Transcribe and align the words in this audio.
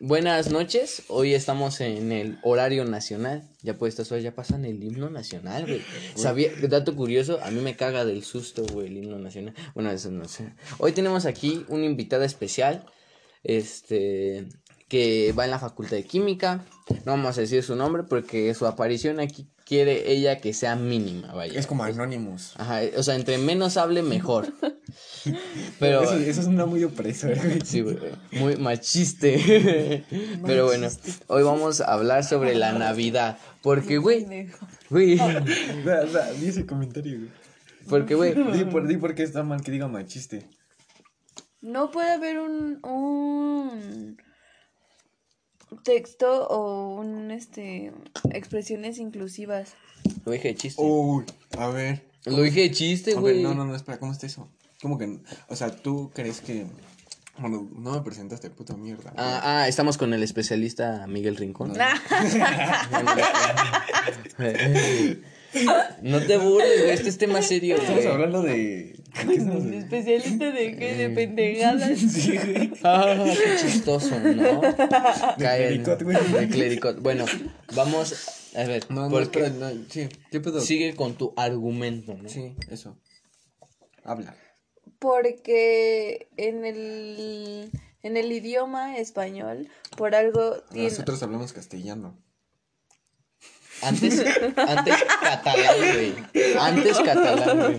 Buenas 0.00 0.52
noches, 0.52 1.02
hoy 1.08 1.34
estamos 1.34 1.80
en 1.80 2.12
el 2.12 2.38
horario 2.44 2.84
nacional. 2.84 3.42
Ya 3.62 3.76
pues 3.76 3.94
estas 3.94 4.12
horas 4.12 4.22
ya 4.22 4.32
pasan 4.32 4.64
el 4.64 4.80
himno 4.80 5.10
nacional, 5.10 5.66
güey. 5.66 5.82
Sabía, 6.14 6.52
dato 6.68 6.94
curioso, 6.94 7.40
a 7.42 7.50
mí 7.50 7.60
me 7.60 7.74
caga 7.74 8.04
del 8.04 8.22
susto, 8.22 8.64
güey, 8.72 8.86
el 8.86 8.98
himno 8.98 9.18
nacional. 9.18 9.54
Bueno, 9.74 9.90
eso 9.90 10.12
no 10.12 10.28
sé. 10.28 10.52
Hoy 10.78 10.92
tenemos 10.92 11.26
aquí 11.26 11.64
una 11.66 11.84
invitada 11.84 12.24
especial, 12.24 12.86
este, 13.42 14.46
que 14.86 15.34
va 15.36 15.46
en 15.46 15.50
la 15.50 15.58
facultad 15.58 15.96
de 15.96 16.04
química. 16.04 16.64
No 17.04 17.12
vamos 17.12 17.36
a 17.36 17.40
decir 17.40 17.64
su 17.64 17.74
nombre 17.74 18.04
porque 18.04 18.54
su 18.54 18.66
aparición 18.66 19.18
aquí 19.18 19.48
quiere 19.68 20.10
ella 20.10 20.40
que 20.40 20.54
sea 20.54 20.76
mínima, 20.76 21.34
vaya. 21.34 21.60
Es 21.60 21.66
como 21.66 21.84
Anonymous. 21.84 22.54
Ajá, 22.56 22.80
o 22.96 23.02
sea, 23.02 23.16
entre 23.16 23.36
menos 23.36 23.76
hable, 23.76 24.02
mejor. 24.02 24.50
Pero. 25.78 26.02
Eso, 26.02 26.16
eso 26.16 26.40
es 26.40 26.46
una 26.46 26.64
muy 26.64 26.82
opresor, 26.84 27.36
güey. 27.36 27.60
Sí, 27.62 27.82
güey. 27.82 27.98
Muy 28.32 28.56
machiste. 28.56 30.06
Pero 30.46 30.64
bueno, 30.64 30.88
hoy 31.26 31.42
vamos 31.42 31.82
a 31.82 31.92
hablar 31.92 32.24
sobre 32.24 32.54
la 32.54 32.72
Navidad. 32.72 33.38
Porque, 33.62 33.98
güey. 33.98 34.48
Güey. 34.88 35.18
Da, 35.84 36.06
da, 36.06 36.32
di 36.32 36.48
ese 36.48 36.64
comentario, 36.64 37.18
güey. 37.18 37.30
Porque, 37.90 38.14
güey. 38.14 38.34
Di 38.52 38.64
por, 38.64 38.86
di 38.86 38.96
por 38.96 39.14
qué 39.14 39.22
está 39.22 39.42
mal 39.42 39.60
que 39.60 39.70
diga 39.70 39.86
machiste. 39.86 40.48
No 41.60 41.90
puede 41.90 42.12
haber 42.12 42.38
un, 42.38 42.78
un 42.84 44.16
texto 45.84 46.46
o 46.48 46.94
un 46.96 47.30
este 47.30 47.92
expresiones 48.32 48.98
inclusivas. 48.98 49.74
Lo 50.24 50.32
dije 50.32 50.48
de 50.48 50.54
chiste. 50.54 50.82
Uy, 50.82 51.24
a 51.56 51.68
ver. 51.68 52.08
Lo 52.24 52.42
dije 52.42 52.60
de 52.62 52.70
chiste, 52.70 53.12
A 53.12 53.14
ver, 53.14 53.22
güey. 53.22 53.42
no, 53.42 53.54
no, 53.54 53.64
no, 53.64 53.74
espera, 53.74 53.98
¿cómo 53.98 54.12
está 54.12 54.26
eso? 54.26 54.48
¿Cómo 54.82 54.98
que? 54.98 55.20
O 55.48 55.56
sea, 55.56 55.70
¿tú 55.70 56.10
crees 56.14 56.40
que. 56.40 56.66
Bueno, 57.38 57.68
no 57.72 57.92
me 57.92 58.00
presentaste, 58.00 58.50
puta 58.50 58.76
mierda. 58.76 59.12
Ah, 59.16 59.40
ah, 59.44 59.68
estamos 59.68 59.96
con 59.96 60.12
el 60.12 60.24
especialista 60.24 61.06
Miguel 61.06 61.36
Rincón. 61.36 61.72
No 61.72 61.78
te 65.52 66.36
burles, 66.36 66.80
güey. 66.82 66.90
Este 66.90 67.08
es 67.08 67.18
tema 67.18 67.42
serio, 67.42 67.76
Estamos 67.76 68.02
güey. 68.02 68.12
hablando 68.12 68.42
de. 68.42 68.54
¿de 68.54 68.94
qué 69.26 69.32
estamos 69.34 69.54
hablando? 69.64 69.76
Especialista 69.78 70.50
de 70.50 70.76
qué, 70.76 70.94
de 70.94 71.10
pendejadas. 71.10 71.98
Sí, 71.98 72.36
güey. 72.36 72.70
Ah, 72.82 73.24
qué 73.24 73.56
chistoso, 73.66 74.18
¿no? 74.20 74.60
Cae 75.38 75.68
el- 75.68 75.82
clericot, 75.82 76.02
güey. 76.02 76.16
de 76.32 76.48
clericot. 76.48 77.00
Bueno, 77.00 77.24
vamos 77.74 78.50
a 78.54 78.64
ver. 78.64 78.84
No, 78.90 79.02
no, 79.02 79.10
porque 79.10 79.40
espera, 79.40 79.48
no, 79.50 79.70
sí, 79.88 80.08
¿qué 80.30 80.40
pedo? 80.40 80.60
sigue 80.60 80.94
con 80.94 81.14
tu 81.14 81.32
argumento, 81.36 82.14
¿no? 82.14 82.28
Sí, 82.28 82.54
eso. 82.70 82.96
Habla. 84.04 84.36
Porque 84.98 86.28
en 86.36 86.64
el 86.64 87.70
en 88.02 88.16
el 88.16 88.32
idioma 88.32 88.96
español 88.98 89.68
por 89.96 90.14
algo 90.14 90.56
tiene 90.72 90.88
Nosotros 90.90 91.22
hablamos 91.22 91.52
castellano. 91.52 92.16
Antes, 93.82 94.24
antes 94.56 94.96
catalán, 95.20 95.76
güey. 95.78 96.14
Antes 96.58 96.98
catalán, 96.98 97.78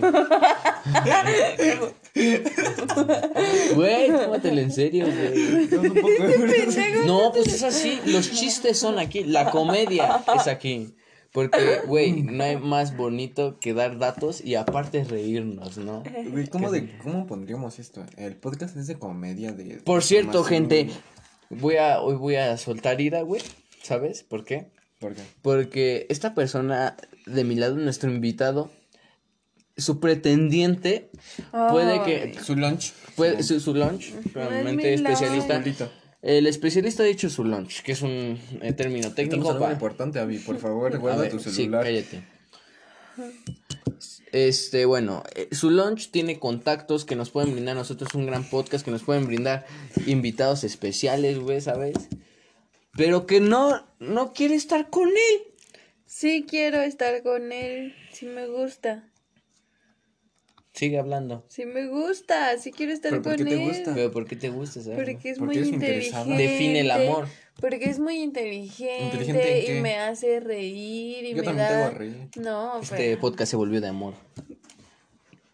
Güey, 3.74 4.08
tómatelo 4.08 4.60
en 4.60 4.72
serio, 4.72 5.06
güey. 5.06 5.68
No, 7.06 7.32
pues 7.32 7.48
es 7.48 7.62
así. 7.62 8.00
Los 8.06 8.30
chistes 8.30 8.78
son 8.78 8.98
aquí. 8.98 9.24
La 9.24 9.50
comedia 9.50 10.22
es 10.36 10.46
aquí. 10.46 10.94
Porque, 11.32 11.82
güey, 11.86 12.22
no 12.22 12.42
hay 12.42 12.56
más 12.56 12.96
bonito 12.96 13.58
que 13.60 13.72
dar 13.72 13.98
datos 13.98 14.44
y 14.44 14.56
aparte 14.56 15.04
reírnos, 15.04 15.78
¿no? 15.78 16.02
Güey, 16.28 16.48
¿cómo, 16.48 16.72
de, 16.72 16.98
¿cómo 16.98 17.26
pondríamos 17.26 17.78
esto? 17.78 18.04
El 18.16 18.34
podcast 18.34 18.76
es 18.76 18.88
de 18.88 18.98
comedia 18.98 19.52
de... 19.52 19.76
Por 19.76 20.02
cierto, 20.02 20.42
gente, 20.42 20.90
voy 21.48 21.76
a, 21.76 22.00
hoy 22.00 22.16
voy 22.16 22.34
a 22.34 22.56
soltar 22.56 23.00
ira, 23.00 23.22
güey. 23.22 23.42
¿Sabes 23.80 24.24
por 24.24 24.44
qué? 24.44 24.66
¿Por 25.00 25.14
qué? 25.14 25.22
Porque 25.42 26.06
esta 26.10 26.34
persona 26.34 26.96
de 27.26 27.44
mi 27.44 27.54
lado, 27.56 27.76
nuestro 27.76 28.10
invitado, 28.10 28.70
su 29.76 29.98
pretendiente, 29.98 31.10
puede 31.50 32.02
que. 32.02 32.38
Su 32.42 32.54
lunch. 32.54 32.92
Puede, 33.16 33.42
su, 33.42 33.58
su 33.60 33.74
lunch, 33.74 34.12
realmente 34.34 34.94
especialista. 34.94 35.62
El 36.22 36.46
especialista 36.46 37.02
ha 37.02 37.06
dicho 37.06 37.30
su 37.30 37.44
lunch, 37.44 37.82
que 37.82 37.92
es 37.92 38.02
un 38.02 38.38
eh, 38.60 38.72
término 38.74 39.12
técnico 39.12 39.58
para. 39.58 39.72
importante, 39.72 40.18
Avi. 40.18 40.38
Por 40.38 40.58
favor, 40.58 40.94
A 40.94 40.98
guarda 40.98 41.28
tu 41.30 41.38
sí, 41.38 41.50
celular. 41.50 41.82
cállate. 41.82 42.22
Este, 44.32 44.84
bueno, 44.84 45.24
eh, 45.34 45.48
su 45.50 45.70
lunch 45.70 46.10
tiene 46.10 46.38
contactos 46.38 47.04
que 47.04 47.16
nos 47.16 47.30
pueden 47.30 47.52
brindar 47.52 47.76
a 47.76 47.80
nosotros 47.80 48.14
un 48.14 48.26
gran 48.26 48.44
podcast, 48.44 48.84
que 48.84 48.90
nos 48.90 49.02
pueden 49.02 49.26
brindar 49.26 49.66
invitados 50.06 50.62
especiales, 50.62 51.38
güey, 51.38 51.60
¿sabes? 51.60 51.94
Pero 53.00 53.24
que 53.26 53.40
no, 53.40 53.82
no 53.98 54.34
quiere 54.34 54.54
estar 54.56 54.90
con 54.90 55.08
él. 55.08 55.42
Sí 56.04 56.44
quiero 56.46 56.82
estar 56.82 57.22
con 57.22 57.50
él, 57.50 57.94
sí 58.12 58.26
me 58.26 58.46
gusta. 58.46 59.08
Sigue 60.74 60.98
hablando. 60.98 61.46
Sí 61.48 61.64
me 61.64 61.86
gusta, 61.88 62.58
sí 62.58 62.72
quiero 62.72 62.92
estar 62.92 63.10
¿Pero 63.10 63.22
por 63.22 63.36
con 63.36 63.44
qué 63.46 63.54
te 63.56 63.62
él. 63.62 63.68
gusta? 63.68 63.94
Pero 63.94 64.10
¿por 64.12 64.26
qué 64.26 64.36
te 64.36 64.50
gusta, 64.50 64.82
sabes? 64.82 64.98
Porque 64.98 65.30
es 65.30 65.38
Porque 65.38 65.60
muy 65.60 65.68
inteligente. 65.68 66.34
Define 66.42 66.80
el 66.80 66.90
amor. 66.90 67.26
Porque 67.58 67.84
es 67.88 67.98
muy 67.98 68.18
inteligente, 68.20 69.04
¿Inteligente 69.04 69.60
en 69.60 69.66
qué? 69.66 69.78
y 69.78 69.80
me 69.80 69.96
hace 69.98 70.40
reír 70.40 71.24
y 71.24 71.30
Yo 71.30 71.36
me 71.38 71.42
también 71.42 71.68
te 71.68 71.72
da 71.74 71.86
hago 71.86 71.98
reír. 71.98 72.28
No, 72.36 72.80
Este 72.82 72.96
pero- 72.96 73.20
podcast 73.22 73.50
se 73.50 73.56
volvió 73.56 73.80
de 73.80 73.88
amor. 73.88 74.12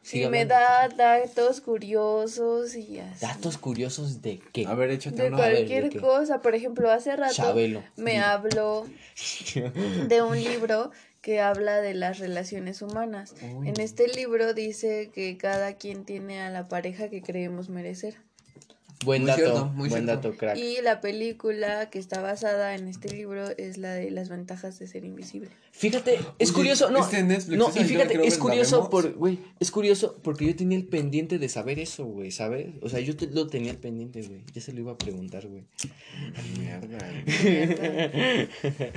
Y 0.06 0.08
Sigue 0.08 0.30
me 0.30 0.46
da 0.46 0.88
datos 0.88 1.60
curiosos 1.60 2.76
y 2.76 3.00
así. 3.00 3.26
Datos 3.26 3.58
curiosos 3.58 4.22
de 4.22 4.40
qué. 4.52 4.64
A 4.64 4.74
ver, 4.74 4.90
échate 4.90 5.22
de 5.22 5.28
uno. 5.28 5.36
ver, 5.36 5.50
¿de 5.50 5.56
cualquier 5.66 6.00
cosa, 6.00 6.40
por 6.40 6.54
ejemplo, 6.54 6.92
hace 6.92 7.16
rato 7.16 7.34
Chabelo. 7.34 7.82
me 7.96 8.20
habló 8.20 8.86
de 10.06 10.22
un 10.22 10.36
libro 10.36 10.92
que 11.22 11.40
habla 11.40 11.80
de 11.80 11.94
las 11.94 12.20
relaciones 12.20 12.82
humanas. 12.82 13.34
Uy. 13.56 13.68
En 13.68 13.80
este 13.80 14.06
libro 14.06 14.54
dice 14.54 15.10
que 15.12 15.36
cada 15.36 15.74
quien 15.74 16.04
tiene 16.04 16.40
a 16.40 16.50
la 16.50 16.68
pareja 16.68 17.10
que 17.10 17.20
creemos 17.20 17.68
merecer. 17.68 18.14
Buen 19.04 19.22
Muy 19.22 19.28
dato, 19.30 19.40
cierto, 19.42 19.64
muy 19.66 19.88
buen 19.90 20.04
cierto. 20.06 20.28
dato, 20.28 20.38
crack. 20.38 20.56
Y 20.56 20.80
la 20.82 21.00
película 21.00 21.90
que 21.90 21.98
está 21.98 22.20
basada 22.22 22.74
en 22.74 22.88
este 22.88 23.10
libro 23.10 23.44
es 23.58 23.76
la 23.76 23.92
de 23.92 24.10
las 24.10 24.28
ventajas 24.30 24.78
de 24.78 24.86
ser 24.86 25.04
invisible. 25.04 25.50
Fíjate, 25.72 26.14
es 26.38 26.48
Oye, 26.48 26.52
curioso, 26.54 26.90
no, 26.90 27.00
este 27.00 27.22
Netflix, 27.22 27.58
no, 27.58 27.68
y 27.74 27.84
fíjate, 27.84 28.26
es 28.26 28.38
curioso 28.38 28.88
por, 28.88 29.12
güey, 29.12 29.38
es 29.60 29.70
curioso 29.70 30.18
porque 30.22 30.46
yo 30.46 30.56
tenía 30.56 30.78
el 30.78 30.86
pendiente 30.86 31.38
de 31.38 31.48
saber 31.50 31.78
eso, 31.78 32.06
güey, 32.06 32.30
¿sabes? 32.30 32.68
O 32.80 32.88
sea, 32.88 33.00
yo 33.00 33.14
te- 33.14 33.26
lo 33.26 33.46
tenía 33.46 33.72
el 33.72 33.76
pendiente, 33.76 34.22
güey, 34.22 34.40
ya 34.54 34.62
se 34.62 34.72
lo 34.72 34.80
iba 34.80 34.92
a 34.92 34.98
preguntar, 34.98 35.46
güey. 35.46 35.64
Mierda. 36.58 36.98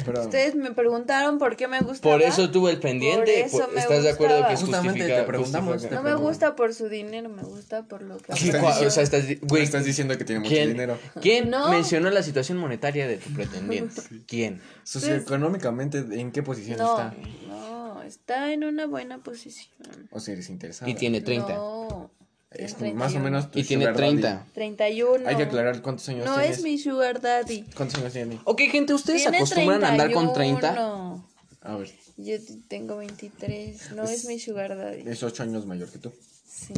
Pero 0.05 0.21
Ustedes 0.23 0.55
me 0.55 0.71
preguntaron 0.71 1.37
por 1.37 1.55
qué 1.55 1.67
me 1.67 1.79
gustaba. 1.81 2.15
Por 2.15 2.21
eso 2.21 2.49
tuve 2.49 2.71
el 2.71 2.79
pendiente, 2.79 3.19
Por 3.19 3.45
eso 3.47 3.57
por- 3.59 3.73
me 3.73 3.81
¿estás 3.81 4.03
de 4.03 4.09
acuerdo 4.11 4.35
que 4.47 4.55
gustaba. 4.55 4.57
Justamente 4.83 5.07
te 5.07 5.23
preguntamos, 5.23 5.73
justifica- 5.73 6.01
No 6.01 6.03
me 6.03 6.15
gusta 6.15 6.55
por 6.55 6.73
su 6.73 6.87
dinero, 6.89 7.29
me 7.29 7.43
gusta 7.43 7.83
por 7.83 8.01
lo 8.01 8.17
que 8.17 8.33
¿Qué 8.33 8.45
Estás 8.45 8.61
cua- 8.61 8.69
ofrece. 8.71 8.85
o 8.87 8.91
sea, 8.91 9.03
estás, 9.03 9.25
güey, 9.25 9.39
güey, 9.47 9.63
estás 9.63 9.85
diciendo 9.89 10.17
que 10.17 10.23
tiene 10.25 10.39
mucho 10.39 10.51
¿quién, 10.51 10.69
dinero. 10.69 10.97
¿quién 11.21 11.49
No. 11.49 11.69
mencionó 11.69 12.09
la 12.09 12.23
situación 12.23 12.57
monetaria 12.57 13.07
de 13.07 13.17
tu 13.17 13.29
pretendiente? 13.33 14.01
¿Quién? 14.27 14.61
Socioeconómicamente, 14.83 15.99
¿en 16.19 16.31
qué 16.31 16.43
posición 16.43 16.77
No, 16.77 16.91
está? 16.97 17.15
no, 17.47 18.01
está 18.03 18.51
en 18.53 18.63
una 18.63 18.85
buena 18.87 19.19
posición. 19.23 19.69
O 20.11 20.19
si 20.19 20.31
eres 20.31 20.49
interesado. 20.49 20.89
Y 20.89 20.95
tiene 20.95 21.21
30. 21.21 21.53
No, 21.53 22.09
Es 22.51 22.73
más 22.73 23.11
o 23.13 23.19
31. 23.19 23.23
menos 23.23 23.51
tu 23.51 23.59
Y 23.59 23.63
tiene 23.63 23.83
sugar 23.85 23.95
daddy. 23.97 24.09
30. 24.21 24.45
31. 24.53 25.29
Hay 25.29 25.35
que 25.35 25.43
aclarar 25.43 25.81
cuántos 25.81 26.09
años 26.09 26.25
No 26.25 26.35
tienes. 26.35 26.57
es 26.57 26.63
mi 26.63 26.77
sugar 26.77 27.21
daddy. 27.21 27.63
¿Cuántos 27.75 27.99
años 27.99 28.13
tiene? 28.13 28.39
Ok, 28.45 28.61
gente, 28.71 28.93
¿ustedes 28.93 29.21
Tiene 29.21 29.37
acostumbran 29.37 29.83
a 29.83 29.89
andar 29.89 30.11
con 30.11 30.33
30? 30.33 30.59
31. 30.73 31.29
A 31.61 31.75
ver, 31.75 31.91
Yo 32.17 32.35
tengo 32.67 32.97
23. 32.97 33.91
No 33.91 34.03
Es- 34.03 34.11
es 34.11 34.25
mi 34.25 34.39
sugar 34.39 34.75
daddy. 34.77 35.03
es 35.09 35.21
ocho 35.23 35.43
años 35.43 35.65
mayor 35.65 35.89
que 35.89 35.99
tú. 35.99 36.11
Sí. 36.47 36.73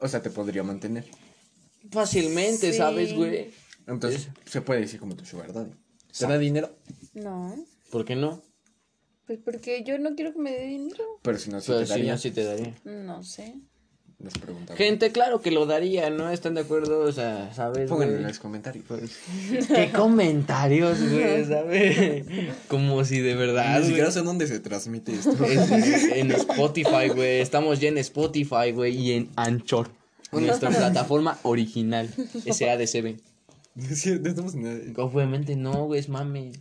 O 0.00 0.08
sea, 0.08 0.20
te 0.20 0.28
podría 0.30 0.62
mantener. 0.62 1.04
Fácilmente, 1.90 2.72
Sí. 2.72 2.78
¿sabes, 2.78 3.14
güey? 3.14 3.50
Entonces, 3.86 4.28
se 4.46 4.60
puede 4.62 4.80
decir 4.80 4.98
como 5.00 5.14
tu 5.16 5.24
sugar 5.24 5.52
daddy. 5.52 5.72
¿Te 6.18 6.26
da 6.26 6.38
dinero? 6.38 6.74
No. 7.14 7.54
¿Por 7.90 8.04
qué 8.04 8.16
no? 8.16 8.42
Pues 9.26 9.38
porque 9.44 9.82
yo 9.84 9.98
no 9.98 10.14
quiero 10.14 10.32
que 10.32 10.38
me 10.38 10.52
dé 10.52 10.66
dinero. 10.66 11.04
Pero 11.22 11.38
si 11.38 11.50
no, 11.50 11.60
sí 11.60 11.66
Pero 11.68 11.80
te 11.80 11.86
si 11.86 11.90
daría. 11.92 12.12
no, 12.12 12.18
sí 12.18 12.30
te 12.30 12.44
daría. 12.44 12.74
No 12.84 13.22
sé. 13.22 13.54
Nos 14.18 14.34
preguntamos. 14.38 14.78
Gente, 14.78 15.10
claro 15.12 15.40
que 15.42 15.50
lo 15.50 15.66
daría, 15.66 16.08
¿no? 16.08 16.30
¿Están 16.30 16.54
de 16.54 16.60
acuerdo? 16.62 17.00
O 17.00 17.12
sea, 17.12 17.52
¿sabes? 17.52 17.88
Pónganlo 17.90 18.14
güey? 18.14 18.22
en 18.22 18.28
los 18.28 18.38
comentarios. 18.38 18.84
¿Qué 19.68 19.90
comentarios, 19.92 20.98
güey? 21.10 21.44
¿Sabes? 21.48 22.26
Como 22.68 23.04
si 23.04 23.20
de 23.20 23.34
verdad. 23.34 23.80
Ni 23.80 23.86
siquiera 23.88 24.10
sé 24.10 24.22
dónde 24.22 24.46
se 24.46 24.60
transmite 24.60 25.12
esto. 25.18 25.44
Es- 25.44 26.04
en 26.04 26.30
Spotify, 26.32 27.08
güey. 27.14 27.40
Estamos 27.40 27.80
ya 27.80 27.88
en 27.88 27.98
Spotify, 27.98 28.70
güey. 28.72 28.96
Y 28.96 29.12
en 29.12 29.30
Anchor. 29.36 29.90
Nuestra 30.40 30.70
plataforma 30.70 31.38
original. 31.42 32.08
SADCB. 32.50 33.18
Sí, 33.94 34.18
no 34.20 34.28
estamos 34.28 34.54
en 34.54 34.62
nada. 34.62 34.78
Obviamente 35.04 35.56
no, 35.56 35.84
güey, 35.86 36.00
es 36.00 36.08
mame. 36.08 36.52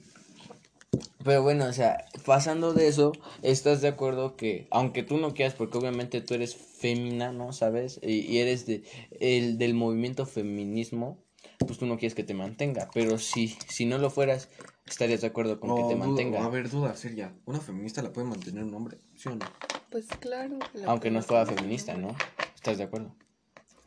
Pero 1.23 1.41
bueno, 1.41 1.65
o 1.65 1.73
sea, 1.73 2.05
pasando 2.25 2.73
de 2.73 2.87
eso, 2.87 3.13
¿estás 3.41 3.81
de 3.81 3.87
acuerdo 3.87 4.35
que, 4.35 4.67
aunque 4.71 5.03
tú 5.03 5.17
no 5.17 5.33
quieras, 5.33 5.53
porque 5.55 5.77
obviamente 5.77 6.21
tú 6.21 6.33
eres 6.33 6.55
fémina, 6.55 7.31
¿no? 7.31 7.53
¿Sabes? 7.53 7.99
Y, 8.03 8.19
y 8.21 8.37
eres 8.39 8.65
de, 8.65 8.83
el, 9.19 9.57
del 9.57 9.73
movimiento 9.73 10.25
feminismo, 10.25 11.17
pues 11.59 11.79
tú 11.79 11.85
no 11.85 11.97
quieres 11.97 12.13
que 12.13 12.23
te 12.23 12.33
mantenga. 12.33 12.89
Pero 12.93 13.17
si, 13.17 13.55
si 13.69 13.85
no 13.85 13.97
lo 13.97 14.09
fueras, 14.09 14.49
estarías 14.85 15.21
de 15.21 15.27
acuerdo 15.27 15.59
con 15.59 15.75
que 15.75 15.83
te 15.83 15.95
duda- 15.95 16.05
mantenga. 16.07 16.39
o 16.41 16.43
a 16.43 16.49
ver, 16.49 16.69
duda 16.69 16.95
seria. 16.95 17.33
¿Una 17.45 17.59
feminista 17.61 18.01
la 18.01 18.11
puede 18.11 18.27
mantener 18.27 18.63
un 18.65 18.73
hombre? 18.75 18.97
¿Sí 19.15 19.29
o 19.29 19.35
no? 19.35 19.45
Pues 19.89 20.05
claro. 20.19 20.59
que 20.73 20.79
la 20.79 20.87
Aunque 20.91 21.09
no 21.09 21.21
fuera 21.23 21.45
feminista, 21.45 21.95
¿no? 21.95 22.15
¿Estás 22.55 22.77
de 22.77 22.83
acuerdo? 22.83 23.15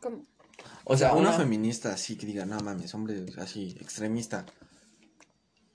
¿Cómo? 0.07 0.25
O 0.85 0.97
sea, 0.97 1.13
una, 1.13 1.29
una, 1.29 1.37
feminista 1.37 1.91
así 1.91 2.15
que 2.15 2.25
diga, 2.25 2.45
no 2.45 2.59
mames, 2.59 2.93
hombre 2.93 3.25
así, 3.37 3.75
extremista. 3.79 4.45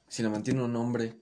Si 0.09 0.23
la 0.23 0.31
mantiene 0.31 0.63
un 0.63 0.75
hombre, 0.77 1.15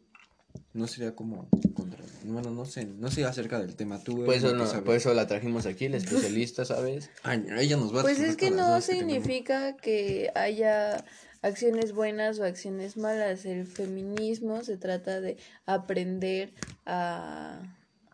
no 0.72 0.86
sería 0.86 1.14
como 1.14 1.48
contra. 1.74 2.04
Bueno, 2.24 2.50
no 2.50 2.64
sé, 2.64 2.84
no 2.84 3.10
sé 3.10 3.24
acerca 3.24 3.58
del 3.58 3.74
tema. 3.74 3.98
Tú 4.02 4.24
Por 4.24 4.34
eres 4.34 4.44
eso, 4.44 4.54
la 4.54 4.64
no, 4.64 4.84
por 4.84 4.94
eso 4.94 5.12
la 5.14 5.26
trajimos 5.26 5.66
aquí, 5.66 5.86
el 5.86 5.94
especialista, 5.96 6.64
¿sabes? 6.64 7.10
Ay, 7.22 7.44
ella 7.58 7.76
nos 7.76 7.94
va 7.94 8.00
a 8.00 8.02
Pues 8.02 8.20
es 8.20 8.36
que 8.36 8.50
no 8.50 8.76
que 8.76 8.82
significa 8.82 9.76
que 9.76 10.30
haya 10.34 11.04
acciones 11.42 11.92
buenas 11.92 12.38
o 12.38 12.44
acciones 12.44 12.96
malas. 12.96 13.44
El 13.44 13.66
feminismo 13.66 14.62
se 14.62 14.76
trata 14.76 15.20
de 15.20 15.36
aprender 15.66 16.52
a, 16.86 17.60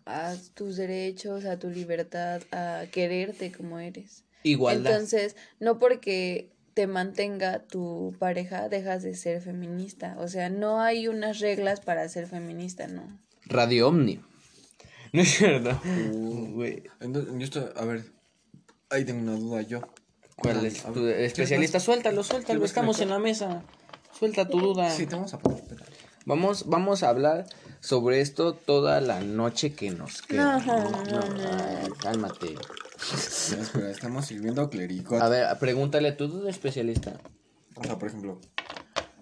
a 0.06 0.34
tus 0.54 0.76
derechos, 0.76 1.44
a 1.44 1.58
tu 1.58 1.68
libertad, 1.68 2.42
a 2.52 2.84
quererte 2.90 3.52
como 3.52 3.78
eres. 3.78 4.25
Igualdad. 4.46 4.92
Entonces, 4.92 5.36
no 5.58 5.78
porque 5.78 6.50
te 6.74 6.86
mantenga 6.86 7.60
tu 7.64 8.14
pareja 8.18 8.68
dejas 8.68 9.02
de 9.02 9.14
ser 9.14 9.42
feminista. 9.42 10.14
O 10.18 10.28
sea, 10.28 10.50
no 10.50 10.80
hay 10.80 11.08
unas 11.08 11.40
reglas 11.40 11.80
para 11.80 12.08
ser 12.08 12.26
feminista, 12.26 12.86
¿no? 12.86 13.18
Radio 13.46 13.88
Omni. 13.88 14.20
No 15.12 15.22
es 15.22 15.28
cierto. 15.30 15.70
Uh, 16.12 16.62
Entonces, 17.00 17.32
yo 17.38 17.44
estoy, 17.44 17.64
a 17.76 17.84
ver, 17.86 18.04
ahí 18.90 19.04
tengo 19.04 19.22
una 19.22 19.38
duda 19.38 19.62
yo. 19.62 19.80
¿Cuál 20.36 20.66
es 20.66 20.84
a 20.84 20.92
tu 20.92 21.04
ver, 21.04 21.20
especialista? 21.20 21.80
Suéltalo, 21.80 22.22
suéltalo, 22.22 22.58
¿Quieres 22.58 22.70
estamos 22.70 23.00
en 23.00 23.08
la 23.10 23.18
mesa. 23.18 23.62
Suelta 24.18 24.46
tu 24.46 24.60
duda. 24.60 24.90
Sí, 24.90 25.06
te 25.06 25.14
vamos 25.14 25.32
a 25.32 25.38
poner. 25.38 25.62
Vamos, 26.26 26.68
vamos 26.68 27.02
a 27.02 27.08
hablar 27.08 27.46
sobre 27.80 28.20
esto 28.20 28.52
toda 28.52 29.00
la 29.00 29.20
noche 29.20 29.72
que 29.72 29.90
nos 29.90 30.20
queda. 30.22 30.56
Ajá. 30.56 30.76
No, 31.10 31.20
ay, 31.20 31.88
cálmate. 32.02 32.56
Espera, 32.96 33.90
estamos 33.90 34.26
sirviendo 34.26 34.68
clericot. 34.70 35.20
A 35.20 35.28
ver, 35.28 35.58
pregúntale 35.58 36.08
a 36.08 36.16
tu 36.16 36.28
duda 36.28 36.50
especialista. 36.50 37.18
O 37.76 37.84
sea, 37.84 37.98
por 37.98 38.08
ejemplo, 38.08 38.40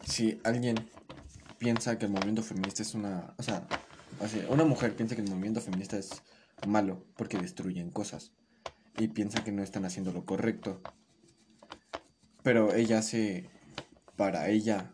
si 0.07 0.41
alguien 0.45 0.77
piensa 1.59 1.99
que 1.99 2.07
el 2.07 2.13
movimiento 2.13 2.43
feminista 2.43 2.83
es 2.83 2.95
una. 2.95 3.35
O 3.39 3.43
sea, 3.43 3.67
o 4.21 4.29
sea, 4.29 4.47
una 4.49 4.65
mujer 4.65 4.95
piensa 4.95 5.15
que 5.15 5.23
el 5.23 5.29
movimiento 5.29 5.61
feminista 5.61 5.97
es 5.97 6.23
malo 6.67 7.05
porque 7.17 7.37
destruyen 7.39 7.91
cosas 7.91 8.33
y 8.97 9.09
piensa 9.09 9.43
que 9.43 9.53
no 9.53 9.63
están 9.63 9.85
haciendo 9.85 10.13
lo 10.13 10.25
correcto. 10.25 10.81
Pero 12.43 12.75
ella 12.75 12.99
hace 12.99 13.49
para 14.17 14.49
ella 14.49 14.93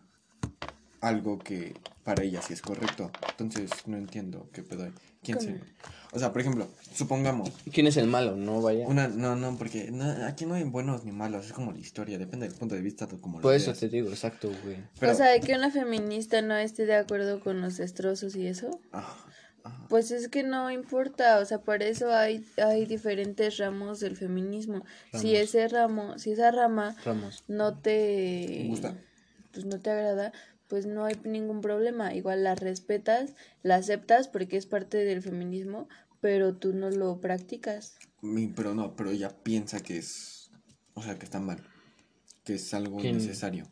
algo 1.00 1.38
que 1.38 1.74
para 2.04 2.22
ella 2.22 2.40
sí 2.42 2.52
es 2.52 2.62
correcto. 2.62 3.10
Entonces 3.30 3.70
no 3.86 3.96
entiendo 3.96 4.48
qué 4.52 4.62
pedo 4.62 4.84
hay. 4.84 4.92
¿Quién 5.22 5.38
¿Cómo? 5.38 5.50
se.? 5.50 5.61
O 6.12 6.19
sea, 6.19 6.32
por 6.32 6.40
ejemplo, 6.40 6.67
supongamos. 6.93 7.50
¿Quién 7.72 7.87
es 7.87 7.96
el 7.96 8.08
malo? 8.08 8.34
No 8.34 8.61
vaya. 8.61 8.87
Una, 8.88 9.06
no, 9.06 9.37
no, 9.37 9.56
porque 9.56 9.93
no, 9.93 10.05
aquí 10.26 10.44
no 10.44 10.55
hay 10.55 10.64
buenos 10.64 11.05
ni 11.05 11.12
malos, 11.12 11.46
es 11.46 11.52
como 11.52 11.70
la 11.70 11.78
historia, 11.78 12.19
depende 12.19 12.49
del 12.49 12.56
punto 12.58 12.75
de 12.75 12.81
vista 12.81 13.06
lo 13.06 13.20
Por 13.20 13.55
eso 13.55 13.67
veas. 13.67 13.78
te 13.78 13.88
digo, 13.88 14.08
exacto, 14.08 14.50
güey. 14.64 14.78
Pero- 14.99 15.12
O 15.12 15.14
sea, 15.14 15.28
de 15.28 15.40
que 15.40 15.55
una 15.55 15.70
feminista 15.70 16.43
no 16.43 16.56
esté 16.56 16.84
de 16.87 16.96
acuerdo 16.96 17.38
con 17.40 17.61
los 17.61 17.76
destrozos 17.76 18.34
y 18.34 18.49
eso. 18.49 18.81
Ajá, 18.90 19.14
ajá. 19.62 19.87
Pues 19.88 20.11
es 20.11 20.26
que 20.28 20.43
no 20.43 20.69
importa, 20.72 21.38
o 21.38 21.44
sea, 21.44 21.58
por 21.58 21.81
eso 21.84 22.12
hay, 22.12 22.44
hay 22.56 22.87
diferentes 22.87 23.58
ramos 23.58 24.00
del 24.00 24.16
feminismo. 24.16 24.84
Si 25.12 25.32
Ramos. 25.34 25.49
ese 25.49 25.69
ramo, 25.69 26.19
si 26.19 26.32
esa 26.32 26.50
rama 26.50 26.96
Ramos. 27.05 27.44
no 27.46 27.75
te 27.78 28.46
¿Te 28.49 28.64
gusta? 28.69 28.94
pues 29.52 29.64
no 29.64 29.78
te 29.78 29.90
agrada, 29.90 30.32
pues 30.70 30.87
no 30.87 31.05
hay 31.05 31.17
ningún 31.25 31.61
problema. 31.61 32.14
Igual 32.14 32.44
la 32.44 32.55
respetas, 32.55 33.34
la 33.62 33.75
aceptas 33.76 34.28
porque 34.28 34.56
es 34.56 34.64
parte 34.64 34.96
del 34.99 35.20
feminismo, 35.20 35.88
pero 36.22 36.55
tú 36.56 36.72
no 36.72 36.88
lo 36.88 37.20
practicas. 37.20 37.99
Mi- 38.22 38.49
pero 38.49 38.75
no, 38.75 38.96
pero 38.96 39.11
ella 39.11 39.31
piensa 39.43 39.81
que 39.81 39.99
es, 39.99 40.50
o 40.94 41.02
sea, 41.02 41.19
que 41.19 41.25
está 41.26 41.40
mal, 41.40 41.62
que 42.44 42.55
es 42.55 42.72
algo 42.72 43.00
¿Quién? 43.00 43.17
necesario. 43.17 43.67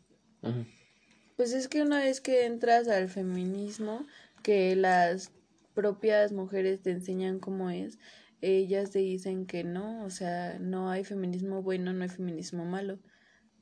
Pues 1.37 1.53
es 1.53 1.67
que 1.69 1.81
una 1.81 1.99
vez 1.99 2.19
que 2.21 2.45
entras 2.45 2.87
al 2.89 3.07
feminismo, 3.09 4.05
que 4.43 4.75
las 4.75 5.31
propias 5.73 6.33
mujeres 6.33 6.81
te 6.81 6.91
enseñan 6.91 7.39
cómo 7.39 7.69
es, 7.69 7.97
ellas 8.41 8.91
te 8.91 8.99
dicen 8.99 9.45
que 9.45 9.63
no, 9.63 10.03
o 10.03 10.09
sea, 10.09 10.57
no 10.59 10.89
hay 10.89 11.03
feminismo 11.05 11.61
bueno, 11.61 11.93
no 11.93 12.03
hay 12.03 12.09
feminismo 12.09 12.65
malo. 12.65 12.99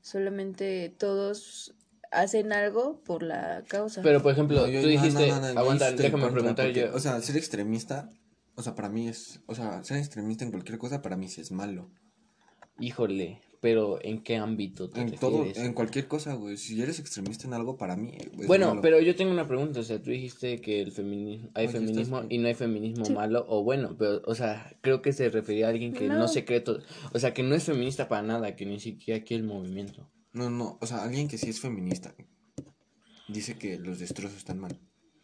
Solamente 0.01 0.93
todos 0.97 1.75
hacen 2.11 2.51
algo 2.53 3.01
por 3.03 3.23
la 3.23 3.63
causa. 3.67 4.01
Pero, 4.01 4.21
por 4.21 4.31
ejemplo, 4.33 4.61
No, 4.61 4.67
yo- 4.67 4.81
tú 4.81 4.85
no, 4.87 4.91
dijiste, 4.91 5.27
no, 5.27 5.39
no, 5.41 5.53
no, 5.53 5.59
aguanta, 5.59 5.91
déjame 5.91 6.27
preguntar 6.31 6.65
porque, 6.67 6.79
yo. 6.81 6.95
O 6.95 6.99
sea, 6.99 7.19
ser 7.21 7.37
extremista, 7.37 8.09
o 8.55 8.61
sea, 8.61 8.75
para 8.75 8.89
mí 8.89 9.07
es, 9.07 9.41
o 9.45 9.55
sea, 9.55 9.83
ser 9.83 9.97
extremista 9.97 10.43
en 10.45 10.51
cualquier 10.51 10.77
cosa 10.77 11.01
para 11.01 11.17
mí 11.17 11.27
sí 11.29 11.41
es 11.41 11.51
malo. 11.51 11.89
Híjole, 12.79 13.41
pero 13.59 13.97
¿en 14.03 14.21
qué 14.21 14.37
ámbito 14.37 14.87
te 14.89 15.01
En 15.01 15.11
todo, 15.15 15.43
en 15.55 15.73
cualquier 15.73 16.07
cosa, 16.07 16.35
güey. 16.35 16.57
Si 16.57 16.79
eres 16.79 16.99
extremista 16.99 17.47
en 17.47 17.53
algo, 17.55 17.75
para 17.75 17.95
mí 17.95 18.11
es 18.15 18.45
Bueno, 18.47 18.67
malo. 18.69 18.81
pero 18.81 18.99
yo 19.01 19.15
tengo 19.15 19.31
una 19.31 19.47
pregunta, 19.47 19.79
o 19.79 19.83
sea, 19.83 19.99
tú 20.01 20.11
dijiste 20.11 20.61
que 20.61 20.81
el 20.81 20.91
feminismo, 20.91 21.49
hay 21.55 21.65
Oye, 21.65 21.73
feminismo 21.79 22.23
y 22.29 22.37
no 22.37 22.47
hay 22.47 22.53
feminismo 22.53 23.09
malo 23.09 23.45
o 23.49 23.63
bueno, 23.63 23.95
pero, 23.97 24.21
o 24.25 24.35
sea, 24.35 24.75
creo 24.81 25.01
que 25.01 25.11
se 25.11 25.29
refería 25.29 25.65
a 25.65 25.69
alguien 25.69 25.91
que 25.93 26.07
no. 26.07 26.19
No. 26.19 26.27
se 26.27 26.45
cree 26.45 26.59
todo, 26.61 26.81
o 27.13 27.17
sea, 27.19 27.33
que 27.33 27.41
no 27.41 27.55
es 27.55 27.63
feminista 27.63 28.07
para 28.07 28.21
nada, 28.21 28.55
que 28.55 28.65
ni 28.67 28.79
siquiera 28.79 29.23
quiere 29.23 29.41
el 29.41 29.47
movimiento. 29.49 30.07
No, 30.37 30.49
no, 30.49 30.77
o 30.81 30.85
sea, 30.87 31.03
alguien 31.03 31.27
que 31.27 31.37
sí 31.37 31.49
es 31.49 31.59
feminista 31.59 32.13
dice 33.27 33.57
que 33.57 33.77
los 33.79 33.99
destrozos 33.99 34.37
están 34.37 34.59
mal. 34.59 34.79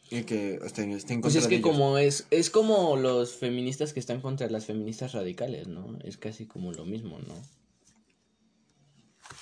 Y 0.10 0.24
que 0.24 0.56
está, 0.64 0.84
está 0.84 1.14
en 1.14 1.22
Pues 1.22 1.36
contra 1.36 1.42
es 1.42 1.48
de 1.48 1.50
que 1.50 1.56
ellos. 1.58 1.62
como 1.62 1.98
es, 1.98 2.28
es 2.30 2.50
como 2.50 2.96
los 2.98 3.36
feministas 3.36 3.94
que 3.94 4.00
están 4.00 4.22
contra 4.22 4.50
las 4.50 4.66
feministas 4.66 5.14
radicales, 5.14 5.68
¿no? 5.68 5.98
Es 6.04 6.18
casi 6.18 6.46
como 6.48 6.72
lo 6.74 6.86
mismo, 6.86 7.20
¿no? 7.20 7.36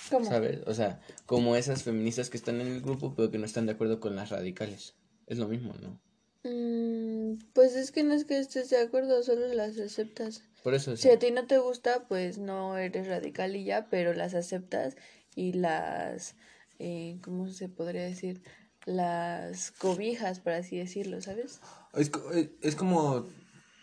¿Cómo? 0.08 0.26
¿Sabes? 0.28 0.60
O 0.66 0.74
sea, 0.74 1.00
como 1.26 1.56
esas 1.56 1.82
feministas 1.82 2.30
que 2.30 2.36
están 2.36 2.60
en 2.60 2.68
el 2.68 2.80
grupo, 2.80 3.14
pero 3.14 3.30
que 3.30 3.38
no 3.38 3.46
están 3.46 3.66
de 3.66 3.72
acuerdo 3.72 4.00
con 4.00 4.16
las 4.16 4.30
radicales. 4.30 4.94
Es 5.26 5.38
lo 5.38 5.48
mismo, 5.48 5.74
¿no? 5.80 6.00
Mm, 6.44 7.38
pues 7.52 7.74
es 7.74 7.92
que 7.92 8.02
no 8.04 8.14
es 8.14 8.24
que 8.24 8.38
estés 8.38 8.70
de 8.70 8.78
acuerdo, 8.78 9.22
solo 9.22 9.46
las 9.54 9.78
aceptas. 9.78 10.42
Por 10.62 10.74
eso, 10.74 10.92
o 10.92 10.96
Si 10.96 11.08
sea, 11.08 11.14
a 11.14 11.18
ti 11.18 11.30
no 11.30 11.46
te 11.46 11.58
gusta, 11.58 12.06
pues 12.08 12.38
no 12.38 12.76
eres 12.78 13.06
radical 13.08 13.56
y 13.56 13.64
ya, 13.64 13.88
pero 13.90 14.14
las 14.14 14.34
aceptas 14.34 14.96
y 15.34 15.52
las, 15.52 16.36
eh, 16.78 17.18
¿cómo 17.22 17.48
se 17.48 17.68
podría 17.68 18.02
decir? 18.02 18.42
Las 18.84 19.70
cobijas, 19.70 20.40
por 20.40 20.52
así 20.54 20.76
decirlo, 20.76 21.20
¿sabes? 21.20 21.60
Es, 21.94 22.10
co- 22.10 22.30
es- 22.60 22.74
como 22.76 23.26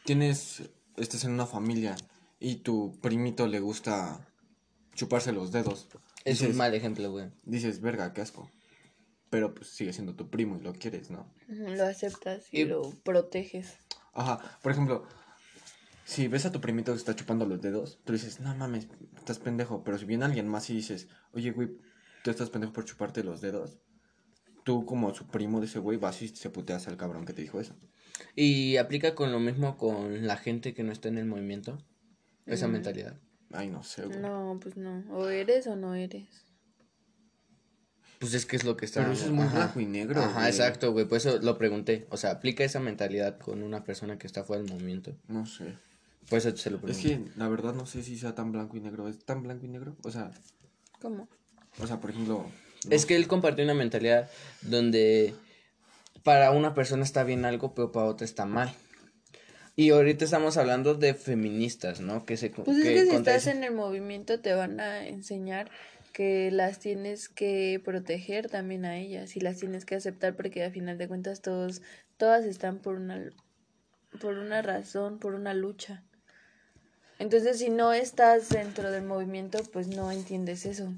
tienes, 0.06 0.64
estás 0.98 1.24
en 1.24 1.32
una 1.32 1.46
familia 1.46 1.96
y 2.40 2.56
tu 2.58 2.98
primito 3.02 3.48
le 3.48 3.60
gusta 3.60 4.28
chuparse 4.96 5.32
los 5.32 5.52
dedos. 5.52 5.88
es 6.26 6.42
un 6.42 6.56
mal 6.58 6.74
ejemplo, 6.74 7.10
güey. 7.12 7.32
Dices, 7.44 7.80
verga, 7.80 8.14
qué 8.14 8.22
asco. 8.22 8.50
Pero 9.30 9.54
pues 9.56 9.70
sigue 9.70 9.94
siendo 9.94 10.16
tu 10.16 10.30
primo 10.30 10.58
y 10.58 10.62
lo 10.62 10.74
quieres, 10.74 11.10
¿no? 11.12 11.26
Lo 11.48 11.86
aceptas 11.86 12.52
y 12.52 12.62
Y- 12.62 12.66
lo 12.66 12.82
proteges. 13.04 13.78
Ajá, 14.14 14.58
por 14.62 14.72
ejemplo, 14.72 15.06
si 16.10 16.28
ves 16.28 16.46
a 16.46 16.52
tu 16.52 16.60
primito 16.60 16.92
que 16.92 16.98
está 16.98 17.16
chupando 17.16 17.46
los 17.46 17.62
dedos, 17.62 18.00
tú 18.04 18.14
dices, 18.14 18.40
no 18.40 18.56
mames, 18.56 18.88
estás 19.16 19.38
pendejo. 19.38 19.84
Pero 19.84 19.98
si 20.00 20.06
viene 20.06 20.26
alguien 20.26 20.48
más 20.48 20.68
y 20.70 20.74
dices, 20.76 21.08
oye, 21.34 21.52
güey, 21.52 21.70
tú 22.24 22.32
estás 22.32 22.50
pendejo 22.50 22.74
por 22.74 22.86
chuparte 22.86 23.24
los 23.24 23.42
dedos, 23.42 23.78
tú 24.64 24.86
como 24.86 25.14
su 25.14 25.28
primo 25.28 25.60
de 25.60 25.68
ese 25.68 25.78
güey 25.80 25.98
vas 26.00 26.22
y 26.24 26.30
se 26.30 26.50
puteas 26.50 26.88
al 26.88 26.98
cabrón 26.98 27.26
que 27.26 27.34
te 27.34 27.44
dijo 27.44 27.60
eso. 27.60 27.76
Y 28.36 28.78
aplica 28.78 29.14
con 29.14 29.32
lo 29.32 29.40
mismo 29.40 29.78
con 29.78 30.26
la 30.26 30.36
gente 30.38 30.74
que 30.74 30.84
no 30.84 30.92
está 30.92 31.10
en 31.10 31.18
el 31.20 31.26
movimiento. 31.26 31.78
Esa 32.48 32.68
Mm. 32.68 32.72
mentalidad. 32.72 33.16
Ay, 33.52 33.70
no 33.70 33.84
sé, 33.84 34.06
güey. 34.06 34.20
No, 34.20 34.58
pues 34.62 34.78
no. 34.78 35.04
O 35.12 35.30
eres 35.30 35.68
o 35.68 35.76
no 35.76 35.94
eres. 35.94 36.28
Pues 38.20 38.34
es 38.34 38.46
que 38.46 38.56
es 38.58 38.64
lo 38.66 38.76
que 38.76 38.86
está. 38.86 39.02
Pero 39.02 39.14
eso 39.14 39.26
es 39.26 39.32
muy 39.32 39.46
blanco 39.48 39.80
y 39.80 39.86
negro, 39.86 40.22
Ajá, 40.22 40.34
güey. 40.40 40.48
exacto, 40.48 40.92
güey. 40.92 41.06
Por 41.06 41.18
eso 41.20 41.40
lo 41.40 41.58
pregunté. 41.58 42.06
O 42.10 42.18
sea, 42.18 42.32
aplica 42.32 42.64
esa 42.64 42.80
mentalidad 42.80 43.38
con 43.40 43.64
una 43.64 43.84
persona 43.84 44.18
que 44.18 44.28
está 44.28 44.44
fuera 44.44 44.62
del 44.64 44.72
movimiento. 44.74 45.16
No 45.28 45.46
sé. 45.46 45.78
Por 46.28 46.38
eso 46.40 46.56
se 46.56 46.70
lo 46.70 46.78
Es 46.78 46.84
pregunté. 46.84 47.32
que 47.32 47.40
la 47.40 47.48
verdad 47.48 47.74
no 47.74 47.86
sé 47.86 48.04
si 48.04 48.18
sea 48.18 48.36
tan 48.36 48.52
blanco 48.52 48.78
y 48.78 48.82
negro. 48.82 49.08
¿Es 49.08 49.24
tan 49.26 49.44
blanco 49.44 49.66
y 49.66 49.70
negro? 49.70 49.96
O 50.04 50.12
sea, 50.12 50.32
¿Cómo? 51.02 51.28
o 51.80 51.88
sea, 51.88 52.00
por 52.00 52.10
ejemplo. 52.12 52.46
no 52.86 52.92
Es 52.92 53.06
que 53.06 53.16
él 53.16 53.28
compartió 53.28 53.64
una 53.64 53.74
mentalidad 53.74 54.30
donde 54.62 55.34
para 56.24 56.52
una 56.52 56.74
persona 56.74 57.04
está 57.04 57.24
bien 57.24 57.46
algo, 57.46 57.74
pero 57.74 57.92
para 57.92 58.06
otra 58.08 58.26
está 58.26 58.46
mal. 58.46 58.74
Y 59.76 59.92
ahorita 59.92 60.26
estamos 60.26 60.58
hablando 60.58 60.94
de 60.96 61.14
feministas, 61.14 62.02
¿no? 62.02 62.26
Que 62.26 62.36
se 62.36 62.50
Pues 62.50 62.78
es 62.78 62.84
que 62.84 63.06
si 63.06 63.16
estás 63.16 63.48
en 63.48 63.64
el 63.64 63.74
movimiento 63.74 64.42
te 64.42 64.54
van 64.54 64.82
a 64.82 65.08
enseñar 65.08 65.72
que 66.12 66.52
las 66.52 66.80
tienes 66.80 67.30
que 67.30 67.82
proteger 67.86 68.50
también 68.50 68.84
a 68.84 68.98
ellas 68.98 69.38
y 69.38 69.40
las 69.40 69.58
tienes 69.58 69.86
que 69.86 69.96
aceptar 69.96 70.36
porque 70.36 70.64
al 70.64 70.74
final 70.74 70.98
de 70.98 71.08
cuentas 71.08 71.42
todos 71.42 71.82
todas 72.18 72.44
están 72.44 72.80
por 72.80 72.96
una 72.96 73.30
por 74.20 74.38
una 74.38 74.62
razón, 74.62 75.18
por 75.20 75.34
una 75.34 75.54
lucha. 75.54 76.04
Entonces, 77.20 77.60
si 77.60 77.70
no 77.70 77.94
estás 77.94 78.50
dentro 78.50 78.92
del 78.92 79.04
movimiento, 79.04 79.60
pues 79.72 79.88
no 79.88 80.12
entiendes 80.12 80.66
eso. 80.66 80.92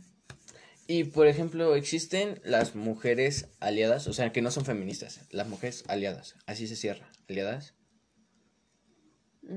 Y 0.87 1.05
por 1.05 1.27
ejemplo, 1.27 1.75
existen 1.75 2.39
las 2.43 2.75
mujeres 2.75 3.47
aliadas, 3.59 4.07
o 4.07 4.13
sea, 4.13 4.31
que 4.31 4.41
no 4.41 4.51
son 4.51 4.65
feministas, 4.65 5.21
las 5.31 5.47
mujeres 5.47 5.83
aliadas, 5.87 6.35
así 6.47 6.67
se 6.67 6.75
cierra, 6.75 7.09
aliadas. 7.29 7.73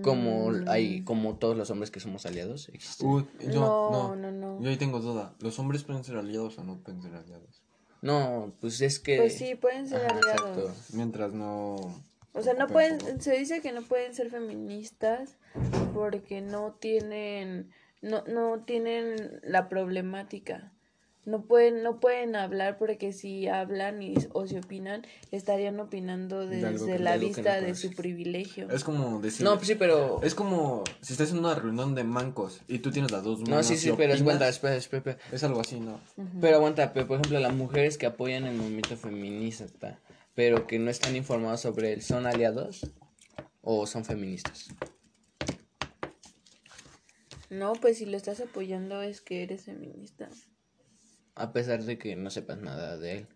Como 0.02 0.50
Mm. 0.50 0.64
hay, 0.68 1.04
como 1.04 1.36
todos 1.36 1.56
los 1.56 1.70
hombres 1.70 1.90
que 1.90 2.00
somos 2.00 2.24
aliados, 2.24 2.68
existen. 2.70 3.06
Uy, 3.08 3.26
yo, 3.40 3.60
No, 3.60 3.90
no, 3.90 4.16
no, 4.16 4.32
no. 4.32 4.62
Yo 4.62 4.70
ahí 4.70 4.76
tengo 4.76 5.00
duda. 5.00 5.34
¿Los 5.40 5.58
hombres 5.58 5.84
pueden 5.84 6.02
ser 6.04 6.16
aliados 6.16 6.58
o 6.58 6.64
no 6.64 6.78
pueden 6.82 7.02
ser 7.02 7.14
aliados? 7.14 7.62
No, 8.00 8.54
pues 8.60 8.80
es 8.80 8.98
que. 8.98 9.16
Pues 9.18 9.36
sí, 9.36 9.54
pueden 9.54 9.86
ser 9.88 10.06
Ajá, 10.06 10.16
aliados. 10.18 10.50
exacto. 10.58 10.74
Mientras 10.96 11.32
no... 11.34 12.02
O 12.34 12.42
sea, 12.42 12.54
no 12.54 12.66
pueden, 12.66 13.20
se 13.20 13.38
dice 13.38 13.60
que 13.60 13.72
no 13.72 13.82
pueden 13.82 14.12
ser 14.14 14.28
feministas 14.28 15.36
porque 15.94 16.40
no 16.40 16.72
tienen, 16.80 17.70
no, 18.02 18.24
no 18.26 18.60
tienen 18.66 19.40
la 19.44 19.68
problemática. 19.68 20.72
No 21.26 21.40
pueden, 21.46 21.82
no 21.82 22.00
pueden 22.00 22.36
hablar 22.36 22.76
porque 22.76 23.14
si 23.14 23.48
hablan 23.48 24.02
y, 24.02 24.14
o 24.34 24.46
si 24.46 24.58
opinan, 24.58 25.06
estarían 25.30 25.80
opinando 25.80 26.44
De 26.46 26.66
algo 26.66 26.84
desde 26.84 26.98
que- 26.98 27.02
la 27.02 27.16
vista 27.16 27.60
no 27.60 27.66
de 27.66 27.74
su 27.74 27.94
privilegio. 27.94 28.68
Es 28.70 28.84
como 28.84 29.20
decir... 29.20 29.42
No, 29.42 29.54
pues 29.54 29.68
sí, 29.68 29.74
pero. 29.74 30.20
Es 30.22 30.34
como 30.34 30.84
si 31.00 31.14
estás 31.14 31.30
en 31.30 31.38
una 31.38 31.54
reunión 31.54 31.94
de 31.94 32.04
mancos 32.04 32.60
y 32.68 32.80
tú 32.80 32.90
tienes 32.90 33.10
las 33.10 33.22
dos 33.24 33.38
manos 33.40 33.56
No, 33.56 33.62
sí, 33.62 33.78
sí, 33.78 33.90
pero 33.96 34.12
aguanta, 34.12 34.48
espera, 34.48 34.74
espera, 34.76 34.98
espera. 34.98 35.18
Es 35.32 35.42
algo 35.44 35.60
así, 35.62 35.80
¿no? 35.80 35.98
Pero 36.42 36.56
aguanta, 36.56 36.92
pero 36.92 37.06
por 37.06 37.18
ejemplo, 37.20 37.40
las 37.40 37.54
mujeres 37.54 37.96
que 37.96 38.04
apoyan 38.04 38.44
el 38.44 38.56
movimiento 38.56 38.94
feminista, 38.94 39.98
pero 40.34 40.66
que 40.66 40.78
no 40.78 40.90
están 40.90 41.16
informadas 41.16 41.60
sobre 41.60 41.92
él, 41.92 42.02
¿son 42.02 42.26
aliados 42.26 42.90
o 43.62 43.86
son 43.86 44.04
feministas? 44.04 44.68
No, 47.50 47.74
pues 47.74 47.98
si 47.98 48.06
lo 48.06 48.16
estás 48.16 48.40
apoyando 48.40 49.02
es 49.02 49.20
que 49.20 49.42
eres 49.42 49.64
feminista. 49.64 50.28
A 51.34 51.52
pesar 51.52 51.82
de 51.84 51.98
que 51.98 52.16
no 52.16 52.30
sepas 52.30 52.58
nada 52.58 52.96
de 52.98 53.18
él. 53.18 53.28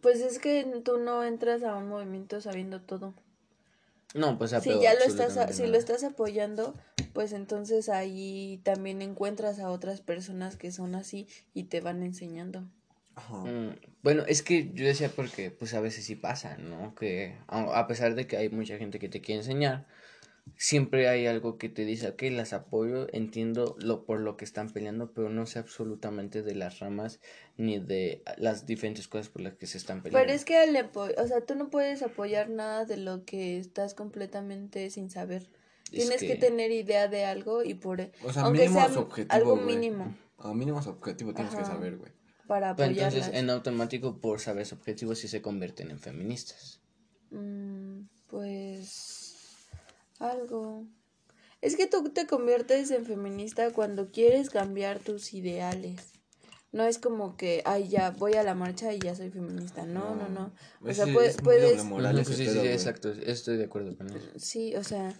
Pues 0.00 0.20
es 0.20 0.38
que 0.38 0.64
tú 0.84 0.98
no 0.98 1.24
entras 1.24 1.62
a 1.62 1.76
un 1.76 1.88
movimiento 1.88 2.40
sabiendo 2.40 2.80
todo. 2.80 3.14
No, 4.14 4.38
pues 4.38 4.50
Si 4.50 4.70
ya 4.80 4.94
lo 4.94 5.04
estás, 5.04 5.36
a- 5.36 5.52
si 5.52 5.66
lo 5.66 5.76
estás 5.76 6.02
apoyando, 6.04 6.74
pues 7.12 7.32
entonces 7.32 7.88
ahí 7.88 8.60
también 8.64 9.02
encuentras 9.02 9.58
a 9.58 9.70
otras 9.70 10.00
personas 10.00 10.56
que 10.56 10.72
son 10.72 10.94
así 10.94 11.28
y 11.54 11.64
te 11.64 11.80
van 11.80 12.02
enseñando. 12.02 12.64
Ajá. 13.14 13.36
Mm, 13.38 13.76
bueno, 14.02 14.24
es 14.26 14.42
que 14.42 14.70
yo 14.72 14.86
decía 14.86 15.10
porque 15.10 15.50
pues 15.50 15.74
a 15.74 15.80
veces 15.80 16.04
sí 16.04 16.16
pasa, 16.16 16.56
¿no? 16.58 16.94
Que 16.94 17.36
a 17.48 17.86
pesar 17.86 18.14
de 18.14 18.26
que 18.26 18.36
hay 18.36 18.48
mucha 18.48 18.78
gente 18.78 18.98
que 18.98 19.08
te 19.08 19.20
quiere 19.20 19.40
enseñar, 19.40 19.86
siempre 20.56 21.08
hay 21.08 21.26
algo 21.26 21.58
que 21.58 21.68
te 21.68 21.84
dice, 21.84 22.08
ok, 22.08 22.22
las 22.30 22.52
apoyo, 22.52 23.06
entiendo 23.12 23.76
lo 23.78 24.04
por 24.04 24.20
lo 24.20 24.36
que 24.36 24.44
están 24.44 24.70
peleando, 24.70 25.12
pero 25.12 25.28
no 25.28 25.46
sé 25.46 25.58
absolutamente 25.58 26.42
de 26.42 26.54
las 26.54 26.78
ramas 26.78 27.20
ni 27.56 27.78
de 27.78 28.22
las 28.36 28.66
diferentes 28.66 29.08
cosas 29.08 29.28
por 29.28 29.42
las 29.42 29.54
que 29.54 29.66
se 29.66 29.78
están 29.78 30.02
peleando. 30.02 30.26
Pero 30.26 30.36
es 30.36 30.44
que 30.44 31.20
o 31.20 31.26
sea, 31.26 31.40
tú 31.42 31.54
no 31.54 31.70
puedes 31.70 32.02
apoyar 32.02 32.48
nada 32.48 32.84
de 32.84 32.96
lo 32.96 33.24
que 33.24 33.58
estás 33.58 33.94
completamente 33.94 34.90
sin 34.90 35.10
saber. 35.10 35.48
Es 35.92 36.08
Tienes 36.08 36.20
que... 36.20 36.26
que- 36.28 36.36
tener 36.36 36.70
idea 36.70 37.08
de 37.08 37.24
algo 37.24 37.64
y 37.64 37.74
por 37.74 38.00
O 38.24 38.32
sea, 38.32 38.42
aunque 38.42 38.62
mínimo 38.62 38.80
sea 38.80 38.86
es 38.86 38.96
objetivo, 38.96 39.34
algo 39.34 39.56
mínimo 39.56 40.14
A 40.38 40.54
mínimo 40.54 40.80
es 40.80 40.86
objetivo 40.86 41.34
tienes 41.34 41.54
que 41.54 41.64
saber, 41.64 41.96
güey. 41.96 42.12
Para 42.50 42.70
apoyarlas. 42.70 43.14
entonces 43.14 43.40
en 43.40 43.48
automático 43.48 44.16
por 44.16 44.40
saber 44.40 44.66
su 44.66 44.74
objetivo 44.74 45.14
sí 45.14 45.28
se 45.28 45.40
convierten 45.40 45.92
en 45.92 46.00
feministas. 46.00 46.80
Mm, 47.30 48.08
pues 48.26 49.36
algo. 50.18 50.82
Es 51.62 51.76
que 51.76 51.86
tú 51.86 52.08
te 52.08 52.26
conviertes 52.26 52.90
en 52.90 53.04
feminista 53.06 53.70
cuando 53.70 54.10
quieres 54.10 54.50
cambiar 54.50 54.98
tus 54.98 55.32
ideales. 55.32 56.10
No 56.72 56.82
es 56.82 56.98
como 56.98 57.36
que, 57.36 57.62
ay, 57.66 57.86
ya 57.88 58.10
voy 58.10 58.34
a 58.34 58.42
la 58.42 58.56
marcha 58.56 58.92
y 58.92 58.98
ya 58.98 59.14
soy 59.14 59.30
feminista. 59.30 59.86
No, 59.86 60.16
no, 60.16 60.28
no. 60.28 60.50
O 60.82 60.88
Es- 60.88 60.96
sea, 60.96 61.06
es 61.06 61.12
puedes, 61.14 61.36
puedes, 61.36 61.84
moral 61.84 62.24
sí, 62.24 62.34
sí, 62.34 62.48
sí, 62.48 62.58
exacto, 62.66 63.12
estoy 63.12 63.58
de 63.58 63.64
acuerdo 63.66 63.96
con 63.96 64.08
eso. 64.08 64.26
sí, 64.38 64.74
o 64.74 64.82
sea, 64.82 65.14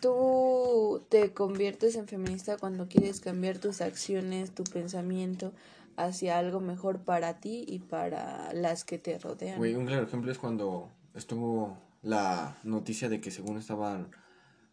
tú 0.00 1.04
te 1.08 1.32
conviertes 1.32 1.96
en 1.96 2.06
feminista 2.06 2.56
cuando 2.56 2.86
quieres 2.86 3.18
cambiar 3.18 3.58
tus 3.58 3.80
acciones, 3.80 4.52
tu 4.54 4.62
pensamiento 4.62 5.52
hacia 5.98 6.38
algo 6.38 6.60
mejor 6.60 7.00
para 7.04 7.40
ti 7.40 7.64
y 7.66 7.80
para 7.80 8.52
las 8.54 8.84
que 8.84 8.98
te 8.98 9.18
rodean. 9.18 9.58
Güey, 9.58 9.74
un 9.74 9.86
claro 9.86 10.04
ejemplo 10.04 10.30
es 10.32 10.38
cuando 10.38 10.90
estuvo 11.14 11.76
la 12.02 12.56
noticia 12.62 13.08
de 13.08 13.20
que 13.20 13.30
según 13.30 13.58
estaban 13.58 14.08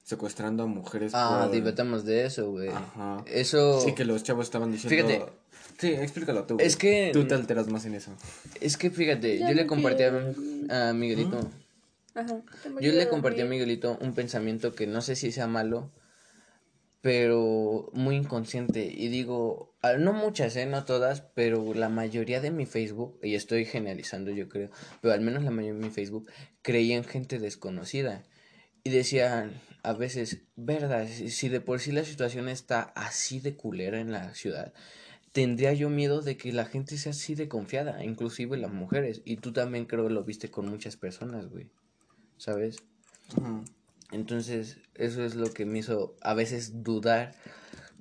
secuestrando 0.03 0.63
a 0.63 0.67
mujeres 0.67 1.13
Ah, 1.15 1.41
por... 1.45 1.51
divertamos 1.53 2.05
de 2.05 2.25
eso, 2.25 2.51
güey. 2.51 2.69
Ajá. 2.69 3.23
Eso... 3.25 3.81
Sí, 3.81 3.93
que 3.95 4.05
los 4.05 4.21
chavos 4.23 4.45
estaban 4.45 4.71
diciendo... 4.71 5.07
Fíjate. 5.07 5.31
Sí, 5.79 5.87
explícalo 5.93 6.43
tú. 6.45 6.57
Es 6.59 6.77
que- 6.77 7.09
Tú 7.11 7.25
te 7.27 7.33
alteras 7.33 7.67
más 7.67 7.85
en 7.85 7.95
eso. 7.95 8.11
Es 8.61 8.77
que 8.77 8.91
fíjate, 8.91 9.39
Ya 9.39 9.49
yo 9.49 9.55
le 9.55 9.65
compartí 9.65 10.03
a, 10.03 10.11
quiero. 10.11 10.33
a 10.89 10.93
Miguelito, 10.93 11.39
Ajá. 12.13 12.37
yo 12.79 12.91
le 12.93 13.09
compartí 13.09 13.41
a 13.41 13.45
Miguelito 13.45 13.97
un 13.99 14.13
pensamiento 14.13 14.73
que 14.75 14.85
no 14.87 15.01
sé 15.01 15.15
si 15.15 15.31
sea 15.31 15.47
malo, 15.47 15.89
pero 17.05 17.91
muy 17.93 18.15
inconsciente. 18.15 18.91
Y 18.91 19.09
digo, 19.09 19.75
ah, 19.83 19.93
no 19.93 20.11
muchas, 20.11 20.55
¿eh? 20.55 20.65
No 20.65 20.85
todas, 20.85 21.21
pero 21.21 21.75
la 21.75 21.87
mayoría 21.87 22.41
de 22.41 22.49
mi 22.49 22.65
Facebook, 22.65 23.19
y 23.21 23.35
estoy 23.35 23.65
generalizando 23.65 24.31
yo 24.31 24.49
creo, 24.49 24.71
pero 25.01 25.13
al 25.13 25.21
menos 25.21 25.43
la 25.43 25.51
mayoría 25.51 25.79
de 25.79 25.85
mi 25.85 25.93
Facebook, 25.93 26.31
creía 26.63 26.97
en 26.97 27.03
gente 27.03 27.37
desconocida. 27.37 28.23
Y 28.83 28.89
decían 28.89 29.61
a 29.83 29.93
veces, 29.93 30.45
verdad, 30.55 31.07
si 31.07 31.47
de 31.47 31.61
por 31.61 31.79
sí 31.79 31.91
la 31.91 32.03
situación 32.03 32.49
está 32.49 32.81
así 32.95 33.39
de 33.39 33.55
culera 33.55 33.99
en 33.99 34.11
la 34.11 34.33
ciudad, 34.33 34.73
tendría 35.31 35.73
yo 35.73 35.91
miedo 35.91 36.23
de 36.23 36.37
que 36.37 36.51
la 36.53 36.65
gente 36.65 36.97
sea 36.97 37.11
así 37.11 37.35
de 37.35 37.47
confiada, 37.47 38.03
inclusive 38.03 38.57
las 38.57 38.73
mujeres. 38.73 39.21
Y 39.25 39.37
tú 39.37 39.53
también 39.53 39.85
creo 39.85 40.09
lo 40.09 40.23
viste 40.23 40.49
con 40.49 40.67
muchas 40.67 40.97
personas, 40.97 41.51
güey. 41.51 41.69
¿Sabes? 42.37 42.77
Ujú. 43.37 43.63
Entonces, 44.15 44.77
eso 44.95 45.25
es 45.25 45.35
lo 45.35 45.53
que 45.53 45.65
me 45.65 45.79
hizo 45.79 46.15
a 46.21 46.33
veces 46.33 46.83
dudar 46.83 47.35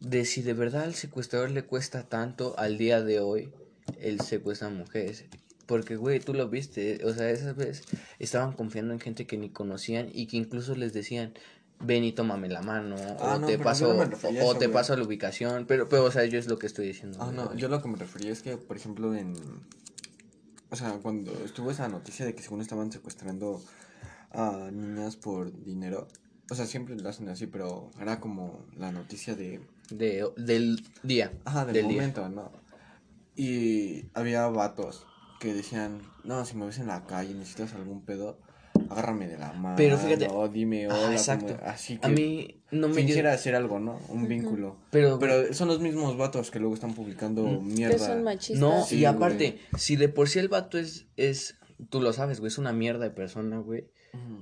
de 0.00 0.25
si 0.25 0.42
de 0.42 0.54
verdad 0.54 0.85
al 0.85 0.94
secuestrador 0.94 1.50
le 1.50 1.64
cuesta 1.64 2.04
tanto 2.04 2.56
al 2.56 2.78
día 2.78 3.02
de 3.02 3.18
hoy 3.18 3.52
el 4.00 4.21
secuestrar 4.21 4.71
mujeres. 4.71 5.25
Porque, 5.66 5.97
güey, 5.97 6.21
tú 6.21 6.33
lo 6.33 6.49
viste, 6.49 7.04
o 7.04 7.12
sea, 7.12 7.30
esas 7.30 7.56
veces 7.56 7.85
estaban 8.21 8.52
confiando 8.52 8.92
en 8.92 9.00
gente 9.00 9.26
que 9.26 9.37
ni 9.37 9.50
conocían 9.50 10.09
y 10.12 10.26
que 10.26 10.37
incluso 10.37 10.76
les 10.76 10.92
decían, 10.92 11.35
ven 11.80 12.04
y 12.04 12.12
tómame 12.12 12.49
la 12.49 12.62
mano, 12.62 12.94
Ah, 13.18 13.35
o 13.35 13.38
no, 13.40 13.47
te 13.49 13.59
paso, 13.59 13.92
no 13.92 14.02
o 14.02 14.30
eso, 14.30 14.54
te 14.56 14.68
paso 14.68 14.92
a 14.92 14.97
la 14.97 15.02
ubicación, 15.02 15.66
pero, 15.66 15.88
pero, 15.88 16.04
o 16.04 16.11
sea, 16.12 16.26
yo 16.26 16.38
es 16.38 16.47
lo 16.47 16.59
que 16.59 16.66
estoy 16.66 16.87
diciendo. 16.87 17.18
Ah, 17.21 17.33
no, 17.35 17.56
yo 17.56 17.68
lo 17.68 17.83
que 17.83 17.88
me 17.88 17.97
refería 17.97 18.30
es 18.30 18.42
que, 18.42 18.56
por 18.56 18.76
ejemplo, 18.76 19.14
en... 19.16 19.35
O 20.71 20.76
sea, 20.76 20.92
cuando 21.02 21.33
estuvo 21.44 21.73
esa 21.73 21.88
noticia 21.88 22.25
de 22.25 22.35
que 22.35 22.42
según 22.42 22.61
estaban 22.61 22.92
secuestrando 22.92 23.61
a 24.35 24.71
niñas 24.73 25.17
por 25.17 25.53
dinero, 25.64 26.09
o 26.50 26.55
sea, 26.55 26.67
siempre 26.67 26.97
lo 26.97 27.09
hacen 27.09 27.29
así, 27.29 27.47
pero 27.47 27.91
era 28.00 28.21
como 28.21 28.67
la 28.76 28.93
noticia 28.93 29.35
de... 29.35 29.61
De, 29.91 30.26
del 30.37 30.83
día. 31.03 31.33
Ajá, 31.45 31.64
del, 31.64 31.75
del 31.75 31.88
día. 31.88 31.97
momento, 31.97 32.29
¿no? 32.29 32.50
Y 33.37 34.05
había 34.14 34.47
vatos 34.49 35.07
que 35.41 35.53
decían, 35.55 36.00
no, 36.23 36.45
si 36.45 36.57
me 36.57 36.67
ves 36.67 36.79
en 36.79 36.87
la 36.87 37.05
calle, 37.07 37.35
necesitas 37.35 37.75
algún 37.75 38.03
pedo, 38.05 38.38
agárrame 38.88 39.26
de 39.29 39.38
la 39.38 39.53
mano. 39.53 39.76
Pero 39.76 39.99
fíjate- 39.99 40.29
o 40.31 40.49
dime 40.49 40.87
Ah, 40.87 40.95
hola, 41.07 41.12
exacto. 41.12 41.57
como- 41.57 41.69
así 41.69 41.99
que 41.99 42.07
A 42.07 42.11
mí 42.11 42.62
no 42.71 42.88
me 42.88 42.95
dio- 42.95 43.05
fingiera 43.07 43.33
hacer 43.33 43.55
algo, 43.57 43.81
¿no? 43.81 43.99
Un 44.09 44.29
vínculo. 44.29 44.76
Pero, 44.91 45.19
Pero 45.19 45.53
son 45.53 45.69
los 45.69 45.81
mismos 45.81 46.17
vatos 46.17 46.50
que 46.50 46.61
luego 46.61 46.75
están 46.75 46.95
publicando 46.95 47.45
Que 47.45 47.59
mierda. 47.64 47.99
son 47.99 48.23
machistas. 48.23 48.59
No, 48.61 48.85
Sí, 48.85 48.99
y 48.99 49.05
aparte, 49.05 49.59
si 49.76 49.97
de 49.97 50.09
por 50.09 50.29
sí 50.29 50.38
el 50.38 50.49
vato 50.49 50.79
es, 50.79 51.07
es, 51.17 51.57
tú 51.91 52.00
lo 52.00 52.12
sabes, 52.12 52.41
güey, 52.41 52.49
es 52.49 52.59
una 52.59 52.73
mierda 52.73 53.05
de 53.05 53.11
persona, 53.11 53.59
güey. 53.59 53.87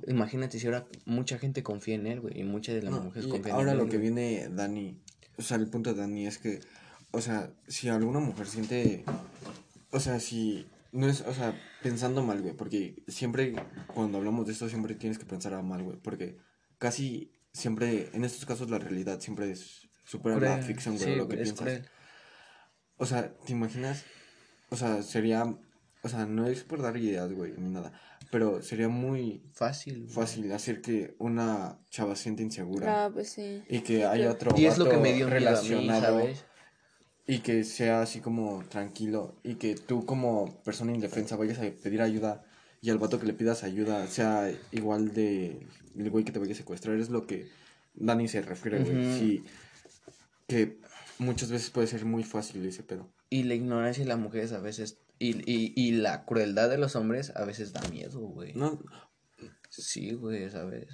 Imagínate 0.06 0.58
si 0.58 0.66
ahora 0.66 0.86
mucha 1.04 1.38
gente 1.38 1.62
confía 1.62 1.94
en 1.94 2.06
él, 2.06 2.20
güey, 2.20 2.40
y 2.40 2.44
muchas 2.44 2.74
de 2.74 2.82
las 2.82 2.92
No, 2.92 3.00
mujeres 3.02 3.28
confían 3.28 3.54
ahora 3.56 3.72
en 3.72 3.78
él. 3.78 3.84
lo 3.84 3.90
que 3.90 3.98
güey. 3.98 4.10
viene 4.10 4.48
Dani, 4.50 5.00
o 5.36 5.42
sea, 5.42 5.56
el 5.56 5.68
punto 5.68 5.92
de 5.94 6.00
Dani 6.00 6.26
es 6.26 6.38
que, 6.38 6.60
o 7.10 7.20
sea, 7.20 7.52
si 7.68 7.88
alguna 7.88 8.20
mujer 8.20 8.46
siente, 8.46 9.04
o 9.90 10.00
sea, 10.00 10.18
si 10.20 10.66
no 10.92 11.08
es, 11.08 11.20
o 11.22 11.32
sea, 11.32 11.58
pensando 11.82 12.22
mal, 12.22 12.42
güey, 12.42 12.54
porque 12.56 13.02
siempre 13.08 13.54
cuando 13.94 14.18
hablamos 14.18 14.46
de 14.46 14.52
esto 14.52 14.68
siempre 14.68 14.94
tienes 14.94 15.18
que 15.18 15.24
pensar 15.26 15.54
a 15.54 15.62
mal, 15.62 15.82
güey, 15.82 15.96
porque 15.98 16.36
casi 16.78 17.32
siempre, 17.52 18.10
en 18.12 18.24
estos 18.24 18.44
casos 18.46 18.70
la 18.70 18.78
realidad 18.78 19.20
siempre 19.20 19.50
es 19.50 19.88
supera 20.04 20.38
la 20.38 20.58
ficción, 20.58 20.96
güey, 20.96 21.10
sí, 21.12 21.16
lo 21.16 21.28
que 21.28 21.36
es 21.36 21.42
piensas. 21.42 21.58
cruel. 21.60 21.86
O 22.96 23.06
sea, 23.06 23.34
¿te 23.46 23.52
imaginas? 23.52 24.04
O 24.70 24.76
sea, 24.76 25.02
sería, 25.02 25.44
o 26.02 26.08
sea, 26.08 26.26
no 26.26 26.46
es 26.46 26.62
por 26.64 26.82
dar 26.82 26.96
ideas, 26.96 27.32
güey, 27.32 27.52
ni 27.56 27.70
nada, 27.70 27.92
pero 28.32 28.62
sería 28.62 28.88
muy 28.88 29.42
Fácil. 29.52 30.04
güey. 30.04 30.08
fácil 30.14 30.50
hacer 30.52 30.80
que 30.80 31.14
una 31.18 31.78
chava 31.90 32.16
siente 32.16 32.42
insegura 32.42 33.04
Ah, 33.04 33.10
pues 33.12 33.28
sí. 33.28 33.62
y 33.68 33.80
que 33.80 34.06
haya 34.06 34.30
otro 34.32 34.54
Y 34.56 34.64
es 34.64 34.78
lo 34.78 34.88
que 34.88 34.96
me 34.96 35.12
dio 35.12 35.26
mí, 35.26 35.32
relacionado 35.34 36.20
¿sabes? 36.20 36.44
y 37.26 37.40
que 37.40 37.62
sea 37.64 38.00
así 38.00 38.20
como 38.20 38.64
tranquilo 38.70 39.36
y 39.44 39.56
que 39.56 39.74
tú 39.74 40.06
como 40.06 40.62
persona 40.64 40.92
indefensa 40.92 41.36
vayas 41.36 41.58
a 41.58 41.70
pedir 41.82 42.00
ayuda 42.00 42.42
y 42.80 42.88
al 42.88 42.96
vato 42.98 43.20
que 43.20 43.26
le 43.26 43.34
pidas 43.34 43.62
ayuda 43.64 44.06
sea 44.06 44.50
igual 44.72 45.12
de 45.12 45.66
el 45.96 46.10
güey 46.10 46.24
que 46.24 46.32
te 46.32 46.38
vaya 46.38 46.52
a 46.54 46.56
secuestrar 46.56 46.98
es 46.98 47.10
lo 47.10 47.26
que 47.26 47.48
Dani 47.94 48.28
se 48.28 48.40
refiere 48.40 48.80
güey 48.82 48.96
Ujú. 48.96 49.18
sí 49.18 49.44
que 50.48 50.78
muchas 51.18 51.50
veces 51.50 51.68
puede 51.70 51.86
ser 51.86 52.04
muy 52.06 52.24
fácil 52.24 52.64
ese 52.64 52.82
pedo 52.82 53.12
Y 53.30 53.42
la 53.44 53.54
ignorancia 53.54 54.02
de 54.02 54.08
las 54.08 54.18
mujeres 54.18 54.52
a 54.52 54.58
veces. 54.60 54.98
Y, 55.22 55.38
y, 55.46 55.72
y 55.76 55.92
la 55.92 56.24
crueldad 56.24 56.68
de 56.68 56.78
los 56.78 56.96
hombres 56.96 57.32
a 57.36 57.44
veces 57.44 57.72
da 57.72 57.80
miedo, 57.90 58.18
güey. 58.18 58.54
No, 58.54 58.80
Sí, 59.70 60.14
güey, 60.14 60.50
¿sabes? 60.50 60.88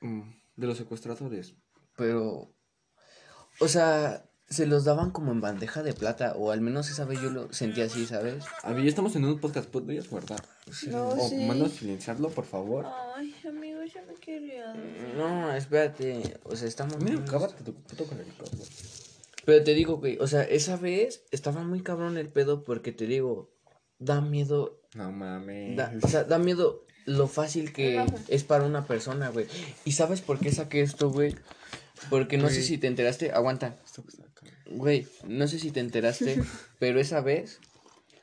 mm, 0.00 0.22
de 0.56 0.66
los 0.66 0.78
secuestradores. 0.78 1.54
Pero. 1.94 2.54
O 3.60 3.68
sea, 3.68 4.24
se 4.48 4.66
los 4.66 4.84
daban 4.84 5.10
como 5.10 5.32
en 5.32 5.42
bandeja 5.42 5.82
de 5.82 5.92
plata. 5.92 6.32
O 6.36 6.50
al 6.50 6.62
menos 6.62 6.90
esa 6.90 7.04
vez 7.04 7.20
yo 7.20 7.28
lo 7.28 7.52
sentí 7.52 7.82
así, 7.82 8.06
¿sabes? 8.06 8.44
A 8.62 8.72
ver, 8.72 8.84
ya 8.84 8.88
estamos 8.88 9.14
en 9.16 9.26
un 9.26 9.38
podcast, 9.38 9.68
¿podrías 9.68 10.08
guardar? 10.08 10.42
No, 10.88 11.10
o 11.10 11.28
sí. 11.28 11.36
mando 11.46 11.66
a 11.66 11.68
silenciarlo, 11.68 12.30
por 12.30 12.46
favor. 12.46 12.86
Ay, 13.16 13.34
amigo, 13.46 13.84
ya 13.84 14.02
me 14.02 14.14
quería. 14.14 14.72
No, 15.16 15.52
espérate. 15.52 16.40
O 16.44 16.56
sea, 16.56 16.66
estamos. 16.68 17.02
Mira, 17.02 17.22
cábate 17.24 17.62
tu 17.62 17.74
puto. 17.74 18.06
Pero 19.44 19.64
te 19.64 19.74
digo, 19.74 19.96
güey, 19.96 20.18
o 20.20 20.26
sea, 20.26 20.42
esa 20.42 20.76
vez 20.76 21.22
estaba 21.30 21.62
muy 21.64 21.82
cabrón 21.82 22.18
el 22.18 22.28
pedo 22.28 22.64
porque 22.64 22.92
te 22.92 23.06
digo, 23.06 23.50
da 23.98 24.20
miedo, 24.20 24.80
No 24.94 25.12
mames. 25.12 25.76
da, 25.76 25.92
o 26.02 26.08
sea, 26.08 26.24
da 26.24 26.38
miedo 26.38 26.84
lo 27.06 27.26
fácil 27.26 27.72
que 27.72 28.04
es 28.28 28.44
para 28.44 28.64
una 28.64 28.86
persona, 28.86 29.28
güey. 29.30 29.46
¿Y 29.84 29.92
sabes 29.92 30.20
por 30.20 30.38
qué 30.38 30.52
saqué 30.52 30.82
esto, 30.82 31.10
güey? 31.10 31.34
Porque 32.10 32.36
no 32.38 32.48
sé 32.48 32.62
si 32.62 32.78
te 32.78 32.86
enteraste, 32.86 33.32
aguanta, 33.32 33.76
güey, 34.70 35.06
no 35.26 35.48
sé 35.48 35.58
si 35.58 35.70
te 35.70 35.80
enteraste, 35.80 36.40
pero 36.78 37.00
esa 37.00 37.20
vez, 37.20 37.60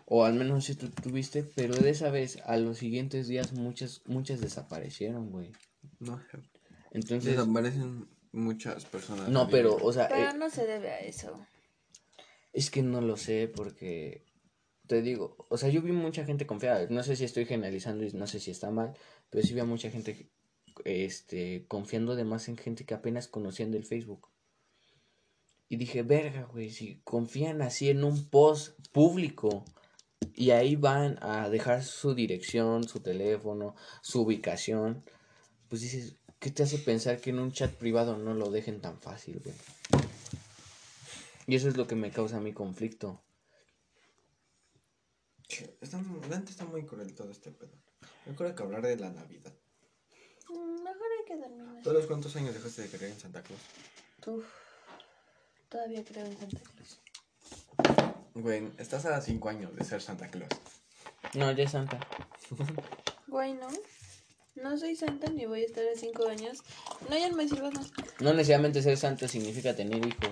o 0.06 0.24
al 0.24 0.36
menos 0.36 0.66
si 0.66 0.76
tú 0.76 0.90
tuviste, 0.90 1.44
pero 1.44 1.76
de 1.76 1.90
esa 1.90 2.10
vez, 2.10 2.40
a 2.46 2.58
los 2.58 2.78
siguientes 2.78 3.28
días, 3.28 3.54
muchas, 3.54 4.02
muchas 4.06 4.40
desaparecieron, 4.40 5.30
güey. 5.32 5.52
No, 6.00 6.22
Entonces, 6.92 7.36
desaparecen 7.36 8.08
muchas 8.32 8.86
personas. 8.86 9.30
no, 9.30 9.50
pero, 9.50 9.76
o 9.76 9.92
sea, 9.92 10.08
Pero 10.08 10.30
eh, 10.32 10.38
no 10.38 10.50
se 10.50 10.66
debe 10.66 10.90
a 10.92 11.00
eso. 11.00 11.46
Es 12.54 12.70
que 12.70 12.82
no 12.84 13.02
lo 13.02 13.18
sé 13.18 13.52
porque 13.54 14.24
te 14.88 15.02
digo, 15.02 15.36
o 15.50 15.58
sea, 15.58 15.70
yo 15.70 15.82
vi 15.82 15.92
mucha 15.92 16.26
gente 16.26 16.46
confiada, 16.46 16.88
no 16.90 17.04
sé 17.04 17.16
si 17.16 17.26
estoy 17.26 17.46
generalizando 17.46 18.04
y 18.04 18.12
no 18.12 18.28
sé 18.28 18.40
si 18.40 18.52
está 18.52 18.72
mal, 18.72 18.94
pero 19.30 19.46
sí 19.46 19.54
vi 19.54 19.60
a 19.60 19.66
mucha 19.66 19.90
gente 19.90 20.30
este 20.84 21.66
confiando 21.68 22.14
además 22.14 22.50
en 22.50 22.58
gente 22.58 22.86
que 22.86 22.94
apenas 22.94 23.28
conocían 23.28 23.72
del 23.72 23.86
Facebook. 23.86 24.30
Y 25.68 25.78
dije, 25.78 26.04
verga, 26.04 26.44
güey, 26.44 26.70
si 26.70 27.02
confían 27.04 27.62
así 27.62 27.90
en 27.90 28.04
un 28.04 28.30
post 28.30 28.80
público 28.92 29.66
y 30.34 30.52
ahí 30.52 30.76
van 30.76 31.18
a 31.22 31.50
dejar 31.50 31.84
su 31.84 32.14
dirección, 32.14 32.88
su 32.88 33.00
teléfono, 33.00 33.76
su 34.02 34.22
ubicación, 34.22 35.04
pues 35.68 35.82
dices, 35.82 36.18
¿qué 36.40 36.52
te 36.52 36.64
hace 36.64 36.78
pensar 36.78 37.20
que 37.20 37.32
en 37.32 37.40
un 37.40 37.52
chat 37.52 37.74
privado 37.74 38.18
no 38.18 38.36
lo 38.36 38.52
dejen 38.52 38.80
tan 38.80 39.00
fácil, 39.00 39.42
güey? 39.44 39.56
Y 41.48 41.56
eso 41.56 41.68
es 41.68 41.78
lo 41.78 41.88
que 41.88 41.96
me 41.96 42.12
causa 42.12 42.40
mi 42.40 42.54
conflicto. 42.54 43.25
Está, 45.82 46.02
Dante 46.30 46.52
está 46.52 46.66
muy 46.66 46.86
cruel 46.86 47.14
todo 47.14 47.32
este 47.32 47.52
pedo. 47.52 47.72
Me 48.26 48.34
acuerdo 48.34 48.56
que 48.56 48.64
hablar 48.64 48.82
de 48.82 48.98
la 48.98 49.12
Navidad. 49.12 49.54
Mm, 50.50 50.84
Mejor 50.84 51.08
hay 51.20 51.26
que 51.26 51.38
dormir. 51.38 51.84
¿Todos 51.84 51.98
los 51.98 52.08
cuántos 52.08 52.36
años 52.36 52.54
dejaste 52.54 52.84
de 52.84 52.90
creer 52.90 53.12
en 53.14 53.20
Santa 53.20 53.44
Claus? 53.44 53.62
Uf, 54.26 54.46
todavía 55.70 56.04
creo 56.04 56.26
en 56.26 56.38
Santa 56.38 56.60
Claus. 56.60 57.00
Güey, 58.34 58.72
estás 58.78 59.06
a 59.06 59.22
5 59.22 59.50
años 59.50 59.76
de 59.76 59.84
ser 59.86 60.02
Santa 60.02 60.28
Claus. 60.30 60.50
No, 61.36 61.52
ya 61.52 61.64
es 61.64 61.72
santa. 61.72 62.00
Güey, 63.28 63.54
no. 63.54 63.68
No 64.56 64.78
soy 64.78 64.96
santa 64.96 65.28
ni 65.30 65.46
voy 65.46 65.64
a 65.64 65.66
estar 65.66 65.84
a 65.86 65.98
cinco 66.00 66.28
años. 66.30 66.60
No, 67.10 67.18
ya 67.18 67.30
no 67.30 67.36
me 67.36 67.48
sirvas 67.50 67.74
más. 67.74 67.92
No 68.22 68.34
necesariamente 68.34 68.82
ser 68.82 68.98
santo 68.98 69.28
significa 69.28 69.76
tener 69.76 70.06
hijos. 70.06 70.30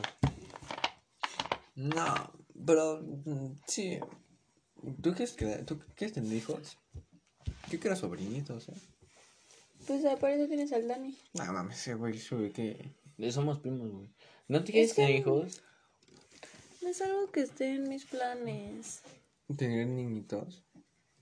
No, 1.75 2.31
pero 2.65 3.01
mm, 3.01 3.55
sí. 3.67 3.99
¿Tú 5.01 5.11
quieres, 5.13 5.33
que, 5.33 5.45
¿tú 5.65 5.79
quieres 5.95 6.13
tener 6.13 6.31
hijos? 6.33 6.77
Yo 7.69 7.79
quiero 7.79 7.95
sobrinitos, 7.95 8.69
¿eh? 8.69 8.73
Pues 9.87 10.03
para 10.19 10.33
eso 10.35 10.47
tienes 10.47 10.71
al 10.73 10.87
Dani. 10.87 11.17
No 11.33 11.51
mames, 11.53 11.77
ese 11.79 11.93
güey 11.95 12.17
sube 12.17 12.51
que. 12.51 12.91
Somos 13.31 13.59
primos, 13.59 13.89
güey. 13.91 14.09
¿No 14.47 14.63
te 14.63 14.71
quieres 14.71 14.91
Es 14.91 14.95
que- 14.95 15.01
tener 15.03 15.19
hijos? 15.19 15.61
No 16.81 16.89
es 16.89 17.01
algo 17.01 17.31
que 17.31 17.41
esté 17.41 17.75
en 17.75 17.87
mis 17.87 18.05
planes. 18.05 19.01
Tener 19.57 19.87
niñitos. 19.87 20.63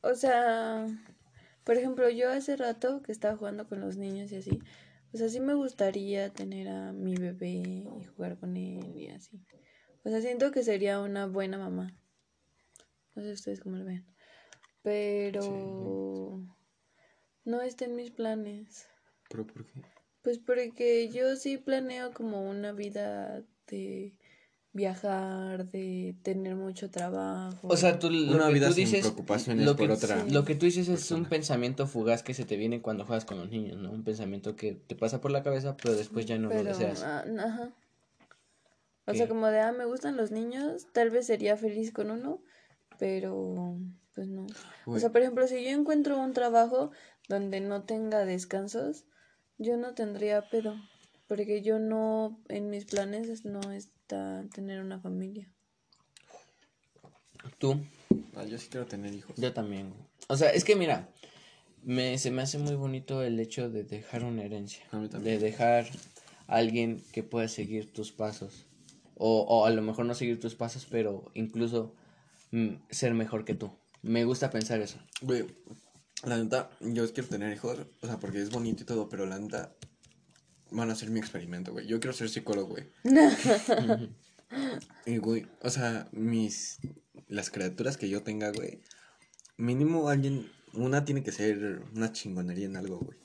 O 0.02 0.15
sea, 0.15 0.88
por 1.63 1.78
ejemplo, 1.78 2.10
yo 2.10 2.32
hace 2.32 2.56
rato 2.56 3.02
que 3.04 3.12
estaba 3.12 3.38
jugando 3.38 3.67
con 3.67 3.80
los 3.80 3.97
niños 3.97 4.32
y 4.32 4.38
así. 4.38 4.60
O 5.13 5.17
sea, 5.17 5.30
sí 5.30 5.39
me 5.39 5.54
gustaría 5.54 6.30
tener 6.32 6.69
a 6.69 6.93
mi 6.93 7.15
bebé 7.15 7.50
y 7.50 7.86
jugar 8.15 8.39
con 8.39 8.58
él 8.58 8.95
y 8.95 9.10
así. 9.10 9.39
O 10.04 10.10
sea, 10.10 10.21
siento 10.21 10.52
que 10.52 10.63
sería 10.63 11.00
una 11.02 11.28
buena 11.28 11.58
mamá. 11.60 11.93
No 13.15 13.24
sé 13.24 13.32
ustedes 13.34 13.60
cómo 13.62 13.78
lo 13.78 13.86
ven. 13.86 14.06
Pero 14.84 16.41
no 17.45 17.62
está 17.62 17.86
en 17.86 17.95
mis 17.95 18.12
planes. 18.12 18.88
¿Pero 19.30 19.45
por 19.47 19.65
qué? 19.65 19.82
Pues 20.21 20.38
porque 20.39 21.10
yo 21.10 21.36
sí 21.36 21.58
planeo 21.58 22.13
como 22.13 22.47
una 22.50 22.71
vida 22.71 23.43
de 23.67 24.13
viajar, 24.74 25.67
de 25.69 26.15
tener 26.24 26.56
mucho 26.56 26.89
trabajo. 26.89 27.67
O 27.67 27.76
sea, 27.78 28.00
tú 28.00 28.10
lo 28.10 28.36
Una 28.36 28.47
que 28.47 28.54
vida 28.54 28.67
tú 28.67 28.74
sin 28.74 28.86
dices, 28.86 29.02
preocupaciones 29.02 29.65
lo 29.65 29.76
por 29.76 29.88
que, 29.88 29.93
otra 29.93 30.24
lo 30.26 30.45
que 30.45 30.56
tú 30.56 30.65
dices 30.65 30.88
es 30.88 30.89
persona. 30.89 31.19
un 31.24 31.26
pensamiento 31.30 31.88
fugaz 31.88 32.24
que 32.24 32.34
se 32.34 32.45
te 32.45 32.56
viene 32.56 32.82
cuando 32.82 33.06
juegas 33.06 33.26
con 33.26 33.38
los 33.39 33.50
niños, 33.50 33.78
¿no? 33.78 33.91
Un 33.91 34.04
pensamiento 34.04 34.56
que 34.56 34.74
te 34.74 34.95
pasa 34.95 35.21
por 35.21 35.32
la 35.32 35.43
cabeza, 35.43 35.76
pero 35.78 35.95
después 35.95 36.26
ya 36.26 36.38
no 36.38 36.50
lo 36.50 36.63
deseas. 36.63 37.04
ah, 37.04 37.26
ajá. 37.39 37.71
O 39.06 39.13
¿Qué? 39.13 39.17
sea, 39.17 39.28
como 39.28 39.47
de, 39.47 39.60
ah, 39.60 39.71
me 39.71 39.86
gustan 39.86 40.17
los 40.17 40.32
niños, 40.32 40.88
tal 40.93 41.10
vez 41.10 41.28
sería 41.28 41.58
feliz 41.58 41.91
con 41.91 42.12
uno, 42.12 42.41
pero 43.02 43.80
pues 44.14 44.28
no. 44.28 44.46
O 44.86 45.00
sea, 45.00 45.12
por 45.12 45.22
ejemplo, 45.22 45.48
si 45.48 45.64
yo 45.64 45.72
encuentro 45.72 46.20
un 46.20 46.34
trabajo 46.34 46.92
donde 47.28 47.60
no 47.60 47.82
tenga 47.82 48.26
descansos, 48.26 49.06
yo 49.58 49.76
no 49.76 49.96
tendría 49.96 50.48
pedo, 50.52 50.76
porque 51.28 51.64
yo 51.64 51.80
no, 51.80 52.40
en 52.48 52.70
mis 52.70 52.86
planes 52.86 53.28
es- 53.28 53.44
no 53.44 53.60
está 53.72 54.46
tener 54.54 54.82
una 54.82 55.00
familia. 55.00 55.50
Tú, 57.58 57.82
Ah, 58.36 58.44
yo 58.46 58.60
sí 58.60 58.68
quiero 58.70 58.86
tener 58.86 59.16
hijos. 59.16 59.36
yo 59.36 59.52
también. 59.52 59.94
O 60.28 60.38
sea, 60.38 60.52
es 60.52 60.64
que 60.64 60.76
mira, 60.76 61.10
me, 61.84 62.20
se 62.20 62.30
me 62.30 62.44
hace 62.44 62.60
muy 62.60 62.76
bonito 62.76 63.24
el 63.24 63.40
hecho 63.40 63.68
de 63.72 63.84
dejar 63.84 64.24
una 64.24 64.44
herencia. 64.44 64.86
A 64.92 64.98
mí 64.98 65.10
también. 65.10 65.40
De 65.40 65.44
dejar 65.44 65.86
a 66.48 66.58
alguien 66.58 67.02
que 67.12 67.24
pueda 67.24 67.48
seguir 67.48 67.92
tus 67.92 68.12
pasos. 68.12 68.68
O, 69.18 69.42
o 69.42 69.66
a 69.66 69.72
lo 69.72 69.82
mejor 69.82 70.06
no 70.06 70.14
seguir 70.14 70.40
tus 70.40 70.54
pasos, 70.54 70.86
pero 70.90 71.32
incluso 71.34 71.96
ser 72.90 73.14
mejor 73.14 73.46
que 73.46 73.56
tú. 73.56 73.72
Me 74.02 74.26
gusta 74.26 74.50
pensar 74.50 74.82
eso. 74.82 74.98
Güey, 75.22 75.46
la 76.24 76.38
neta, 76.38 76.72
yo 76.80 77.12
quiero 77.14 77.30
tener 77.30 77.54
hijos, 77.54 77.80
o 78.02 78.08
sea, 78.08 78.20
porque 78.20 78.42
es 78.42 78.50
bonito 78.50 78.84
y 78.84 78.86
todo, 78.86 79.10
pero 79.10 79.26
la 79.26 79.40
neta, 79.40 79.76
van 80.72 80.90
a 80.90 80.96
ser 80.96 81.10
mi 81.10 81.20
experimento, 81.20 81.72
güey. 81.72 81.86
Yo 81.88 82.00
quiero 82.00 82.14
ser 82.14 82.30
psicólogo, 82.30 82.76
güey. 82.76 82.86
y, 85.06 85.18
güey, 85.18 85.46
o 85.62 85.70
sea, 85.70 86.08
mis, 86.12 86.80
las 87.28 87.50
criaturas 87.50 87.98
que 87.98 88.10
yo 88.10 88.24
tenga, 88.24 88.52
güey, 88.52 88.82
mínimo 89.58 90.10
alguien, 90.10 90.52
una 90.74 91.06
tiene 91.06 91.24
que 91.24 91.32
ser 91.32 91.84
una 91.94 92.12
chingonería 92.12 92.66
en 92.66 92.78
algo, 92.78 93.00
güey. 93.00 93.18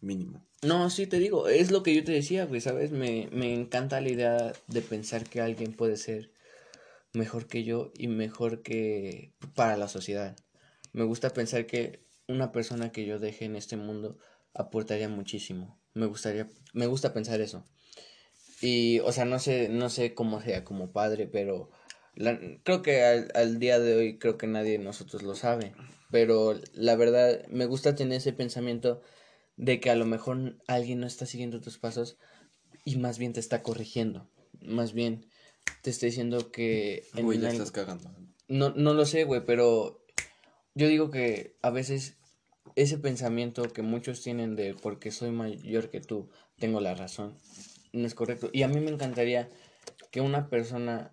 Mínimo. 0.00 0.44
No, 0.62 0.90
sí, 0.90 1.06
te 1.06 1.18
digo, 1.18 1.48
es 1.48 1.70
lo 1.70 1.82
que 1.82 1.94
yo 1.94 2.04
te 2.04 2.12
decía, 2.12 2.44
güey, 2.44 2.60
¿sabes? 2.60 2.92
Me, 2.92 3.28
me 3.32 3.54
encanta 3.54 4.00
la 4.00 4.10
idea 4.10 4.52
de 4.66 4.80
pensar 4.82 5.24
que 5.24 5.40
alguien 5.40 5.72
puede 5.72 5.96
ser 5.96 6.30
mejor 7.18 7.46
que 7.48 7.64
yo 7.64 7.92
y 7.96 8.08
mejor 8.08 8.62
que 8.62 9.34
para 9.54 9.76
la 9.76 9.88
sociedad. 9.88 10.36
Me 10.92 11.04
gusta 11.04 11.30
pensar 11.30 11.66
que 11.66 12.04
una 12.28 12.52
persona 12.52 12.92
que 12.92 13.06
yo 13.06 13.18
deje 13.18 13.44
en 13.46 13.56
este 13.56 13.76
mundo 13.76 14.18
aportaría 14.54 15.08
muchísimo. 15.08 15.80
Me 15.94 16.06
gustaría, 16.06 16.48
me 16.74 16.86
gusta 16.86 17.12
pensar 17.12 17.40
eso. 17.40 17.64
Y, 18.60 19.00
o 19.00 19.12
sea, 19.12 19.24
no 19.24 19.38
sé, 19.38 19.68
no 19.68 19.88
sé 19.90 20.14
cómo 20.14 20.40
sea 20.40 20.64
como 20.64 20.92
padre, 20.92 21.26
pero 21.26 21.70
la- 22.14 22.38
creo 22.64 22.82
que 22.82 23.04
al, 23.04 23.30
al 23.34 23.58
día 23.58 23.78
de 23.78 23.94
hoy 23.96 24.18
creo 24.18 24.36
que 24.38 24.46
nadie 24.46 24.72
de 24.72 24.78
nosotros 24.84 25.22
lo 25.22 25.34
sabe. 25.34 25.74
Pero 26.10 26.54
la 26.72 26.96
verdad, 26.96 27.46
me 27.48 27.66
gusta 27.66 27.94
tener 27.94 28.18
ese 28.18 28.32
pensamiento 28.32 29.02
de 29.56 29.80
que 29.80 29.90
a 29.90 29.96
lo 29.96 30.06
mejor 30.06 30.58
alguien 30.66 31.00
no 31.00 31.06
está 31.06 31.26
siguiendo 31.26 31.60
tus 31.60 31.78
pasos 31.78 32.18
y 32.84 32.96
más 32.96 33.18
bien 33.18 33.32
te 33.32 33.40
está 33.40 33.62
corrigiendo. 33.62 34.30
Más 34.60 34.92
bien 34.94 35.27
te 35.82 35.90
está 35.90 36.06
diciendo 36.06 36.50
que... 36.50 37.04
Güey, 37.14 37.38
ya 37.40 37.50
estás 37.50 37.70
cagando. 37.70 38.10
no, 38.48 38.70
no 38.70 38.94
lo 38.94 39.04
sé, 39.06 39.24
güey, 39.24 39.44
pero 39.44 40.04
yo 40.74 40.88
digo 40.88 41.10
que 41.10 41.56
a 41.62 41.70
veces 41.70 42.16
ese 42.76 42.98
pensamiento 42.98 43.62
que 43.72 43.82
muchos 43.82 44.22
tienen 44.22 44.54
de 44.56 44.74
porque 44.74 45.10
soy 45.10 45.30
mayor 45.30 45.90
que 45.90 46.00
tú, 46.00 46.28
tengo 46.58 46.80
la 46.80 46.94
razón, 46.94 47.36
no 47.92 48.06
es 48.06 48.14
correcto. 48.14 48.50
Y 48.52 48.62
a 48.62 48.68
mí 48.68 48.80
me 48.80 48.90
encantaría 48.90 49.48
que 50.10 50.20
una 50.20 50.48
persona 50.48 51.12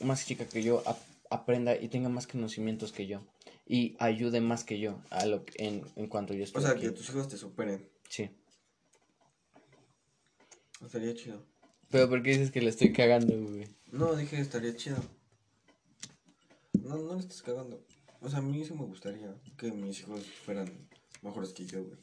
más 0.00 0.26
chica 0.26 0.46
que 0.46 0.62
yo 0.62 0.82
ap- 0.86 0.98
aprenda 1.30 1.76
y 1.76 1.88
tenga 1.88 2.08
más 2.08 2.26
conocimientos 2.26 2.92
que 2.92 3.06
yo 3.06 3.26
y 3.66 3.96
ayude 3.98 4.40
más 4.40 4.62
que 4.64 4.78
yo 4.78 5.02
a 5.10 5.26
lo 5.26 5.44
que- 5.44 5.64
en, 5.66 5.82
en 5.96 6.06
cuanto 6.08 6.32
yo 6.34 6.44
estoy 6.44 6.60
O 6.62 6.66
sea, 6.66 6.74
aquí. 6.76 6.82
que 6.82 6.92
tus 6.92 7.08
hijos 7.10 7.28
te 7.28 7.36
superen. 7.36 7.88
Sí. 8.08 8.30
Estaría 10.84 11.14
chido. 11.14 11.42
Pero 11.90 12.08
¿por 12.08 12.22
qué 12.22 12.30
dices 12.30 12.50
que 12.50 12.60
le 12.60 12.70
estoy 12.70 12.92
cagando, 12.92 13.34
güey? 13.40 13.68
No, 13.92 14.14
dije 14.16 14.40
estaría 14.40 14.74
chido. 14.76 14.98
no, 16.82 16.96
no 16.96 17.14
le 17.14 17.20
estás 17.20 17.42
cagando. 17.42 17.82
O 18.20 18.28
sea, 18.28 18.38
a 18.40 18.42
mí 18.42 18.64
sí 18.64 18.72
me 18.72 18.84
gustaría 18.84 19.34
que 19.56 19.70
mis 19.72 20.00
hijos 20.00 20.24
fueran 20.44 20.88
mejores 21.22 21.52
que 21.52 21.64
yo, 21.66 21.82
güey. 21.84 21.96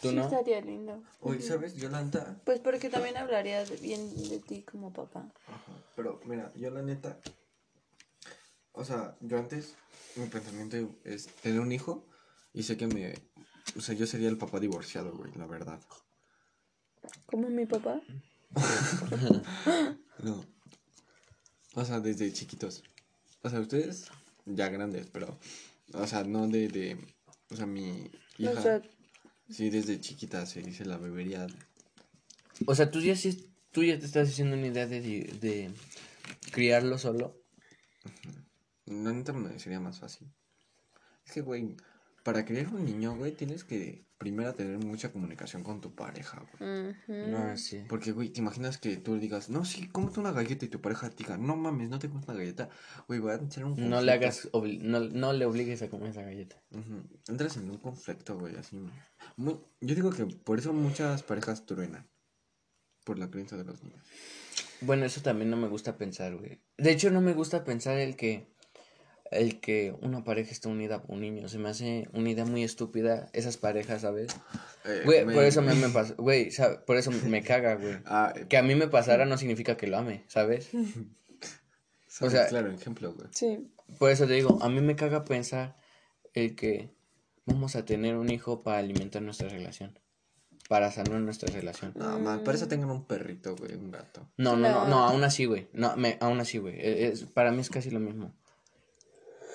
¿Tú 0.00 0.10
sí 0.10 0.16
no? 0.16 0.24
estaría 0.24 0.60
lindo. 0.60 1.02
Oye, 1.20 1.40
¿sabes? 1.40 1.74
Yo 1.76 1.88
la 1.88 2.02
neta. 2.02 2.40
Pues 2.44 2.60
porque 2.60 2.90
también 2.90 3.16
hablaría 3.16 3.64
de- 3.64 3.76
bien 3.76 4.28
de 4.28 4.38
ti 4.40 4.62
como 4.62 4.92
papá. 4.92 5.32
Ajá. 5.46 5.72
Pero 5.96 6.20
mira, 6.26 6.52
yo 6.56 6.70
la 6.70 6.82
neta. 6.82 7.20
O 8.72 8.84
sea, 8.84 9.16
yo 9.20 9.38
antes, 9.38 9.76
mi 10.16 10.26
pensamiento 10.26 10.76
es 11.04 11.26
tener 11.42 11.60
un 11.60 11.70
hijo 11.72 12.04
y 12.52 12.64
sé 12.64 12.76
que 12.76 12.86
me. 12.88 13.14
O 13.76 13.80
sea, 13.80 13.94
yo 13.94 14.06
sería 14.06 14.28
el 14.28 14.36
papá 14.36 14.58
divorciado, 14.60 15.12
güey, 15.16 15.32
la 15.36 15.46
verdad. 15.46 15.80
¿Como 17.26 17.48
mi 17.48 17.66
papá? 17.66 18.00
No. 20.22 20.44
O 21.74 21.84
sea, 21.84 22.00
desde 22.00 22.32
chiquitos. 22.32 22.82
O 23.42 23.50
sea, 23.50 23.60
ustedes 23.60 24.06
ya 24.46 24.68
grandes, 24.68 25.06
pero. 25.12 25.38
O 25.92 26.06
sea, 26.06 26.24
no 26.24 26.46
de. 26.48 26.68
de 26.68 26.96
o 27.50 27.56
sea, 27.56 27.66
mi 27.66 28.10
hija. 28.38 28.52
O 28.52 28.62
sea, 28.62 28.82
Sí, 29.50 29.68
desde 29.68 30.00
chiquita 30.00 30.46
se 30.46 30.62
dice 30.62 30.86
la 30.86 30.96
bebería. 30.96 31.46
O 32.66 32.74
sea, 32.74 32.90
tú 32.90 33.00
ya, 33.00 33.14
sí- 33.14 33.50
tú 33.72 33.82
ya 33.82 33.98
te 33.98 34.06
estás 34.06 34.28
haciendo 34.30 34.56
una 34.56 34.68
idea 34.68 34.86
de, 34.86 35.00
de 35.02 35.70
criarlo 36.50 36.96
solo. 36.96 37.36
La 38.86 39.12
neta 39.12 39.34
me 39.34 39.58
sería 39.58 39.80
más 39.80 39.98
fácil. 40.00 40.32
Es 41.26 41.32
que, 41.32 41.42
güey, 41.42 41.76
para 42.24 42.44
criar 42.44 42.68
un 42.74 42.84
niño, 42.84 43.14
güey, 43.16 43.32
tienes 43.32 43.62
que 43.64 44.06
primero 44.18 44.54
tener 44.54 44.78
mucha 44.78 45.12
comunicación 45.12 45.62
con 45.62 45.80
tu 45.80 45.94
pareja, 45.94 46.42
güey. 46.58 46.88
ujú. 46.88 47.12
No, 47.30 47.56
sí. 47.56 47.82
Porque, 47.88 48.12
güey, 48.12 48.30
te 48.30 48.40
imaginas 48.40 48.78
que 48.78 48.96
tú 48.96 49.14
le 49.14 49.20
digas, 49.20 49.50
no, 49.50 49.64
sí, 49.64 49.88
cómete 49.88 50.20
una 50.20 50.32
galleta 50.32 50.64
y 50.64 50.68
tu 50.68 50.80
pareja 50.80 51.10
te 51.10 51.16
diga, 51.24 51.36
no 51.36 51.54
mames, 51.56 51.90
no 51.90 51.98
te 51.98 52.08
comes 52.08 52.26
una 52.26 52.36
galleta. 52.38 52.68
Güey, 53.06 53.20
va 53.20 53.34
a 53.34 53.36
echar 53.36 53.64
un 53.66 53.72
No 53.72 53.76
conflicto. 53.76 54.04
le 54.04 54.12
hagas, 54.12 54.48
no, 54.80 55.00
no 55.00 55.32
le 55.32 55.44
obligues 55.46 55.82
a 55.82 55.88
comer 55.90 56.10
esa 56.10 56.22
galleta. 56.22 56.62
Entras 57.28 57.56
en 57.58 57.70
un 57.70 57.78
conflicto, 57.78 58.38
güey, 58.38 58.56
así. 58.56 58.80
Muy... 59.36 59.60
Yo 59.80 59.94
digo 59.94 60.10
que 60.10 60.24
por 60.26 60.58
eso 60.58 60.72
muchas 60.72 61.22
parejas 61.22 61.66
truenan. 61.66 62.08
Por 63.04 63.18
la 63.18 63.30
creencia 63.30 63.58
de 63.58 63.64
los 63.64 63.82
niños. 63.82 64.02
Bueno, 64.80 65.04
eso 65.04 65.20
también 65.20 65.50
no 65.50 65.56
me 65.58 65.68
gusta 65.68 65.98
pensar, 65.98 66.34
güey. 66.36 66.60
De 66.78 66.90
hecho, 66.90 67.10
no 67.10 67.20
me 67.20 67.34
gusta 67.34 67.64
pensar 67.64 67.98
el 67.98 68.16
que 68.16 68.53
el 69.34 69.60
que 69.60 69.94
una 70.00 70.24
pareja 70.24 70.50
esté 70.52 70.68
unida 70.68 70.96
a 70.96 71.02
un 71.08 71.20
niño. 71.20 71.48
Se 71.48 71.58
me 71.58 71.68
hace 71.68 72.08
una 72.12 72.30
idea 72.30 72.44
muy 72.44 72.62
estúpida 72.64 73.28
esas 73.32 73.56
parejas, 73.56 74.02
¿sabes? 74.02 74.34
Eh, 74.84 75.02
Güey, 75.04 75.24
me- 75.26 75.34
por 75.34 75.44
eso 75.44 75.60
me, 75.62 75.74
me 75.74 75.88
pasa, 75.88 76.14
güey, 76.16 76.50
por 76.86 76.96
eso 76.96 77.10
me 77.10 77.42
caga, 77.42 77.74
güey. 77.76 77.96
Ah, 78.06 78.32
eh, 78.36 78.46
Que 78.48 78.56
a 78.56 78.62
mí 78.62 78.74
me 78.74 78.88
pasara 78.88 79.24
no 79.26 79.36
significa 79.38 79.76
que 79.76 79.86
lo 79.86 79.98
ame, 79.98 80.24
¿sabes? 80.28 80.70
sabes, 82.08 82.32
sea- 82.32 82.48
claro, 82.48 82.70
ejemplo, 82.70 83.12
güey. 83.12 83.28
Sí. 83.32 83.70
Por 83.98 84.10
eso 84.10 84.26
te 84.26 84.32
digo, 84.34 84.58
a 84.62 84.68
mí 84.68 84.80
me 84.80 84.96
caga 84.96 85.24
pensar 85.24 85.76
el 86.32 86.54
que 86.56 86.90
vamos 87.46 87.76
a 87.76 87.84
tener 87.84 88.16
un 88.16 88.30
hijo 88.30 88.62
para 88.62 88.78
alimentar 88.78 89.22
nuestra 89.22 89.48
relación. 89.48 89.98
Para 90.68 90.90
sanar 90.90 91.20
nuestra 91.20 91.52
relación. 91.52 91.92
No, 91.94 92.18
man, 92.18 92.42
para 92.42 92.56
eso 92.56 92.66
tengan 92.68 92.90
un 92.90 93.04
perrito, 93.04 93.54
güey, 93.54 93.74
un 93.74 93.90
gato. 93.90 94.26
No, 94.38 94.56
no, 94.56 94.70
no, 94.70 94.84
No. 94.84 94.88
no, 94.88 95.04
aún 95.04 95.22
así, 95.22 95.44
güey. 95.44 95.68
No, 95.74 95.94
me, 95.98 96.16
aún 96.20 96.40
así, 96.40 96.56
güey. 96.56 96.76
E- 96.80 97.08
es- 97.08 97.24
para 97.24 97.52
mí 97.52 97.60
es 97.60 97.68
casi 97.68 97.90
lo 97.90 98.00
mismo. 98.00 98.32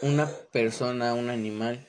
Una 0.01 0.27
persona, 0.51 1.13
un 1.13 1.29
animal, 1.29 1.85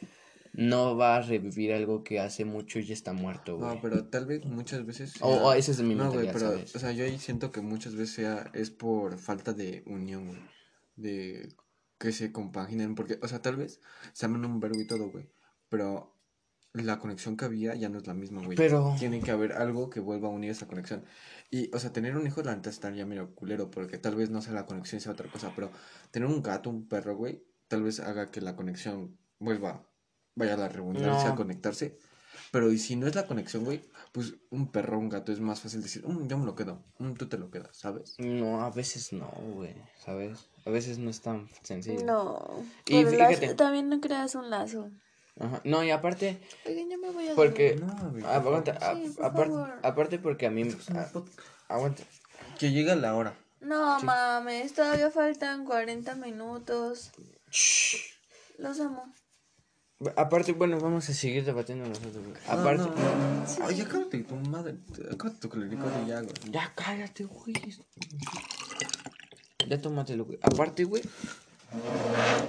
no 0.52 0.96
va 0.96 1.16
a 1.16 1.22
revivir 1.22 1.72
algo 1.72 2.02
que 2.02 2.18
hace 2.20 2.44
mucho 2.44 2.78
y 2.80 2.84
ya 2.86 2.94
está 2.94 3.12
muerto, 3.12 3.56
güey. 3.56 3.74
No, 3.76 3.80
pero 3.80 4.04
tal 4.06 4.26
vez 4.26 4.44
muchas 4.44 4.84
veces. 4.84 5.14
O- 5.20 5.32
sea- 5.32 5.44
o 5.44 5.52
ese 5.52 5.70
es 5.70 5.76
de 5.78 5.84
mi 5.84 5.94
No, 5.94 6.10
güey, 6.12 6.26
pero, 6.26 6.38
¿sabes? 6.50 6.74
o 6.74 6.78
sea, 6.78 6.92
yo 6.92 7.04
ahí 7.04 7.18
siento 7.18 7.52
que 7.52 7.60
muchas 7.60 7.94
veces 7.94 8.14
sea, 8.16 8.50
es 8.54 8.70
por 8.70 9.18
falta 9.18 9.52
de 9.52 9.82
unión, 9.86 10.26
güey. 10.28 10.40
De 10.96 11.54
que 11.98 12.12
se 12.12 12.32
compaginen. 12.32 12.94
Porque, 12.94 13.18
o 13.22 13.28
sea, 13.28 13.42
tal 13.42 13.56
vez 13.56 13.80
se 14.12 14.26
aman 14.26 14.44
un 14.44 14.58
verbo 14.58 14.80
y 14.80 14.86
todo, 14.86 15.10
güey. 15.10 15.30
Pero 15.68 16.16
la 16.72 16.98
conexión 16.98 17.36
que 17.36 17.44
había 17.44 17.74
ya 17.74 17.88
no 17.88 17.98
es 17.98 18.06
la 18.06 18.14
misma, 18.14 18.42
güey. 18.44 18.56
Pero- 18.56 18.94
Tiene 18.98 19.20
que 19.20 19.30
haber 19.30 19.52
algo 19.52 19.88
que 19.90 20.00
vuelva 20.00 20.28
a 20.28 20.30
unir 20.32 20.50
esa 20.50 20.66
conexión. 20.66 21.04
Y, 21.50 21.74
o 21.74 21.78
sea, 21.78 21.92
tener 21.92 22.16
un 22.16 22.26
hijo, 22.26 22.42
la 22.42 22.54
neta, 22.56 22.70
estaría 22.70 23.06
medio 23.06 23.34
culero. 23.34 23.70
Porque 23.70 23.98
tal 23.98 24.16
vez 24.16 24.30
no 24.30 24.40
sea 24.42 24.52
la 24.52 24.66
conexión, 24.66 25.00
sea 25.00 25.12
otra 25.12 25.30
cosa. 25.30 25.52
Pero 25.54 25.70
tener 26.10 26.28
un 26.28 26.42
gato, 26.42 26.70
un 26.70 26.88
perro, 26.88 27.16
güey, 27.16 27.44
tal 27.70 27.84
vez 27.84 28.00
haga 28.00 28.30
que 28.32 28.40
la 28.40 28.56
conexión 28.56 29.16
vuelva, 29.38 29.86
vaya 30.34 30.56
la 30.56 30.68
redundancia, 30.68 31.28
No. 31.28 31.32
a 31.34 31.36
conectarse. 31.36 31.96
Pero 32.50 32.72
y 32.72 32.78
si 32.78 32.96
no 32.96 33.06
es 33.06 33.14
la 33.14 33.28
conexión, 33.28 33.64
güey, 33.64 33.80
pues 34.10 34.34
un 34.50 34.72
perro, 34.72 34.98
un 34.98 35.08
gato 35.08 35.30
es 35.30 35.38
más 35.38 35.60
fácil 35.60 35.82
decir, 35.82 36.04
"Mm, 36.04 36.26
yo 36.26 36.36
me 36.36 36.46
lo 36.46 36.56
quedo, 36.56 36.82
"Mm, 36.98 37.12
tú 37.12 37.28
te 37.28 37.38
lo 37.38 37.48
quedas, 37.52 37.76
¿sabes? 37.76 38.16
No, 38.18 38.62
a 38.64 38.70
veces 38.70 39.12
no, 39.12 39.30
güey, 39.54 39.76
¿sabes? 40.04 40.48
A 40.66 40.70
veces 40.70 40.98
no 40.98 41.10
es 41.10 41.20
tan 41.20 41.48
sencillo. 41.62 42.04
No. 42.04 42.64
Y 42.86 43.04
fíjate- 43.04 43.54
También 43.54 43.88
no 43.88 44.00
creas 44.00 44.34
un 44.34 44.50
lazo. 44.50 44.90
Ajá. 45.38 45.60
No, 45.64 45.84
y 45.84 45.90
aparte, 45.90 46.40
Oigan, 46.66 46.90
ya 46.90 46.98
me 46.98 47.10
voy 47.10 47.28
a 47.28 47.34
porque... 47.36 47.76
No, 47.76 48.10
güey, 48.10 48.22
por 48.22 48.30
aguanta, 48.32 48.74
favor. 48.74 48.96
a- 48.96 49.00
Sí, 49.06 49.12
por 49.16 49.24
aparte, 49.24 49.52
favor. 49.52 49.78
aparte 49.84 50.18
porque 50.18 50.46
a 50.46 50.50
mí... 50.50 50.68
a- 50.92 51.74
aguanta. 51.74 52.02
Que 52.58 52.72
llega 52.72 52.96
la 52.96 53.14
hora. 53.14 53.38
No 53.60 54.00
mames, 54.00 54.74
todavía 54.74 55.10
faltan 55.10 55.64
40 55.64 56.14
minutos. 56.16 57.12
Los 58.58 58.80
amo. 58.80 59.14
Aparte, 60.16 60.52
bueno, 60.52 60.80
vamos 60.80 61.08
a 61.10 61.12
seguir 61.12 61.44
debatiendo 61.44 61.86
nosotros. 61.86 62.24
güey. 62.24 62.36
Aparte... 62.48 62.84
No, 62.84 62.88
no, 62.94 63.44
no. 63.44 63.66
Ay, 63.66 63.80
acábate 63.82 64.18
tu 64.22 64.34
madre, 64.36 64.76
acábate 65.12 65.40
tu 65.40 65.50
clérigo 65.50 65.90
de 65.90 66.06
ya, 66.06 66.20
güey. 66.22 66.34
Ya 66.50 66.72
cállate, 66.74 67.24
güey. 67.24 67.54
Ya 69.68 69.80
tómatelo, 69.80 70.24
güey. 70.24 70.38
Aparte, 70.42 70.84
güey. 70.84 71.02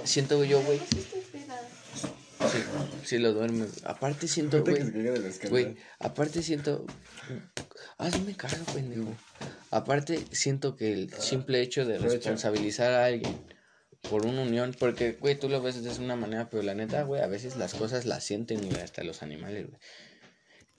Siento 0.04 0.42
yo, 0.44 0.62
güey. 0.62 0.80
Sí, 2.50 2.58
sí 3.04 3.18
lo 3.18 3.34
duerme. 3.34 3.66
Aparte 3.84 4.28
siento, 4.28 4.62
güey. 4.64 4.90
Güey, 5.48 5.76
aparte 6.00 6.42
siento. 6.42 6.86
Ah, 7.98 8.10
sí 8.10 8.20
me 8.22 8.34
cago, 8.34 8.64
pendejo. 8.72 9.14
Aparte 9.70 10.24
siento 10.32 10.74
que 10.74 10.92
el 10.92 11.12
simple 11.12 11.60
hecho 11.60 11.84
de 11.84 11.98
responsabilizar 11.98 12.92
a 12.92 13.06
alguien 13.06 13.36
por 14.08 14.26
una 14.26 14.42
unión, 14.42 14.74
porque, 14.78 15.12
güey, 15.12 15.38
tú 15.38 15.48
lo 15.48 15.62
ves 15.62 15.82
de 15.82 16.04
una 16.04 16.16
manera, 16.16 16.50
pero 16.50 16.62
la 16.62 16.74
neta, 16.74 17.02
güey, 17.04 17.22
a 17.22 17.26
veces 17.28 17.56
las 17.56 17.74
cosas 17.74 18.04
las 18.04 18.24
sienten, 18.24 18.60
güey, 18.68 18.80
hasta 18.80 19.02
los 19.04 19.22
animales, 19.22 19.68
güey. 19.68 19.80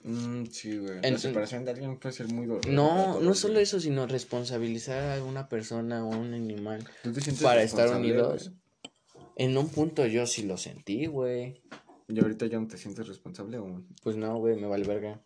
Mm, 0.02 0.46
sí, 0.50 0.76
güey. 0.78 1.00
La 1.00 1.08
En- 1.08 1.18
separación 1.18 1.64
de 1.64 1.70
alguien 1.70 1.98
puede 1.98 2.14
ser 2.14 2.28
muy 2.28 2.44
dolorosa. 2.46 2.70
No, 2.70 3.20
no 3.20 3.34
solo 3.34 3.58
eso, 3.60 3.80
sino 3.80 4.06
responsabilizar 4.06 5.18
a 5.18 5.24
una 5.24 5.48
persona 5.48 6.04
o 6.04 6.12
a 6.12 6.16
un 6.18 6.34
animal 6.34 6.86
¿Tú 7.02 7.12
te 7.12 7.22
sientes 7.22 7.42
para 7.42 7.62
estar 7.62 7.88
unidos. 7.96 8.50
güey? 8.50 8.92
En 9.36 9.56
un 9.56 9.68
punto 9.70 10.06
yo 10.06 10.26
sí 10.26 10.42
lo 10.42 10.58
sentí, 10.58 11.06
güey. 11.06 11.62
¿Y 12.06 12.20
ahorita 12.20 12.46
ya 12.46 12.60
no 12.60 12.68
te 12.68 12.76
sientes 12.76 13.08
responsable 13.08 13.56
aún? 13.56 13.88
Pues 14.02 14.16
no, 14.16 14.36
güey, 14.38 14.56
me 14.60 14.66
vale 14.66 14.86
verga. 14.86 15.22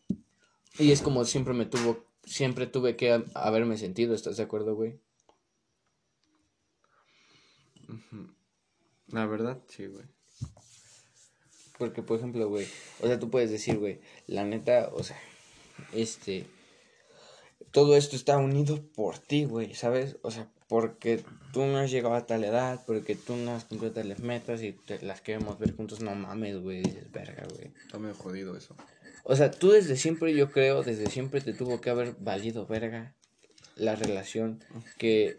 Y 0.79 0.93
es 0.93 1.03
como 1.03 1.25
siempre 1.25 1.53
me 1.55 1.67
tuvo, 1.67 2.07
siempre 2.25 2.69
tuve 2.69 2.95
que 2.95 3.11
ha- 3.13 3.25
haberme 3.35 3.77
sentido, 3.77 4.15
¿estás 4.15 4.37
de 4.37 4.45
acuerdo, 4.45 4.77
güey? 4.77 5.01
La 9.11 9.27
verdad, 9.27 9.59
sí, 9.69 9.87
güey. 9.87 10.05
Porque, 11.79 12.03
por 12.03 12.19
ejemplo, 12.19 12.49
güey, 12.49 12.67
o 13.01 13.07
sea, 13.07 13.19
tú 13.19 13.31
puedes 13.31 13.51
decir, 13.51 13.79
güey, 13.79 14.01
la 14.27 14.45
neta, 14.45 14.91
o 14.93 15.03
sea, 15.05 15.19
este, 15.93 16.47
todo 17.71 17.97
esto 17.97 18.17
está 18.17 18.37
unido 18.39 18.83
por 18.95 19.19
ti, 19.19 19.45
güey, 19.45 19.75
¿sabes? 19.75 20.17
O 20.23 20.31
sea, 20.31 20.51
porque 20.69 21.25
tú 21.53 21.65
no 21.65 21.79
has 21.79 21.91
llegado 21.91 22.15
a 22.15 22.27
tal 22.27 22.45
edad, 22.45 22.83
porque 22.87 23.15
tú 23.15 23.37
no 23.37 23.53
has 23.53 23.65
cumplido 23.65 23.95
tales 23.95 24.21
metas 24.21 24.63
y 24.63 24.73
te 24.73 25.01
las 25.03 25.21
queremos 25.21 25.59
ver 25.59 25.75
juntos, 25.75 26.01
no 26.01 26.15
mames, 26.15 26.59
güey, 26.61 26.83
dices, 26.83 27.11
verga, 27.13 27.47
güey. 27.55 27.73
Está 27.81 27.99
medio 27.99 28.15
jodido 28.15 28.57
eso. 28.57 28.75
O 29.25 29.37
sea, 29.37 29.51
tú 29.51 29.71
desde 29.71 29.97
siempre, 29.97 30.35
yo 30.35 30.51
creo, 30.51 30.83
desde 30.83 31.09
siempre 31.11 31.41
te 31.41 31.53
tuvo 31.53 31.81
que 31.81 31.91
haber 31.91 32.17
valido 32.19 32.67
verga 32.67 33.15
la 33.79 33.95
relación 33.95 34.63
que, 34.99 35.39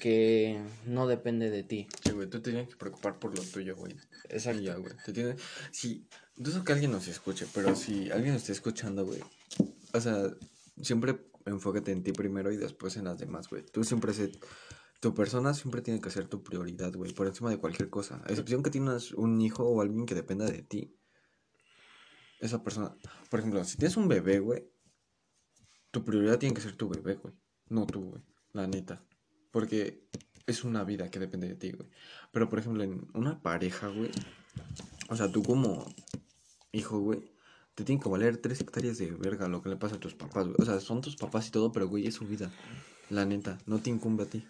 que 0.00 0.60
no 0.86 1.06
depende 1.06 1.50
de 1.50 1.62
ti. 1.62 1.86
Sí, 2.02 2.10
güey, 2.10 2.28
tú 2.28 2.40
te 2.40 2.50
tienes 2.50 2.68
que 2.68 2.76
preocupar 2.76 3.18
por 3.18 3.36
lo 3.36 3.42
tuyo, 3.42 3.76
güey. 3.76 3.96
Exacto. 4.28 4.60
Ya, 4.60 4.76
güey. 4.76 4.92
Te 5.04 5.12
tienes... 5.12 5.40
Si... 5.70 6.06
Dudo 6.36 6.64
que 6.64 6.72
alguien 6.72 6.90
nos 6.90 7.08
escuche, 7.08 7.46
pero 7.54 7.74
si 7.74 8.10
alguien 8.10 8.34
nos 8.34 8.42
esté 8.42 8.52
escuchando, 8.52 9.06
güey. 9.06 9.22
O 9.94 10.00
sea, 10.00 10.30
siempre 10.82 11.18
enfócate 11.46 11.92
en 11.92 12.02
ti 12.02 12.12
primero 12.12 12.52
y 12.52 12.58
después 12.58 12.96
en 12.96 13.04
las 13.04 13.18
demás, 13.18 13.48
güey. 13.48 13.64
Tú 13.64 13.84
siempre 13.84 14.12
se... 14.12 14.32
Tu 15.00 15.14
persona 15.14 15.54
siempre 15.54 15.80
tiene 15.80 16.00
que 16.00 16.10
ser 16.10 16.26
tu 16.26 16.42
prioridad, 16.42 16.92
güey. 16.92 17.14
Por 17.14 17.26
encima 17.26 17.50
de 17.50 17.58
cualquier 17.58 17.88
cosa. 17.88 18.22
A 18.26 18.30
excepción 18.30 18.62
que 18.62 18.70
tienes 18.70 19.12
un 19.12 19.40
hijo 19.40 19.64
o 19.64 19.80
alguien 19.80 20.04
que 20.04 20.14
dependa 20.14 20.44
de 20.44 20.62
ti. 20.62 20.94
Esa 22.40 22.62
persona... 22.62 22.94
Por 23.30 23.40
ejemplo, 23.40 23.64
si 23.64 23.78
tienes 23.78 23.96
un 23.96 24.08
bebé, 24.08 24.40
güey. 24.40 24.68
Tu 25.90 26.04
prioridad 26.04 26.38
tiene 26.38 26.54
que 26.54 26.60
ser 26.60 26.76
tu 26.76 26.88
bebé, 26.88 27.14
güey. 27.14 27.34
No 27.68 27.86
tú, 27.86 28.10
güey. 28.10 28.22
La 28.52 28.66
neta. 28.66 29.02
Porque 29.50 30.08
es 30.46 30.64
una 30.64 30.84
vida 30.84 31.10
que 31.10 31.18
depende 31.18 31.48
de 31.48 31.54
ti, 31.54 31.72
güey. 31.72 31.88
Pero, 32.32 32.48
por 32.48 32.58
ejemplo, 32.58 32.82
en 32.84 33.08
una 33.14 33.42
pareja, 33.42 33.88
güey. 33.88 34.10
O 35.08 35.16
sea, 35.16 35.30
tú 35.30 35.42
como 35.42 35.86
hijo, 36.72 36.98
güey. 37.00 37.32
Te 37.74 37.84
tienen 37.84 38.02
que 38.02 38.08
valer 38.08 38.38
tres 38.38 38.60
hectáreas 38.60 38.96
de 38.96 39.10
verga 39.10 39.48
lo 39.48 39.62
que 39.62 39.68
le 39.68 39.76
pasa 39.76 39.96
a 39.96 40.00
tus 40.00 40.14
papás, 40.14 40.46
güey. 40.46 40.56
O 40.58 40.64
sea, 40.64 40.80
son 40.80 41.02
tus 41.02 41.16
papás 41.16 41.48
y 41.48 41.50
todo, 41.50 41.72
pero, 41.72 41.88
güey, 41.88 42.06
es 42.06 42.14
su 42.14 42.26
vida. 42.26 42.50
La 43.10 43.26
neta, 43.26 43.58
no 43.66 43.80
te 43.80 43.90
incumbe 43.90 44.24
a 44.24 44.26
ti. 44.26 44.46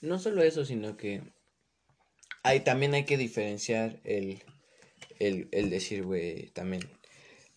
No 0.00 0.18
solo 0.18 0.42
eso, 0.42 0.64
sino 0.64 0.96
que 0.96 1.22
hay, 2.42 2.60
también 2.60 2.94
hay 2.94 3.04
que 3.04 3.16
diferenciar 3.16 4.00
el, 4.04 4.42
el, 5.18 5.48
el 5.52 5.70
decir, 5.70 6.04
güey, 6.04 6.50
también 6.50 6.82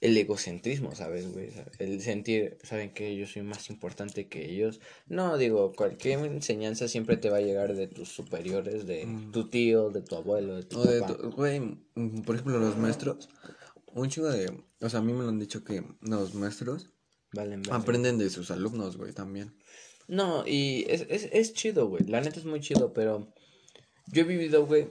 el 0.03 0.17
egocentrismo, 0.17 0.93
¿sabes, 0.95 1.31
güey? 1.31 1.49
El 1.79 2.01
sentir, 2.01 2.57
saben 2.63 2.93
que 2.93 3.15
yo 3.15 3.25
soy 3.25 3.41
más 3.41 3.69
importante 3.69 4.27
que 4.27 4.51
ellos. 4.51 4.81
No, 5.07 5.37
digo, 5.37 5.71
cualquier 5.73 6.19
enseñanza 6.19 6.87
siempre 6.89 7.15
te 7.17 7.29
va 7.29 7.37
a 7.37 7.41
llegar 7.41 7.73
de 7.73 7.87
tus 7.87 8.09
superiores, 8.09 8.85
de 8.85 9.05
Mm. 9.05 9.31
tu 9.31 9.49
tío, 9.49 9.89
de 9.91 10.01
tu 10.01 10.15
abuelo, 10.15 10.55
de 10.57 10.63
tu 10.63 10.79
O 10.79 10.83
de 10.85 10.99
papá. 10.99 11.15
tu- 11.17 11.31
güey, 11.31 11.59
mm, 11.95 12.21
por 12.25 12.35
ejemplo, 12.35 12.59
los 12.59 12.77
maestros, 12.77 13.29
un 13.93 14.09
chingo 14.09 14.29
de, 14.29 14.51
o 14.81 14.89
sea, 14.89 14.99
a 14.99 15.03
mí 15.03 15.13
me 15.13 15.23
lo 15.23 15.29
han 15.29 15.39
dicho 15.39 15.63
que 15.63 15.83
los 16.01 16.33
maestros 16.35 16.89
Valen, 17.31 17.61
valen. 17.63 17.81
aprenden 17.81 18.17
de 18.17 18.29
sus 18.29 18.51
alumnos, 18.51 18.97
güey, 18.97 19.13
también. 19.13 19.55
No, 20.09 20.45
y 20.45 20.85
es, 20.89 21.05
es, 21.09 21.29
es 21.31 21.53
chido, 21.53 21.87
güey. 21.87 22.03
La 22.07 22.19
neta 22.19 22.39
es 22.39 22.45
muy 22.45 22.59
chido, 22.59 22.91
pero 22.91 23.33
yo 24.11 24.23
he 24.23 24.25
vivido, 24.25 24.65
güey, 24.65 24.87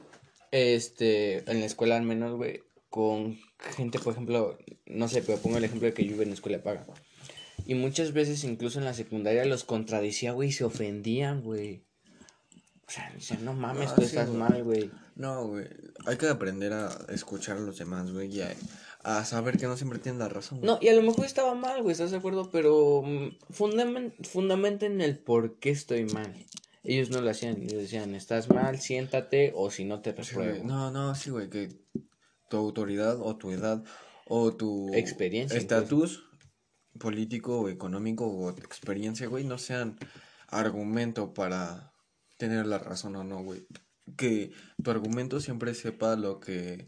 este, 0.53 1.39
en 1.51 1.61
la 1.61 1.67
escuela 1.67 1.97
al 1.97 2.03
menos, 2.05 2.37
güey, 2.37 2.61
con 2.89 3.39
gente, 3.77 3.99
por 3.99 4.13
ejemplo, 4.13 4.59
no 4.87 5.09
sé, 5.09 5.23
pero 5.23 5.39
pongo 5.39 5.57
el 5.59 5.65
ejemplo 5.65 5.87
de 5.87 5.95
que 5.95 6.05
yo 6.05 6.11
vivo 6.11 6.23
en 6.23 6.29
la 6.29 6.35
escuela 6.35 6.63
paga. 6.63 6.85
Y 7.67 7.75
muchas 7.75 8.13
veces, 8.13 8.43
incluso 8.45 8.79
en 8.79 8.85
la 8.85 8.95
secundaria, 8.95 9.45
los 9.45 9.65
contradicía, 9.65 10.33
güey, 10.33 10.49
y 10.49 10.53
se 10.53 10.65
ofendían, 10.65 11.43
güey. 11.43 11.85
O 12.87 12.91
sea, 12.91 13.11
decían, 13.15 13.45
no 13.45 13.53
mames, 13.55 13.91
Ah, 13.91 13.95
tú 13.95 14.01
sí, 14.03 14.09
estás 14.09 14.29
güey. 14.29 14.39
mal, 14.39 14.65
güey. 14.65 14.91
No, 15.15 15.47
güey, 15.47 15.67
hay 16.07 16.17
que 16.17 16.29
aprender 16.29 16.73
a 16.73 16.89
escuchar 17.11 17.57
a 17.57 17.61
los 17.61 17.79
demás, 17.79 18.11
güey, 18.13 18.35
y 18.35 18.41
a, 18.43 18.55
a 19.05 19.25
saber 19.25 19.57
que 19.59 19.67
no 19.67 19.77
siempre 19.77 19.99
tienen 19.99 20.19
la 20.19 20.29
razón. 20.29 20.59
güey. 20.61 20.71
No, 20.71 20.79
y 20.81 20.89
a 20.89 20.95
lo 20.95 21.03
mejor 21.03 21.25
estaba 21.25 21.55
mal, 21.55 21.81
güey, 21.83 21.93
¿estás 21.93 22.11
de 22.11 22.17
acuerdo? 22.17 22.51
Pero 22.51 23.03
mm, 23.03 23.39
fundamen- 23.53 24.13
fundamenten 24.27 25.01
el 25.01 25.19
por 25.19 25.59
qué 25.59 25.71
estoy 25.71 26.05
mal. 26.07 26.35
Ellos 26.85 27.11
no 27.11 27.21
lo 27.21 27.31
hacían, 27.31 27.63
ellos 27.63 27.81
decían, 27.81 28.15
estás 28.17 28.49
mal, 28.51 28.81
siéntate, 28.81 29.53
o 29.55 29.71
si 29.71 29.85
no 29.85 30.01
te 30.01 30.11
Sí, 30.11 30.35
repruebo. 30.35 30.65
No, 30.65 30.91
no, 30.91 31.15
sí, 31.15 31.31
güey, 31.31 31.49
que 31.49 31.69
tu 32.53 32.59
autoridad 32.59 33.17
o 33.19 33.35
tu 33.37 33.51
edad 33.51 33.83
o 34.27 34.55
tu 34.55 34.93
Experiencia, 34.93 35.57
estatus 35.57 36.23
político 36.99 37.63
o 37.63 37.69
económico 37.71 38.27
o 38.27 38.51
experiencia, 38.51 39.27
güey, 39.27 39.45
no 39.45 39.57
sean 39.57 39.97
argumento 40.49 41.33
para 41.33 41.95
tener 42.37 42.67
la 42.67 42.79
razón 42.79 43.17
o 43.17 43.25
no, 43.25 43.43
güey. 43.43 43.67
Que 44.19 44.53
tu 44.85 44.91
argumento 44.91 45.41
siempre 45.41 45.73
sepa 45.73 46.15
lo 46.17 46.41
que, 46.41 46.87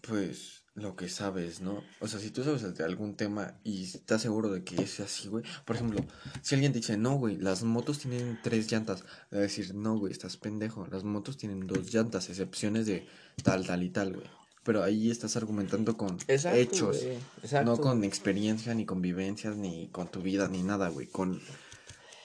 pues, 0.00 0.57
lo 0.80 0.96
que 0.96 1.08
sabes, 1.08 1.60
¿no? 1.60 1.82
O 2.00 2.08
sea, 2.08 2.20
si 2.20 2.30
tú 2.30 2.44
sabes 2.44 2.74
de 2.76 2.84
algún 2.84 3.14
tema 3.16 3.54
y 3.64 3.84
estás 3.84 4.22
seguro 4.22 4.50
de 4.50 4.62
que 4.64 4.82
es 4.82 5.00
así, 5.00 5.28
güey. 5.28 5.44
Por 5.64 5.76
ejemplo, 5.76 6.04
si 6.42 6.54
alguien 6.54 6.72
te 6.72 6.78
dice, 6.78 6.96
no, 6.96 7.16
güey, 7.16 7.36
las 7.36 7.62
motos 7.62 7.98
tienen 7.98 8.38
tres 8.42 8.70
llantas, 8.70 9.04
a 9.30 9.36
decir, 9.36 9.74
no, 9.74 9.98
güey, 9.98 10.12
estás 10.12 10.36
pendejo. 10.36 10.86
Las 10.90 11.04
motos 11.04 11.36
tienen 11.36 11.66
dos 11.66 11.92
llantas, 11.92 12.28
excepciones 12.28 12.86
de 12.86 13.06
tal, 13.42 13.66
tal 13.66 13.82
y 13.82 13.90
tal, 13.90 14.14
güey. 14.14 14.26
Pero 14.64 14.82
ahí 14.82 15.10
estás 15.10 15.36
argumentando 15.36 15.96
con 15.96 16.18
Exacto, 16.28 16.58
hechos, 16.58 17.02
exacto. 17.42 17.70
no 17.70 17.80
con 17.80 18.04
experiencia, 18.04 18.74
ni 18.74 18.84
con 18.84 19.00
vivencias, 19.00 19.56
ni 19.56 19.88
con 19.88 20.10
tu 20.10 20.20
vida, 20.20 20.46
ni 20.48 20.62
nada, 20.62 20.88
güey. 20.90 21.06
Con, 21.06 21.40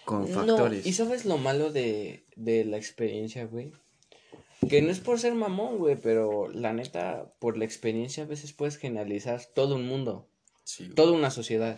con 0.03 0.23
No, 0.29 0.35
factores. 0.35 0.85
y 0.85 0.93
sabes 0.93 1.23
lo 1.25 1.37
malo 1.37 1.71
de, 1.71 2.25
de 2.35 2.65
la 2.65 2.77
experiencia, 2.77 3.45
güey. 3.45 3.71
Que 4.69 4.81
no 4.81 4.91
es 4.91 4.99
por 4.99 5.19
ser 5.19 5.33
mamón, 5.35 5.77
güey, 5.77 5.95
pero 5.95 6.49
la 6.49 6.73
neta, 6.73 7.33
por 7.39 7.57
la 7.57 7.65
experiencia 7.65 8.23
a 8.23 8.27
veces 8.27 8.53
puedes 8.53 8.77
generalizar 8.77 9.41
todo 9.53 9.75
un 9.75 9.87
mundo, 9.87 10.29
Sí, 10.63 10.89
toda 10.89 11.11
una 11.11 11.29
sociedad. 11.29 11.77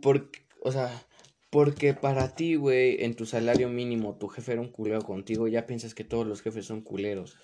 Porque, 0.00 0.46
o 0.62 0.70
sea, 0.70 1.04
porque 1.50 1.94
para 1.94 2.34
ti, 2.34 2.54
güey, 2.54 3.02
en 3.04 3.16
tu 3.16 3.26
salario 3.26 3.68
mínimo, 3.68 4.16
tu 4.16 4.28
jefe 4.28 4.52
era 4.52 4.60
un 4.60 4.70
culero 4.70 5.02
contigo, 5.02 5.48
ya 5.48 5.66
piensas 5.66 5.94
que 5.94 6.04
todos 6.04 6.26
los 6.26 6.42
jefes 6.42 6.66
son 6.66 6.82
culeros. 6.82 7.36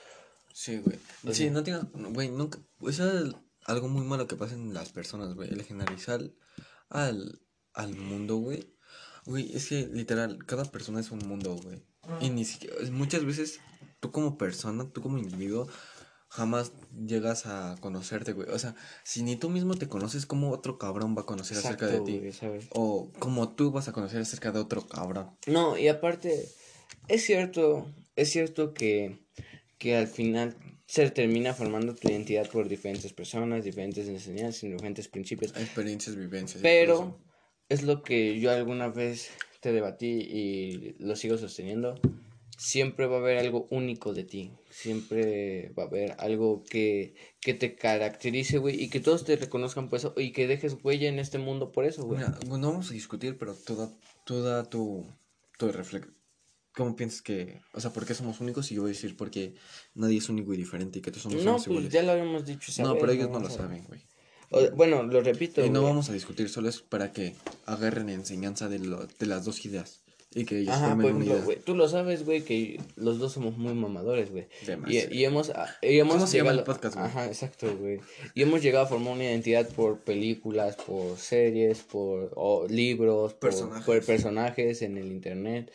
Sí, 0.52 0.78
güey. 0.78 0.98
O 1.26 1.32
Sí, 1.32 1.50
no 1.50 1.64
tengo, 1.64 1.80
güey, 2.10 2.30
nunca, 2.30 2.60
eso 2.88 3.18
es 3.18 3.34
algo 3.66 3.88
muy 3.88 4.04
malo 4.04 4.26
que 4.26 4.36
pasa 4.36 4.54
en 4.54 4.72
las 4.74 4.90
personas, 4.90 5.34
güey, 5.34 5.50
el 5.50 5.62
generalizar 5.62 6.20
al, 6.88 7.40
al 7.72 7.96
mundo, 7.96 8.36
güey. 8.36 8.74
Güey, 9.26 9.56
es 9.56 9.68
que 9.68 9.86
literal, 9.86 10.44
cada 10.44 10.64
persona 10.64 11.00
es 11.00 11.10
un 11.10 11.20
mundo, 11.26 11.56
güey. 11.56 11.82
Y 12.20 12.28
ni 12.28 12.44
siquiera, 12.44 12.76
muchas 12.92 13.24
veces 13.24 13.60
tú 14.04 14.12
como 14.12 14.36
persona, 14.36 14.86
tú 14.92 15.00
como 15.00 15.16
individuo, 15.16 15.66
jamás 16.28 16.72
llegas 17.06 17.46
a 17.46 17.74
conocerte, 17.80 18.34
güey. 18.34 18.50
O 18.50 18.58
sea, 18.58 18.74
si 19.02 19.22
ni 19.22 19.36
tú 19.36 19.48
mismo 19.48 19.76
te 19.76 19.88
conoces, 19.88 20.26
¿cómo 20.26 20.50
otro 20.50 20.76
cabrón 20.76 21.16
va 21.16 21.22
a 21.22 21.26
conocer 21.26 21.56
acerca 21.56 21.86
de 21.86 22.00
ti? 22.00 22.18
güey, 22.18 22.32
¿sabes? 22.32 22.66
O 22.68 23.10
como 23.18 23.54
tú 23.54 23.70
vas 23.70 23.88
a 23.88 23.92
conocer 23.92 24.20
acerca 24.20 24.52
de 24.52 24.58
otro 24.58 24.86
cabrón. 24.86 25.30
No, 25.46 25.78
y 25.78 25.88
aparte, 25.88 26.46
es 27.08 27.24
cierto, 27.24 27.86
es 28.14 28.30
cierto 28.30 28.74
que, 28.74 29.24
que 29.78 29.96
al 29.96 30.06
final 30.06 30.54
se 30.86 31.10
termina 31.10 31.54
formando 31.54 31.94
tu 31.94 32.06
identidad 32.06 32.46
por 32.50 32.68
diferentes 32.68 33.14
personas, 33.14 33.64
diferentes 33.64 34.06
enseñanzas, 34.06 34.64
diferentes 34.64 35.08
principios. 35.08 35.56
Experiencias, 35.56 36.14
vivencias. 36.14 36.60
Pero 36.60 37.18
es 37.70 37.84
lo 37.84 38.02
que 38.02 38.38
yo 38.38 38.50
alguna 38.50 38.88
vez 38.88 39.30
te 39.60 39.72
debatí 39.72 40.08
y 40.08 40.94
lo 40.98 41.16
sigo 41.16 41.38
sosteniendo. 41.38 41.98
Siempre 42.56 43.06
va 43.06 43.16
a 43.16 43.18
haber 43.18 43.38
algo 43.38 43.66
único 43.70 44.14
de 44.14 44.24
ti. 44.24 44.52
Siempre 44.70 45.70
va 45.78 45.84
a 45.84 45.86
haber 45.86 46.14
algo 46.18 46.62
que, 46.64 47.14
que 47.40 47.54
te 47.54 47.74
caracterice, 47.74 48.58
güey. 48.58 48.80
Y 48.82 48.88
que 48.90 49.00
todos 49.00 49.24
te 49.24 49.36
reconozcan 49.36 49.88
por 49.88 49.98
eso. 49.98 50.14
Y 50.16 50.32
que 50.32 50.46
dejes 50.46 50.76
huella 50.82 51.08
en 51.08 51.18
este 51.18 51.38
mundo 51.38 51.72
por 51.72 51.84
eso, 51.84 52.04
güey. 52.04 52.18
Mira, 52.20 52.38
bueno, 52.46 52.70
vamos 52.70 52.90
a 52.90 52.94
discutir, 52.94 53.36
pero 53.38 53.54
tú 53.54 53.76
da, 53.76 53.90
tú 54.24 54.42
da 54.42 54.64
tu, 54.64 55.06
tu 55.58 55.70
reflex. 55.72 56.08
¿Cómo 56.76 56.96
piensas 56.96 57.22
que, 57.22 57.60
o 57.72 57.80
sea, 57.80 57.92
por 57.92 58.04
qué 58.04 58.14
somos 58.14 58.40
únicos? 58.40 58.70
Y 58.72 58.74
yo 58.76 58.82
voy 58.82 58.90
a 58.90 58.94
decir 58.94 59.16
porque 59.16 59.54
nadie 59.94 60.18
es 60.18 60.28
único 60.28 60.52
y 60.54 60.56
diferente 60.56 60.98
y 60.98 61.02
que 61.02 61.10
todos 61.12 61.22
somos 61.22 61.44
No, 61.44 61.54
pues 61.54 61.66
iguales. 61.68 61.92
ya 61.92 62.02
lo 62.02 62.12
habíamos 62.12 62.44
dicho. 62.46 62.72
no, 62.82 62.94
pero 62.98 63.12
ellos 63.12 63.30
no 63.30 63.38
lo 63.40 63.48
saben, 63.50 63.84
güey. 63.84 64.02
o- 64.50 64.70
bueno, 64.76 65.02
lo 65.04 65.20
repito. 65.22 65.64
Y 65.64 65.70
no 65.70 65.80
güey. 65.80 65.90
vamos 65.92 66.08
a 66.10 66.12
discutir, 66.12 66.48
solo 66.48 66.68
es 66.68 66.80
para 66.80 67.12
que 67.12 67.34
agarren 67.66 68.08
enseñanza 68.10 68.68
de, 68.68 68.80
lo, 68.80 69.06
de 69.06 69.26
las 69.26 69.44
dos 69.44 69.64
ideas 69.66 70.03
y 70.35 70.44
que 70.44 70.59
ellos 70.61 70.75
Ajá, 70.75 70.94
por 70.97 71.05
ejemplo, 71.07 71.42
güey, 71.44 71.59
tú 71.59 71.75
lo 71.77 71.88
sabes, 71.88 72.25
güey, 72.25 72.42
que 72.42 72.81
los 72.97 73.18
dos 73.18 73.33
somos 73.33 73.57
muy 73.57 73.73
mamadores, 73.75 74.31
güey. 74.31 74.47
Y, 74.88 75.14
y 75.16 75.25
hemos, 75.25 75.51
ah, 75.51 75.68
y 75.81 75.99
hemos 75.99 76.14
¿Cómo 76.16 76.27
se 76.27 76.38
llama 76.38 76.51
el 76.51 76.57
llegado- 76.59 76.73
podcast, 76.75 76.94
güey? 76.97 77.07
Ajá, 77.07 77.27
exacto, 77.27 77.77
güey. 77.77 78.01
Y 78.35 78.42
hemos 78.42 78.62
llegado 78.62 78.85
a 78.85 78.88
formar 78.88 79.12
una 79.14 79.25
identidad 79.25 79.68
por 79.70 80.01
películas, 80.01 80.77
por 80.77 81.16
series, 81.16 81.81
por 81.83 82.70
libros, 82.70 83.33
por 83.35 83.51
Personajes. 83.51 83.85
por 83.87 84.05
personajes 84.05 84.83
en 84.83 84.99
el 84.99 85.12
internet. 85.12 85.70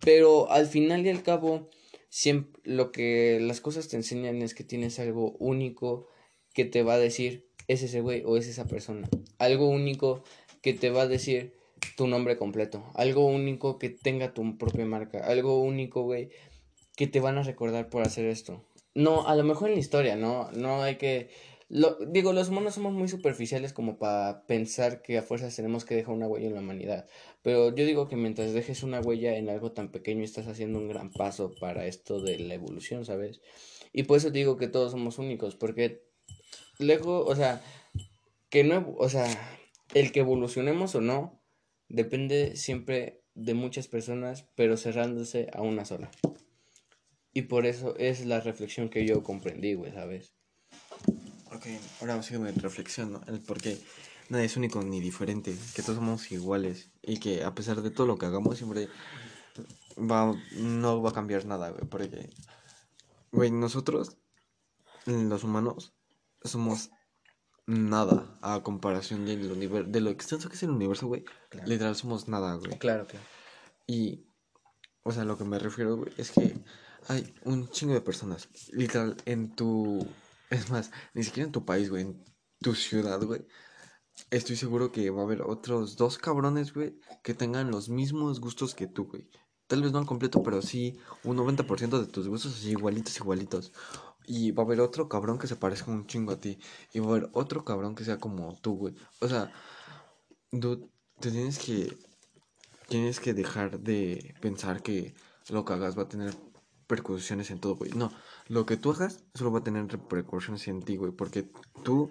Pero 0.00 0.50
al 0.50 0.66
final 0.66 1.04
y 1.06 1.10
al 1.10 1.22
cabo, 1.22 1.68
siempre 2.08 2.60
lo 2.64 2.92
que 2.92 3.38
las 3.40 3.60
cosas 3.60 3.88
te 3.88 3.96
enseñan 3.96 4.42
es 4.42 4.54
que 4.54 4.64
tienes 4.64 4.98
algo 4.98 5.32
único 5.38 6.08
que 6.54 6.64
te 6.64 6.82
va 6.82 6.94
a 6.94 6.98
decir 6.98 7.46
es 7.68 7.82
ese 7.82 8.00
güey 8.00 8.22
o 8.24 8.36
es 8.36 8.46
esa 8.46 8.66
persona. 8.66 9.08
Algo 9.38 9.68
único 9.68 10.22
que 10.62 10.72
te 10.72 10.90
va 10.90 11.02
a 11.02 11.08
decir 11.08 11.55
tu 11.96 12.06
nombre 12.06 12.36
completo. 12.36 12.84
Algo 12.94 13.26
único 13.26 13.78
que 13.78 13.90
tenga 13.90 14.34
tu 14.34 14.56
propia 14.58 14.84
marca. 14.84 15.26
Algo 15.26 15.60
único, 15.60 16.02
güey, 16.02 16.30
que 16.96 17.06
te 17.06 17.20
van 17.20 17.38
a 17.38 17.42
recordar 17.42 17.88
por 17.88 18.02
hacer 18.02 18.26
esto. 18.26 18.64
No, 18.94 19.26
a 19.26 19.36
lo 19.36 19.44
mejor 19.44 19.68
en 19.68 19.74
la 19.74 19.80
historia, 19.80 20.16
no, 20.16 20.50
no 20.52 20.82
hay 20.82 20.96
que... 20.96 21.28
Lo, 21.68 21.96
digo, 22.06 22.32
los 22.32 22.48
humanos 22.48 22.74
somos 22.74 22.92
muy 22.92 23.08
superficiales 23.08 23.72
como 23.72 23.98
para 23.98 24.46
pensar 24.46 25.02
que 25.02 25.18
a 25.18 25.22
fuerzas 25.22 25.56
tenemos 25.56 25.84
que 25.84 25.96
dejar 25.96 26.14
una 26.14 26.28
huella 26.28 26.46
en 26.46 26.54
la 26.54 26.60
humanidad. 26.60 27.06
Pero 27.42 27.74
yo 27.74 27.84
digo 27.84 28.08
que 28.08 28.16
mientras 28.16 28.52
dejes 28.52 28.84
una 28.84 29.00
huella 29.00 29.36
en 29.36 29.50
algo 29.50 29.72
tan 29.72 29.90
pequeño 29.90 30.22
estás 30.22 30.46
haciendo 30.46 30.78
un 30.78 30.88
gran 30.88 31.10
paso 31.10 31.52
para 31.60 31.86
esto 31.86 32.20
de 32.20 32.38
la 32.38 32.54
evolución, 32.54 33.04
¿sabes? 33.04 33.40
Y 33.92 34.04
por 34.04 34.18
eso 34.18 34.30
digo 34.30 34.56
que 34.56 34.68
todos 34.68 34.92
somos 34.92 35.18
únicos, 35.18 35.56
porque 35.56 36.04
luego, 36.78 37.24
o 37.24 37.34
sea, 37.34 37.62
que 38.48 38.62
no, 38.62 38.94
o 38.98 39.08
sea, 39.08 39.26
el 39.94 40.12
que 40.12 40.20
evolucionemos 40.20 40.94
o 40.94 41.00
no, 41.00 41.40
depende 41.88 42.56
siempre 42.56 43.22
de 43.34 43.54
muchas 43.54 43.88
personas, 43.88 44.46
pero 44.54 44.76
cerrándose 44.76 45.48
a 45.52 45.62
una 45.62 45.84
sola. 45.84 46.10
Y 47.32 47.42
por 47.42 47.66
eso 47.66 47.94
es 47.98 48.24
la 48.24 48.40
reflexión 48.40 48.88
que 48.88 49.06
yo 49.06 49.22
comprendí, 49.22 49.74
güey, 49.74 49.92
¿sabes? 49.92 50.32
Ok, 51.54 51.66
ahora 52.00 52.22
sigue 52.22 52.38
mi 52.38 52.50
reflexión, 52.50 53.12
¿no? 53.12 53.20
El 53.26 53.40
por 53.40 53.60
qué 53.60 53.78
nadie 54.30 54.46
es 54.46 54.56
único 54.56 54.82
ni 54.82 55.00
diferente, 55.00 55.54
que 55.74 55.82
todos 55.82 55.96
somos 55.96 56.32
iguales 56.32 56.90
y 57.02 57.18
que 57.18 57.44
a 57.44 57.54
pesar 57.54 57.82
de 57.82 57.90
todo 57.90 58.06
lo 58.06 58.16
que 58.16 58.26
hagamos 58.26 58.56
siempre 58.56 58.88
va, 59.98 60.34
no 60.52 61.02
va 61.02 61.10
a 61.10 61.14
cambiar 61.14 61.44
nada, 61.44 61.70
güey, 61.70 61.84
porque, 61.88 62.30
güey, 63.32 63.50
nosotros, 63.50 64.16
los 65.04 65.44
humanos, 65.44 65.94
somos 66.42 66.90
nada 67.66 68.38
a 68.42 68.62
comparación 68.62 69.26
del 69.26 69.50
universo, 69.50 69.90
de 69.90 70.00
lo 70.00 70.10
extenso 70.10 70.48
que 70.48 70.54
es 70.54 70.62
el 70.62 70.70
universo, 70.70 71.08
güey. 71.08 71.24
Claro. 71.50 71.68
Literal 71.68 71.96
somos 71.96 72.28
nada, 72.28 72.54
güey. 72.54 72.78
Claro, 72.78 73.06
claro. 73.06 73.24
Y, 73.86 74.26
o 75.02 75.12
sea, 75.12 75.24
lo 75.24 75.36
que 75.36 75.44
me 75.44 75.58
refiero, 75.58 75.96
güey, 75.96 76.12
es 76.16 76.30
que 76.30 76.56
hay 77.08 77.34
un 77.44 77.68
chingo 77.68 77.94
de 77.94 78.00
personas, 78.00 78.48
literal, 78.72 79.16
en 79.26 79.54
tu, 79.54 80.06
es 80.50 80.70
más, 80.70 80.90
ni 81.14 81.22
siquiera 81.22 81.46
en 81.46 81.52
tu 81.52 81.64
país, 81.64 81.90
güey, 81.90 82.02
en 82.02 82.24
tu 82.60 82.74
ciudad, 82.74 83.22
güey. 83.22 83.46
Estoy 84.30 84.56
seguro 84.56 84.92
que 84.92 85.10
va 85.10 85.20
a 85.20 85.24
haber 85.24 85.42
otros 85.42 85.96
dos 85.96 86.18
cabrones, 86.18 86.72
güey, 86.72 86.98
que 87.22 87.34
tengan 87.34 87.70
los 87.70 87.88
mismos 87.88 88.40
gustos 88.40 88.74
que 88.74 88.86
tú, 88.86 89.04
güey. 89.04 89.28
tal 89.66 89.82
vez 89.82 89.92
no 89.92 89.98
al 89.98 90.06
completo, 90.06 90.42
pero 90.42 90.62
sí 90.62 90.98
un 91.24 91.36
90% 91.36 92.00
de 92.00 92.06
tus 92.06 92.28
gustos 92.28 92.54
así 92.56 92.70
igualitos, 92.70 93.16
igualitos. 93.16 93.72
Y 94.26 94.52
va 94.52 94.62
a 94.62 94.66
haber 94.66 94.80
otro 94.80 95.08
cabrón 95.08 95.38
que 95.38 95.46
se 95.46 95.56
parezca 95.56 95.90
un 95.90 96.06
chingo 96.06 96.32
a 96.32 96.40
ti. 96.40 96.58
Y 96.92 97.00
va 97.00 97.06
a 97.06 97.10
haber 97.10 97.30
otro 97.32 97.64
cabrón 97.64 97.94
que 97.94 98.04
sea 98.04 98.18
como 98.18 98.56
tú, 98.60 98.76
güey. 98.76 98.94
O 99.20 99.28
sea, 99.28 99.52
dude, 100.52 100.88
te 101.20 101.30
tienes 101.30 101.58
que. 101.58 101.96
Tienes 102.88 103.18
que 103.20 103.34
dejar 103.34 103.80
de 103.80 104.34
pensar 104.40 104.82
que 104.82 105.14
lo 105.50 105.64
que 105.64 105.72
hagas 105.72 105.98
va 105.98 106.02
a 106.02 106.08
tener 106.08 106.34
repercusiones 106.88 107.50
en 107.50 107.58
todo, 107.58 107.76
güey. 107.76 107.90
No, 107.92 108.12
lo 108.48 108.64
que 108.64 108.76
tú 108.76 108.92
hagas 108.92 109.24
solo 109.34 109.50
va 109.52 109.58
a 109.60 109.64
tener 109.64 109.86
repercusiones 109.88 110.68
en 110.68 110.82
ti, 110.82 110.96
güey. 110.96 111.12
Porque 111.12 111.50
tú 111.82 112.10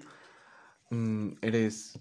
mm, 0.91 1.34
eres 1.41 1.99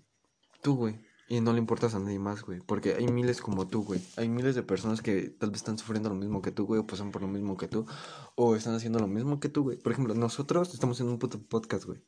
tú, 0.63 0.77
güey. 0.77 1.01
Y 1.27 1.41
no 1.41 1.53
le 1.53 1.59
importas 1.59 1.95
a 1.95 1.99
nadie 1.99 2.19
más, 2.19 2.43
güey. 2.43 2.61
Porque 2.61 2.95
hay 2.95 3.07
miles 3.09 3.41
como 3.41 3.67
tú, 3.67 3.83
güey. 3.83 4.01
Hay 4.17 4.29
miles 4.29 4.55
de 4.55 4.63
personas 4.63 5.01
que 5.01 5.31
tal 5.31 5.51
vez 5.51 5.59
están 5.61 5.79
sufriendo 5.79 6.11
lo 6.11 6.15
mismo 6.15 6.43
que 6.43 6.51
tú, 6.51 6.67
güey. 6.67 6.81
O 6.81 6.87
pasan 6.87 7.13
por 7.13 7.23
lo 7.23 7.29
mismo 7.29 7.57
que 7.57 7.67
tú. 7.67 7.87
O 8.35 8.57
están 8.57 8.75
haciendo 8.75 8.99
lo 8.99 9.07
mismo 9.07 9.41
que 9.41 9.49
tú, 9.49 9.63
güey. 9.63 9.79
Por 9.79 9.93
ejemplo, 9.93 10.15
nosotros 10.15 10.75
estamos 10.75 10.97
haciendo 10.97 11.13
un 11.13 11.19
puto 11.19 11.41
podcast, 11.41 11.85
güey. 11.87 12.03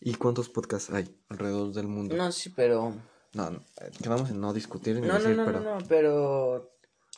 ¿Y 0.00 0.14
cuántos 0.14 0.48
podcasts 0.48 0.90
hay 0.90 1.12
alrededor 1.28 1.72
del 1.72 1.88
mundo? 1.88 2.16
No, 2.16 2.30
sí, 2.30 2.50
pero... 2.54 2.94
No, 3.34 3.50
no. 3.50 3.64
Quedamos 4.02 4.30
en 4.30 4.40
no 4.40 4.52
discutir 4.52 4.96
ni 4.96 5.02
No, 5.06 5.14
no, 5.14 5.18
decir, 5.18 5.36
no, 5.36 5.44
pero... 5.44 5.60
no, 5.60 5.78
no, 5.80 5.86
pero... 5.88 6.70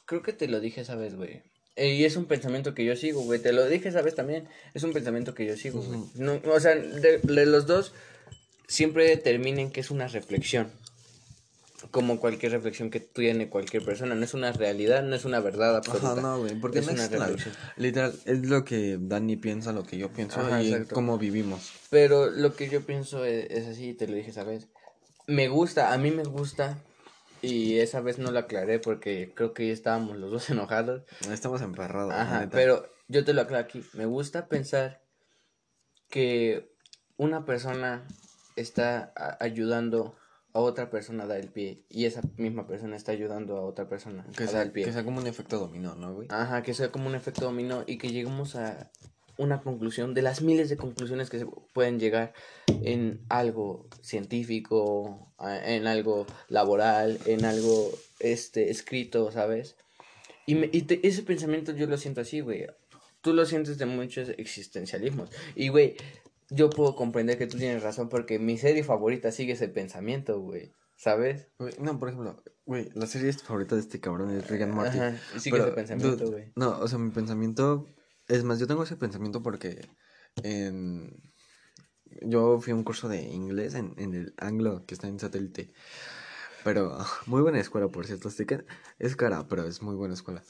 Creo 0.06 0.22
que 0.22 0.32
te 0.32 0.48
lo 0.48 0.60
dije 0.60 0.82
esa 0.82 0.94
vez, 0.94 1.14
güey. 1.14 1.42
Eh, 1.76 1.94
Y 1.94 2.04
es 2.04 2.16
un 2.16 2.26
pensamiento 2.26 2.74
que 2.74 2.84
yo 2.84 2.94
sigo, 2.96 3.22
güey. 3.22 3.40
Te 3.40 3.52
lo 3.52 3.66
dije 3.66 3.88
esa 3.88 4.02
vez 4.02 4.14
también. 4.14 4.48
Es 4.74 4.82
un 4.82 4.92
pensamiento 4.92 5.34
que 5.34 5.46
yo 5.46 5.56
sigo, 5.56 5.80
güey. 5.82 6.00
No, 6.14 6.40
o 6.52 6.60
sea, 6.60 6.74
de, 6.74 7.18
de 7.18 7.46
los 7.46 7.66
dos 7.66 7.92
siempre 8.66 9.08
determinen 9.08 9.70
que 9.70 9.80
es 9.80 9.90
una 9.90 10.06
reflexión. 10.08 10.70
Como 11.90 12.18
cualquier 12.18 12.52
reflexión 12.52 12.90
que 12.90 13.00
tiene 13.00 13.48
cualquier 13.48 13.84
persona. 13.84 14.14
No 14.14 14.24
es 14.24 14.34
una 14.34 14.52
realidad, 14.52 15.02
no 15.02 15.14
es 15.14 15.24
una 15.24 15.40
verdad 15.40 15.76
absoluta. 15.76 16.12
Ajá, 16.12 16.20
no, 16.20 16.38
güey, 16.40 16.54
porque 16.60 16.80
Es 16.80 16.86
no 16.86 16.92
una 16.92 17.08
reflexión. 17.08 17.54
Literal, 17.76 18.14
es 18.24 18.46
lo 18.46 18.64
que 18.64 18.98
Dani 19.00 19.36
piensa, 19.36 19.72
lo 19.72 19.84
que 19.84 19.96
yo 19.98 20.12
pienso 20.12 20.40
Ajá, 20.40 20.62
y 20.62 20.72
exacto. 20.72 20.94
cómo 20.94 21.18
vivimos. 21.18 21.72
Pero 21.90 22.30
lo 22.30 22.54
que 22.54 22.68
yo 22.68 22.84
pienso 22.84 23.24
es, 23.24 23.50
es 23.50 23.66
así, 23.66 23.94
te 23.94 24.08
lo 24.08 24.14
dije 24.14 24.30
esa 24.30 24.44
vez. 24.44 24.68
Me 25.26 25.48
gusta, 25.48 25.92
a 25.92 25.98
mí 25.98 26.10
me 26.10 26.24
gusta. 26.24 26.78
Y 27.42 27.78
esa 27.78 28.00
vez 28.00 28.18
no 28.18 28.30
lo 28.30 28.38
aclaré 28.38 28.78
porque 28.78 29.32
creo 29.34 29.52
que 29.52 29.66
ya 29.66 29.72
estábamos 29.72 30.16
los 30.16 30.30
dos 30.30 30.50
enojados. 30.50 31.02
Estamos 31.30 31.60
emperrados. 31.62 32.12
Ajá, 32.12 32.48
pero 32.50 32.88
yo 33.08 33.24
te 33.24 33.34
lo 33.34 33.42
aclaro 33.42 33.64
aquí. 33.64 33.84
Me 33.92 34.06
gusta 34.06 34.46
pensar 34.48 35.02
que 36.08 36.70
una 37.16 37.44
persona 37.44 38.06
está 38.56 39.12
ayudando 39.40 40.16
a 40.54 40.60
otra 40.60 40.88
persona 40.88 41.24
a 41.24 41.26
dar 41.26 41.40
el 41.40 41.48
pie 41.50 41.84
y 41.90 42.04
esa 42.06 42.22
misma 42.36 42.66
persona 42.66 42.96
está 42.96 43.12
ayudando 43.12 43.56
a 43.58 43.62
otra 43.66 43.88
persona 43.88 44.24
que 44.36 44.44
a 44.44 44.46
dar 44.46 44.52
sea, 44.52 44.62
el 44.62 44.70
pie. 44.72 44.84
que 44.84 44.92
sea 44.92 45.04
como 45.04 45.18
un 45.20 45.26
efecto 45.26 45.58
dominó, 45.58 45.94
¿no, 45.96 46.14
güey? 46.14 46.28
Ajá, 46.30 46.62
que 46.62 46.74
sea 46.74 46.90
como 46.92 47.08
un 47.08 47.14
efecto 47.16 47.44
dominó 47.44 47.82
y 47.86 47.98
que 47.98 48.10
lleguemos 48.10 48.54
a 48.54 48.90
una 49.36 49.60
conclusión 49.62 50.14
de 50.14 50.22
las 50.22 50.42
miles 50.42 50.68
de 50.68 50.76
conclusiones 50.76 51.28
que 51.28 51.40
se 51.40 51.46
pueden 51.72 51.98
llegar 51.98 52.32
en 52.68 53.20
algo 53.28 53.88
científico, 54.00 55.32
en 55.64 55.86
algo 55.88 56.26
laboral, 56.48 57.18
en 57.26 57.44
algo 57.44 57.90
este 58.20 58.70
escrito, 58.70 59.32
¿sabes? 59.32 59.76
Y, 60.46 60.54
me- 60.54 60.70
y 60.72 60.82
te- 60.82 61.06
ese 61.06 61.22
pensamiento 61.24 61.72
yo 61.72 61.86
lo 61.86 61.96
siento 61.98 62.20
así, 62.20 62.40
güey. 62.40 62.66
Tú 63.22 63.32
lo 63.32 63.44
sientes 63.46 63.78
de 63.78 63.86
muchos 63.86 64.28
existencialismos. 64.38 65.30
Y, 65.56 65.68
güey, 65.68 65.96
yo 66.50 66.70
puedo 66.70 66.94
comprender 66.94 67.38
que 67.38 67.46
tú 67.46 67.58
tienes 67.58 67.82
razón 67.82 68.08
porque 68.08 68.38
mi 68.38 68.58
serie 68.58 68.84
favorita 68.84 69.32
sigue 69.32 69.54
ese 69.54 69.68
pensamiento, 69.68 70.40
güey. 70.40 70.74
¿Sabes? 70.96 71.48
Güey, 71.58 71.74
No, 71.80 71.98
por 71.98 72.08
ejemplo, 72.08 72.42
güey, 72.66 72.88
la 72.94 73.06
serie 73.06 73.32
favorita 73.32 73.74
de 73.74 73.80
este 73.80 74.00
cabrón 74.00 74.30
es 74.30 74.48
Rick 74.48 74.62
and 74.62 74.74
Morty. 74.74 74.98
Ajá, 74.98 75.18
sigue 75.38 75.56
Pero, 75.56 75.66
ese 75.66 75.74
pensamiento, 75.74 76.30
güey. 76.30 76.52
No, 76.56 76.78
o 76.78 76.88
sea, 76.88 76.98
mi 76.98 77.10
pensamiento. 77.10 77.86
Es 78.28 78.44
más, 78.44 78.58
yo 78.58 78.66
tengo 78.66 78.84
ese 78.84 78.96
pensamiento 78.96 79.42
porque 79.42 79.88
en. 80.42 81.20
Yo 82.22 82.60
fui 82.60 82.72
a 82.72 82.76
un 82.76 82.84
curso 82.84 83.08
de 83.08 83.22
inglés 83.22 83.74
en, 83.74 83.94
en 83.98 84.14
el 84.14 84.34
Anglo, 84.38 84.84
que 84.86 84.94
está 84.94 85.08
en 85.08 85.18
satélite. 85.18 85.72
Pero, 86.62 86.96
muy 87.26 87.42
buena 87.42 87.60
escuela, 87.60 87.88
por 87.88 88.06
cierto. 88.06 88.28
así 88.28 88.46
que 88.46 88.64
Es 88.98 89.16
cara, 89.16 89.46
pero 89.48 89.64
es 89.64 89.82
muy 89.82 89.94
buena 89.94 90.14
escuela. 90.14 90.42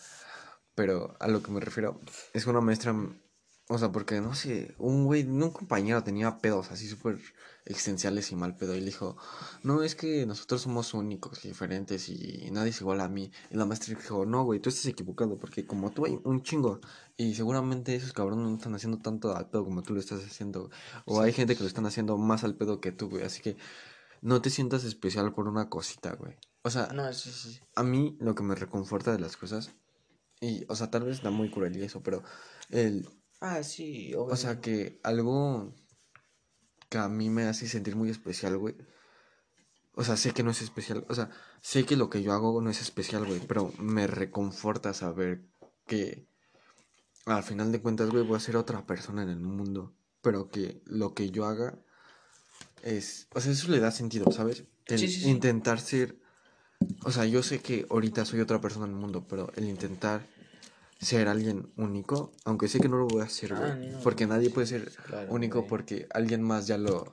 Pero 0.75 1.17
a 1.21 1.29
lo 1.29 1.43
que 1.43 1.51
me 1.51 1.61
refiero 1.61 2.01
es 2.33 2.47
una 2.47 2.61
maestra. 2.61 2.95
O 3.69 3.79
sea, 3.79 3.91
porque 3.91 4.21
no 4.21 4.35
sé, 4.35 4.75
un 4.79 5.07
güey, 5.07 5.23
un 5.25 5.51
compañero 5.51 6.05
tenía 6.05 6.37
pedos 6.39 6.71
así 6.71 6.87
súper 6.87 7.19
existenciales 7.65 8.31
y 8.31 8.37
mal 8.37 8.55
pedo. 8.57 8.75
Y 8.75 8.81
le 8.81 8.87
dijo: 8.87 9.17
No, 9.63 9.83
es 9.83 9.95
que 9.95 10.27
nosotros 10.27 10.61
somos 10.63 10.93
únicos 10.93 11.43
y 11.45 11.49
diferentes 11.49 12.11
y 12.11 12.51
nadie 12.53 12.71
es 12.71 12.81
igual 12.83 13.01
a 13.01 13.09
mí. 13.09 13.31
Y 13.51 13.57
la 13.57 13.65
maestra 13.65 13.95
dijo: 13.97 14.27
No, 14.27 14.45
güey, 14.45 14.61
tú 14.61 14.69
estás 14.69 14.85
equivocado 14.87 15.39
porque 15.39 15.67
como 15.67 15.91
tú 15.93 16.05
hay 16.05 16.21
un 16.25 16.43
chingo. 16.43 16.81
Y 17.17 17.35
seguramente 17.35 17.95
esos 17.95 18.13
cabrones 18.13 18.47
no 18.47 18.55
están 18.57 18.75
haciendo 18.75 18.99
tanto 18.99 19.35
al 19.35 19.49
pedo 19.49 19.65
como 19.65 19.83
tú 19.83 19.95
lo 19.95 20.01
estás 20.01 20.23
haciendo. 20.23 20.71
O 21.07 21.23
hay 21.23 21.33
gente 21.33 21.57
que 21.57 21.63
lo 21.63 21.69
están 21.69 21.87
haciendo 21.87 22.19
más 22.19 22.45
al 22.45 22.57
pedo 22.57 22.83
que 22.83 22.93
tú, 22.93 23.09
güey. 23.09 23.25
Así 23.25 23.41
que 23.41 23.57
no 24.21 24.43
te 24.43 24.51
sientas 24.51 24.85
especial 24.85 25.33
por 25.33 25.49
una 25.49 25.71
cosita, 25.71 26.15
güey. 26.17 26.37
O 26.63 26.71
sea, 26.71 26.89
No, 26.89 27.11
sí, 27.15 27.31
sí. 27.31 27.53
sí. 27.55 27.61
a 27.77 27.83
mí 27.83 28.17
lo 28.21 28.35
que 28.35 28.43
me 28.43 28.55
reconforta 28.55 29.13
de 29.13 29.21
las 29.21 29.37
cosas, 29.37 29.73
y, 30.41 30.65
o 30.69 30.77
sea, 30.77 30.91
tal 30.91 31.05
vez 31.05 31.23
da 31.23 31.31
muy 31.31 31.51
cruel 31.51 31.77
y 31.77 31.83
eso, 31.83 32.03
pero 32.03 32.23
el, 32.71 33.09
Ah, 33.47 33.63
sí, 33.63 34.15
o 34.17 34.35
sea, 34.37 34.63
que 34.63 34.99
algo 35.03 35.75
que 36.89 36.97
a 36.97 37.11
mí 37.11 37.29
me 37.29 37.43
hace 37.43 37.69
sentir 37.69 37.95
muy 37.95 38.09
especial, 38.09 38.57
güey. 38.57 38.75
O 39.95 40.03
sea, 40.03 40.17
sé 40.17 40.31
que 40.33 40.43
no 40.43 40.51
es 40.51 40.63
especial, 40.63 41.05
o 41.11 41.15
sea, 41.15 41.29
sé 41.61 41.85
que 41.85 41.95
lo 41.95 42.09
que 42.09 42.23
yo 42.23 42.33
hago 42.33 42.63
no 42.63 42.71
es 42.71 42.81
especial, 42.81 43.27
güey, 43.27 43.41
pero 43.47 43.71
me 43.79 44.07
reconforta 44.07 44.95
saber 44.95 45.43
que 45.87 46.27
al 47.27 47.43
final 47.43 47.71
de 47.71 47.83
cuentas, 47.83 48.09
güey, 48.09 48.25
voy 48.25 48.39
a 48.39 48.41
ser 48.41 48.57
otra 48.57 48.87
persona 48.87 49.23
en 49.23 49.29
el 49.29 49.41
mundo, 49.41 49.93
pero 50.23 50.49
que 50.49 50.81
lo 50.87 51.13
que 51.13 51.31
yo 51.31 51.45
haga 51.45 51.79
es, 52.83 53.29
o 53.35 53.43
sea, 53.43 53.53
eso 53.53 53.71
le 53.71 53.79
da 53.79 53.91
sentido, 53.91 54.33
¿sabes? 54.33 54.65
El 54.87 55.01
Sí, 55.01 55.09
sí, 55.09 55.21
sí. 55.21 55.29
intentar 55.29 55.81
ser, 55.81 56.19
o 57.05 57.11
sea, 57.11 57.27
yo 57.27 57.43
sé 57.43 57.59
que 57.59 57.87
ahorita 57.91 58.25
soy 58.25 58.41
otra 58.41 58.63
persona 58.63 58.87
en 58.87 58.93
el 58.93 58.99
mundo, 58.99 59.27
pero 59.29 59.53
el 59.55 59.69
intentar 59.69 60.23
ser 61.01 61.29
alguien 61.29 61.73
único, 61.77 62.33
aunque 62.45 62.69
sé 62.69 62.81
que 62.81 62.89
no 62.89 62.97
lo 62.97 63.07
voy 63.07 63.23
a 63.23 63.25
hacer, 63.25 63.55
güey, 63.55 63.71
Ah, 63.71 63.75
no, 63.77 63.99
porque 64.01 64.27
nadie 64.27 64.51
puede 64.51 64.67
ser 64.67 64.91
Claro, 65.07 65.33
único 65.33 65.59
güey. 65.61 65.69
porque 65.69 66.07
alguien 66.11 66.43
más 66.43 66.67
ya 66.67 66.79
lo 66.79 67.05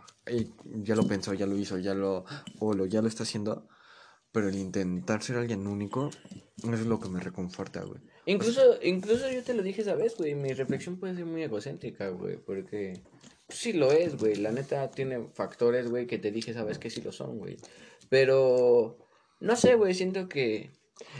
ya 0.83 0.95
lo 0.95 1.07
pensó, 1.07 1.33
ya 1.33 1.45
lo 1.47 1.57
hizo, 1.57 1.77
ya 1.79 1.93
lo 1.93 2.25
o 2.59 2.73
lo 2.73 2.85
ya 2.85 3.01
lo 3.01 3.07
está 3.07 3.23
haciendo, 3.23 3.67
pero 4.31 4.49
el 4.49 4.55
intentar 4.55 5.23
ser 5.23 5.37
alguien 5.37 5.67
único 5.67 6.09
eso 6.63 6.73
es 6.73 6.85
lo 6.85 6.99
que 6.99 7.09
me 7.09 7.19
reconforta, 7.19 7.81
güey. 7.83 7.99
Incluso, 8.27 8.61
incluso 8.83 9.29
yo 9.31 9.43
te 9.43 9.55
lo 9.55 9.63
dije 9.63 9.81
esa 9.81 9.95
vez, 9.95 10.15
güey. 10.15 10.35
Mi 10.35 10.53
reflexión 10.53 10.97
puede 10.99 11.15
ser 11.15 11.25
muy 11.25 11.41
egocéntrica, 11.41 12.09
güey. 12.09 12.37
Porque 12.37 13.01
pues, 13.47 13.57
sí 13.59 13.73
lo 13.73 13.91
es, 13.91 14.15
güey. 14.15 14.35
La 14.35 14.51
neta 14.51 14.91
tiene 14.91 15.27
factores, 15.33 15.89
güey, 15.89 16.05
que 16.05 16.19
te 16.19 16.29
dije, 16.29 16.53
sabes 16.53 16.77
que 16.77 16.91
sí 16.91 17.01
lo 17.01 17.11
son, 17.11 17.39
güey. 17.39 17.57
Pero, 18.09 18.99
no 19.39 19.55
sé, 19.55 19.73
güey. 19.73 19.95
Siento 19.95 20.29
que 20.29 20.69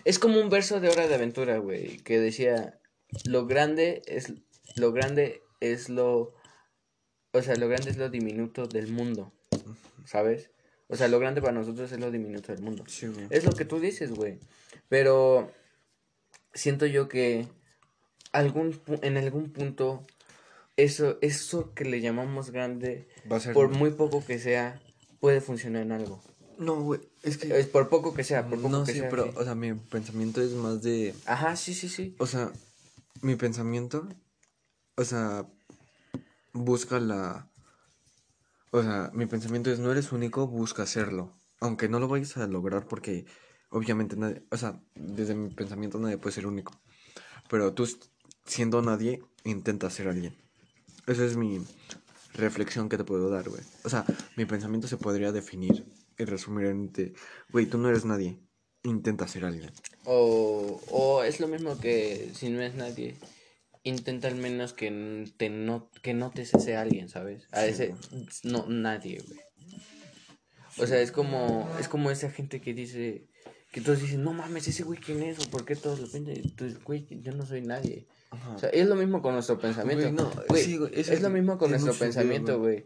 es 0.06 0.20
como 0.20 0.40
un 0.40 0.50
verso 0.50 0.80
de 0.80 0.90
Hora 0.90 1.08
de 1.08 1.16
Aventura, 1.16 1.58
güey. 1.58 1.98
Que 1.98 2.20
decía, 2.20 2.80
lo 3.26 3.46
grande 3.46 4.02
es, 4.06 4.34
lo 4.76 4.92
grande 4.92 5.42
es 5.60 5.90
lo, 5.90 6.34
o 7.32 7.42
sea, 7.42 7.56
lo 7.56 7.68
grande 7.68 7.92
es 7.92 7.98
lo 7.98 8.10
diminuto 8.10 8.68
del 8.68 8.92
mundo, 8.92 9.34
¿sabes? 10.06 10.52
O 10.88 10.96
sea, 10.96 11.08
lo 11.08 11.20
grande 11.20 11.42
para 11.42 11.54
nosotros 11.54 11.92
es 11.92 12.00
lo 12.00 12.12
diminuto 12.12 12.52
del 12.52 12.62
mundo. 12.62 12.84
Sí. 12.88 13.12
Es 13.30 13.46
lo 13.46 13.54
que 13.54 13.64
tú 13.64 13.80
dices, 13.80 14.12
güey. 14.12 14.40
Pero 14.90 15.52
siento 16.54 16.86
yo 16.86 17.08
que 17.08 17.48
algún 18.34 18.80
en 19.02 19.18
algún 19.18 19.52
punto 19.52 20.06
eso 20.76 21.18
eso 21.22 21.74
que 21.74 21.86
le 21.86 22.02
llamamos 22.02 22.52
grande 22.52 23.08
Va 23.32 23.38
a 23.38 23.40
ser 23.40 23.54
por 23.54 23.70
muy 23.70 23.92
poco 23.92 24.24
que 24.26 24.40
sea 24.40 24.82
puede 25.20 25.40
funcionar 25.40 25.84
en 25.84 25.92
algo. 25.94 26.22
No, 26.62 26.76
güey, 26.82 27.02
es 27.24 27.38
que 27.38 27.60
Es 27.60 27.66
por 27.66 27.90
poco 27.90 28.14
que 28.14 28.24
sea, 28.24 28.48
por 28.48 28.58
poco 28.60 28.70
no 28.70 28.84
que 28.84 28.94
sí, 28.94 29.00
sea. 29.00 29.10
pero 29.10 29.24
sí. 29.26 29.32
o 29.36 29.44
sea, 29.44 29.56
mi 29.56 29.74
pensamiento 29.74 30.42
es 30.42 30.52
más 30.52 30.82
de 30.84 31.16
Ajá, 31.26 31.56
sí, 31.56 31.74
sí, 31.74 31.90
sí. 31.90 32.16
o 32.20 32.28
sea, 32.28 32.52
mi 33.22 33.36
pensamiento 33.36 34.08
o 34.96 35.04
sea, 35.04 35.48
busca 36.54 37.00
la 37.00 37.50
o 38.72 38.84
sea, 38.84 39.10
mi 39.14 39.26
pensamiento 39.26 39.72
es 39.72 39.80
no 39.80 39.92
eres 39.92 40.12
único, 40.12 40.48
busca 40.48 40.84
hacerlo, 40.84 41.34
aunque 41.60 41.90
no 41.90 42.00
lo 42.00 42.08
vayas 42.08 42.38
a 42.38 42.48
lograr 42.48 42.86
porque 42.88 43.26
obviamente 43.70 44.16
nadie, 44.16 44.44
o 44.52 44.58
sea, 44.58 44.80
desde 44.96 45.34
mi 45.34 45.50
pensamiento 45.50 45.98
nadie 46.00 46.18
puede 46.18 46.36
ser 46.36 46.46
único. 46.46 46.74
Pero 47.50 47.74
tú 47.74 47.90
siendo 48.46 48.82
nadie 48.82 49.22
intenta 49.44 49.90
ser 49.90 50.08
alguien. 50.08 50.36
Esa 51.08 51.26
es 51.26 51.36
mi 51.36 51.66
reflexión 52.34 52.88
que 52.88 52.98
te 52.98 53.04
puedo 53.04 53.30
dar, 53.30 53.50
güey. 53.50 53.62
O 53.84 53.90
sea, 53.90 54.06
mi 54.38 54.46
pensamiento 54.46 54.88
se 54.88 54.98
podría 54.98 55.32
definir 55.32 55.86
y 56.22 56.26
resumir 56.26 56.68
en 56.68 56.92
te, 56.92 57.14
güey, 57.52 57.66
tú 57.66 57.78
no 57.78 57.90
eres 57.90 58.06
nadie, 58.06 58.40
intenta 58.84 59.28
ser 59.28 59.46
alguien. 59.46 59.72
O, 60.06 60.82
o 60.90 61.24
es 61.24 61.40
lo 61.40 61.48
mismo 61.48 61.80
que 61.80 62.30
si 62.34 62.50
no 62.50 62.62
es 62.62 62.76
nadie, 62.76 63.16
intenta 63.84 64.28
al 64.28 64.36
menos 64.36 64.74
que 64.74 65.26
te 65.38 65.50
no, 65.50 65.90
que 66.02 66.14
notes 66.14 66.54
ese 66.54 66.76
alguien, 66.76 67.10
¿sabes? 67.10 67.48
A 67.52 67.64
Sí, 67.64 67.70
ese 67.70 67.96
no 68.44 68.66
nadie, 68.68 69.22
güey. 69.28 69.40
O 70.78 70.88
sea, 70.88 71.02
es 71.02 71.12
como 71.12 71.70
es 71.80 71.88
como 71.88 72.12
esa 72.12 72.32
gente 72.32 72.62
que 72.62 72.74
dice 72.74 73.28
que 73.72 73.82
todos 73.82 74.02
dicen, 74.02 74.24
no 74.24 74.34
mames, 74.34 74.68
ese 74.68 74.84
güey 74.84 75.00
quién 75.00 75.24
es 75.24 75.40
o 75.40 75.50
por 75.50 75.64
qué 75.64 75.76
todos 75.76 76.00
lo 76.00 76.12
piensan. 76.12 76.36
Güey, 76.84 77.08
yo 77.22 77.32
no 77.32 77.46
soy 77.46 77.62
nadie. 77.62 78.06
Ajá. 78.30 78.56
O 78.56 78.60
sea, 78.60 78.70
es 78.70 78.88
lo 78.88 78.96
mismo 78.96 79.22
con 79.22 79.34
nuestro 79.34 79.60
pensamiento. 79.60 80.04
Güey, 80.04 80.14
no, 80.14 80.44
Güey, 80.48 80.64
sí, 80.64 80.78
güey, 80.78 80.92
eso 80.94 81.14
es 81.14 81.22
lo 81.22 81.30
mismo 81.30 81.58
con 81.58 81.70
nuestro 81.72 81.94
pensamiento, 81.94 82.60
güey. 82.60 82.86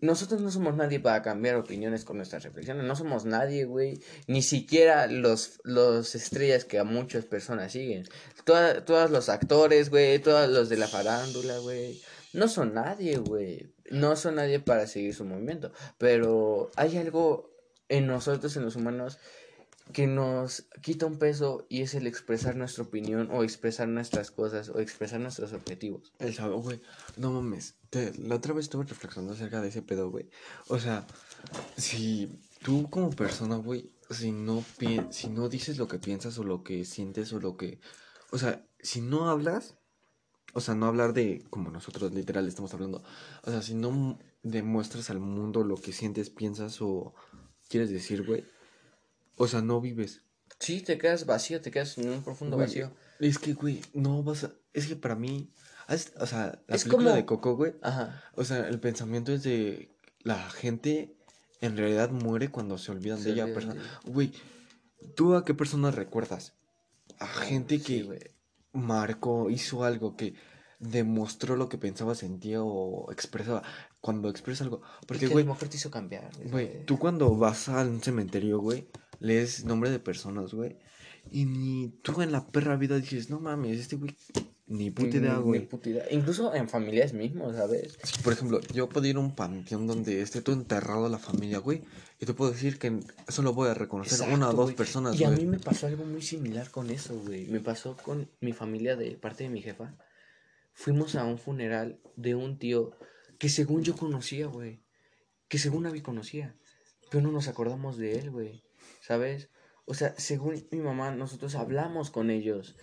Nosotros 0.00 0.40
no 0.40 0.50
somos 0.50 0.76
nadie 0.76 1.00
para 1.00 1.22
cambiar 1.22 1.56
opiniones 1.56 2.04
con 2.04 2.16
nuestras 2.16 2.42
reflexiones. 2.42 2.84
No 2.84 2.96
somos 2.96 3.24
nadie, 3.24 3.64
güey. 3.64 4.00
Ni 4.26 4.42
siquiera 4.42 5.06
los, 5.06 5.60
los 5.64 6.14
estrellas 6.14 6.64
que 6.64 6.78
a 6.78 6.84
muchas 6.84 7.24
personas 7.24 7.72
siguen. 7.72 8.04
Todos 8.44 9.10
los 9.10 9.28
actores, 9.28 9.90
güey. 9.90 10.18
Todos 10.18 10.48
los 10.48 10.68
de 10.68 10.76
la 10.76 10.88
farándula, 10.88 11.58
güey. 11.58 12.00
No 12.32 12.48
son 12.48 12.74
nadie, 12.74 13.18
güey. 13.18 13.72
No 13.90 14.16
son 14.16 14.36
nadie 14.36 14.60
para 14.60 14.86
seguir 14.86 15.14
su 15.14 15.24
movimiento. 15.24 15.72
Pero 15.98 16.70
hay 16.76 16.96
algo 16.96 17.50
en 17.88 18.06
nosotros, 18.06 18.56
en 18.56 18.64
los 18.64 18.76
humanos, 18.76 19.18
que 19.92 20.06
nos 20.06 20.68
quita 20.82 21.06
un 21.06 21.18
peso 21.18 21.66
y 21.68 21.82
es 21.82 21.94
el 21.94 22.06
expresar 22.06 22.56
nuestra 22.56 22.84
opinión 22.84 23.28
o 23.30 23.42
expresar 23.42 23.88
nuestras 23.88 24.30
cosas 24.30 24.68
o 24.68 24.78
expresar 24.80 25.20
nuestros 25.20 25.52
objetivos. 25.52 26.12
El 26.18 26.34
saber, 26.34 26.56
güey, 26.58 26.80
no 27.16 27.30
mames. 27.32 27.76
la 28.18 28.36
otra 28.36 28.54
vez 28.54 28.64
estuve 28.66 28.84
reflexionando 28.84 29.34
acerca 29.34 29.60
de 29.60 29.68
ese 29.68 29.82
pedo, 29.82 30.10
güey. 30.10 30.28
O 30.68 30.78
sea, 30.78 31.06
si 31.76 32.28
tú 32.62 32.88
como 32.90 33.10
persona, 33.10 33.56
güey, 33.56 33.94
si 34.10 34.32
no 34.32 34.64
pi- 34.78 35.06
si 35.10 35.28
no 35.28 35.48
dices 35.48 35.78
lo 35.78 35.88
que 35.88 35.98
piensas 35.98 36.38
o 36.38 36.44
lo 36.44 36.62
que 36.62 36.84
sientes 36.84 37.32
o 37.32 37.40
lo 37.40 37.56
que, 37.56 37.80
o 38.30 38.38
sea, 38.38 38.66
si 38.80 39.00
no 39.00 39.28
hablas, 39.28 39.76
o 40.52 40.60
sea, 40.60 40.74
no 40.74 40.86
hablar 40.86 41.12
de 41.12 41.44
como 41.50 41.70
nosotros 41.70 42.12
literal 42.12 42.48
estamos 42.48 42.74
hablando, 42.74 43.02
o 43.44 43.50
sea, 43.50 43.62
si 43.62 43.74
no 43.74 44.18
demuestras 44.42 45.10
al 45.10 45.20
mundo 45.20 45.62
lo 45.64 45.76
que 45.76 45.92
sientes, 45.92 46.30
piensas 46.30 46.78
o 46.80 47.14
quieres 47.68 47.90
decir, 47.90 48.26
güey, 48.26 48.44
o 49.42 49.48
sea, 49.48 49.62
no 49.62 49.80
vives. 49.80 50.20
Sí, 50.58 50.82
te 50.82 50.98
quedas 50.98 51.24
vacío, 51.24 51.60
te 51.62 51.70
quedas 51.70 51.96
en 51.96 52.10
un 52.10 52.22
profundo 52.22 52.56
Güey, 52.56 52.68
vacío. 52.68 52.92
Es 53.18 53.38
que, 53.38 53.54
güey, 53.54 53.80
no 53.94 54.22
vas 54.22 54.44
a, 54.44 54.52
es 54.74 54.86
que 54.86 54.96
para 54.96 55.14
mí, 55.16 55.50
haz- 55.88 56.12
o 56.20 56.26
sea, 56.26 56.60
la 56.68 56.76
Es 56.76 56.84
película 56.84 57.06
como- 57.10 57.16
de 57.16 57.24
Coco, 57.24 57.56
güey, 57.56 57.72
Ajá. 57.82 58.22
o 58.34 58.44
sea, 58.44 58.68
el 58.68 58.78
pensamiento 58.80 59.32
es 59.32 59.42
de 59.42 59.90
la 60.22 60.38
gente 60.50 61.16
en 61.62 61.76
realidad 61.78 62.10
muere 62.10 62.50
cuando 62.50 62.76
se 62.76 62.90
olvidan 62.92 63.18
Se 63.18 63.24
de 63.24 63.30
ella. 63.32 63.44
olvidan 63.44 63.54
persona- 63.74 63.82
de 64.04 64.10
Güey, 64.12 64.32
¿tú 65.16 65.34
a 65.34 65.44
qué 65.44 65.54
personas 65.54 65.94
recuerdas? 65.94 66.52
A 67.18 67.26
gente 67.26 67.78
Sí, 67.78 67.84
que 67.84 68.02
güey. 68.02 68.20
marcó, 68.72 69.48
hizo 69.50 69.84
algo, 69.84 70.16
que 70.16 70.34
demostró 70.78 71.56
lo 71.56 71.68
que 71.68 71.76
pensaba, 71.78 72.14
sentía 72.14 72.62
o 72.62 73.10
expresaba. 73.12 73.62
Cuando 74.00 74.30
expresa 74.30 74.64
algo. 74.64 74.80
Y 75.02 75.06
Porque, 75.06 75.20
que 75.20 75.26
a 75.26 75.28
lo 75.28 75.32
güey, 75.34 75.44
mejor 75.44 75.68
te 75.68 75.76
hizo 75.76 75.90
cambiar. 75.90 76.30
güey, 76.50 76.84
tú 76.86 76.98
cuando 76.98 77.34
vas 77.36 77.68
al 77.68 78.02
cementerio, 78.02 78.60
güey, 78.60 78.88
lees 79.20 79.64
nombre 79.64 79.90
de 79.90 80.00
personas, 80.00 80.52
güey. 80.52 80.76
Y 81.30 81.44
ni 81.44 81.90
tú 82.02 82.20
en 82.22 82.32
la 82.32 82.46
perra 82.48 82.76
vida 82.76 82.98
dices, 82.98 83.30
no 83.30 83.38
mames, 83.40 83.78
este 83.78 83.96
güey, 83.96 84.16
ni 84.66 84.90
puta 84.90 85.16
idea, 85.18 85.32
Ni- 85.34 85.38
ni 85.38 85.42
güey. 85.44 85.66
puta 85.68 85.88
idea. 85.90 86.04
Incluso 86.10 86.54
en 86.54 86.68
familias 86.68 87.12
mismos, 87.12 87.54
¿sabes? 87.56 87.98
Sí, 88.02 88.20
por 88.24 88.32
ejemplo, 88.32 88.60
yo 88.74 88.88
puedo 88.88 89.06
ir 89.06 89.16
a 89.16 89.20
un 89.20 89.34
panteón 89.36 89.86
donde 89.86 90.22
esté 90.22 90.40
todo 90.40 90.56
enterrado 90.56 91.08
la 91.08 91.18
familia, 91.18 91.58
güey. 91.58 91.82
Y 92.18 92.26
te 92.26 92.34
puedo 92.34 92.50
decir 92.52 92.78
que 92.78 93.00
solo 93.28 93.52
voy 93.52 93.68
a 93.68 93.74
reconocer 93.74 94.20
una 94.22 94.30
o 94.30 94.34
Exacto, 94.36 94.56
dos 94.56 94.64
güey. 94.66 94.76
personas, 94.76 95.20
Y 95.20 95.24
a 95.24 95.28
mí 95.30 95.36
güey. 95.36 95.46
me 95.46 95.58
pasó 95.58 95.86
algo 95.86 96.04
muy 96.04 96.22
similar 96.22 96.70
con 96.70 96.90
eso, 96.90 97.14
güey. 97.18 97.46
Me 97.48 97.60
pasó 97.60 97.96
con 97.96 98.28
mi 98.40 98.52
familia 98.52 98.96
de 98.96 99.10
parte 99.12 99.44
de 99.44 99.50
mi 99.50 99.60
jefa. 99.62 99.94
Fuimos 100.72 101.14
a 101.16 101.24
un 101.24 101.38
funeral 101.38 102.00
de 102.16 102.34
un 102.34 102.58
tío 102.58 102.92
que 103.38 103.48
según 103.48 103.82
yo 103.82 103.94
conocía, 103.96 104.46
güey. 104.46 104.80
Que 105.48 105.58
según 105.58 105.86
Abby 105.86 106.00
conocía. 106.00 106.54
Pero 107.10 107.22
no 107.22 107.32
nos 107.32 107.48
acordamos 107.48 107.96
de 107.98 108.18
él, 108.18 108.30
güey. 108.30 108.62
¿Sabes? 109.00 109.48
O 109.86 109.94
sea, 109.94 110.14
según 110.18 110.62
mi 110.70 110.78
mamá, 110.78 111.10
nosotros 111.10 111.54
hablamos 111.54 112.10
con 112.10 112.30
ellos. 112.30 112.76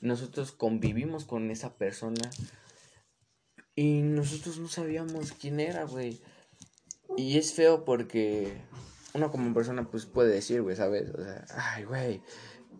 Nosotros 0.00 0.52
convivimos 0.52 1.24
con 1.24 1.50
esa 1.50 1.76
persona. 1.76 2.30
Y 3.76 4.02
nosotros 4.02 4.58
no 4.58 4.68
sabíamos 4.68 5.32
quién 5.32 5.60
era, 5.60 5.84
güey. 5.84 6.20
Y 7.16 7.38
es 7.38 7.52
feo 7.52 7.84
porque 7.84 8.56
uno 9.14 9.30
como 9.30 9.52
persona 9.54 9.88
pues 9.90 10.06
puede 10.06 10.32
decir, 10.32 10.62
güey, 10.62 10.76
¿sabes? 10.76 11.10
O 11.10 11.22
sea, 11.22 11.44
ay, 11.50 11.84
güey. 11.84 12.22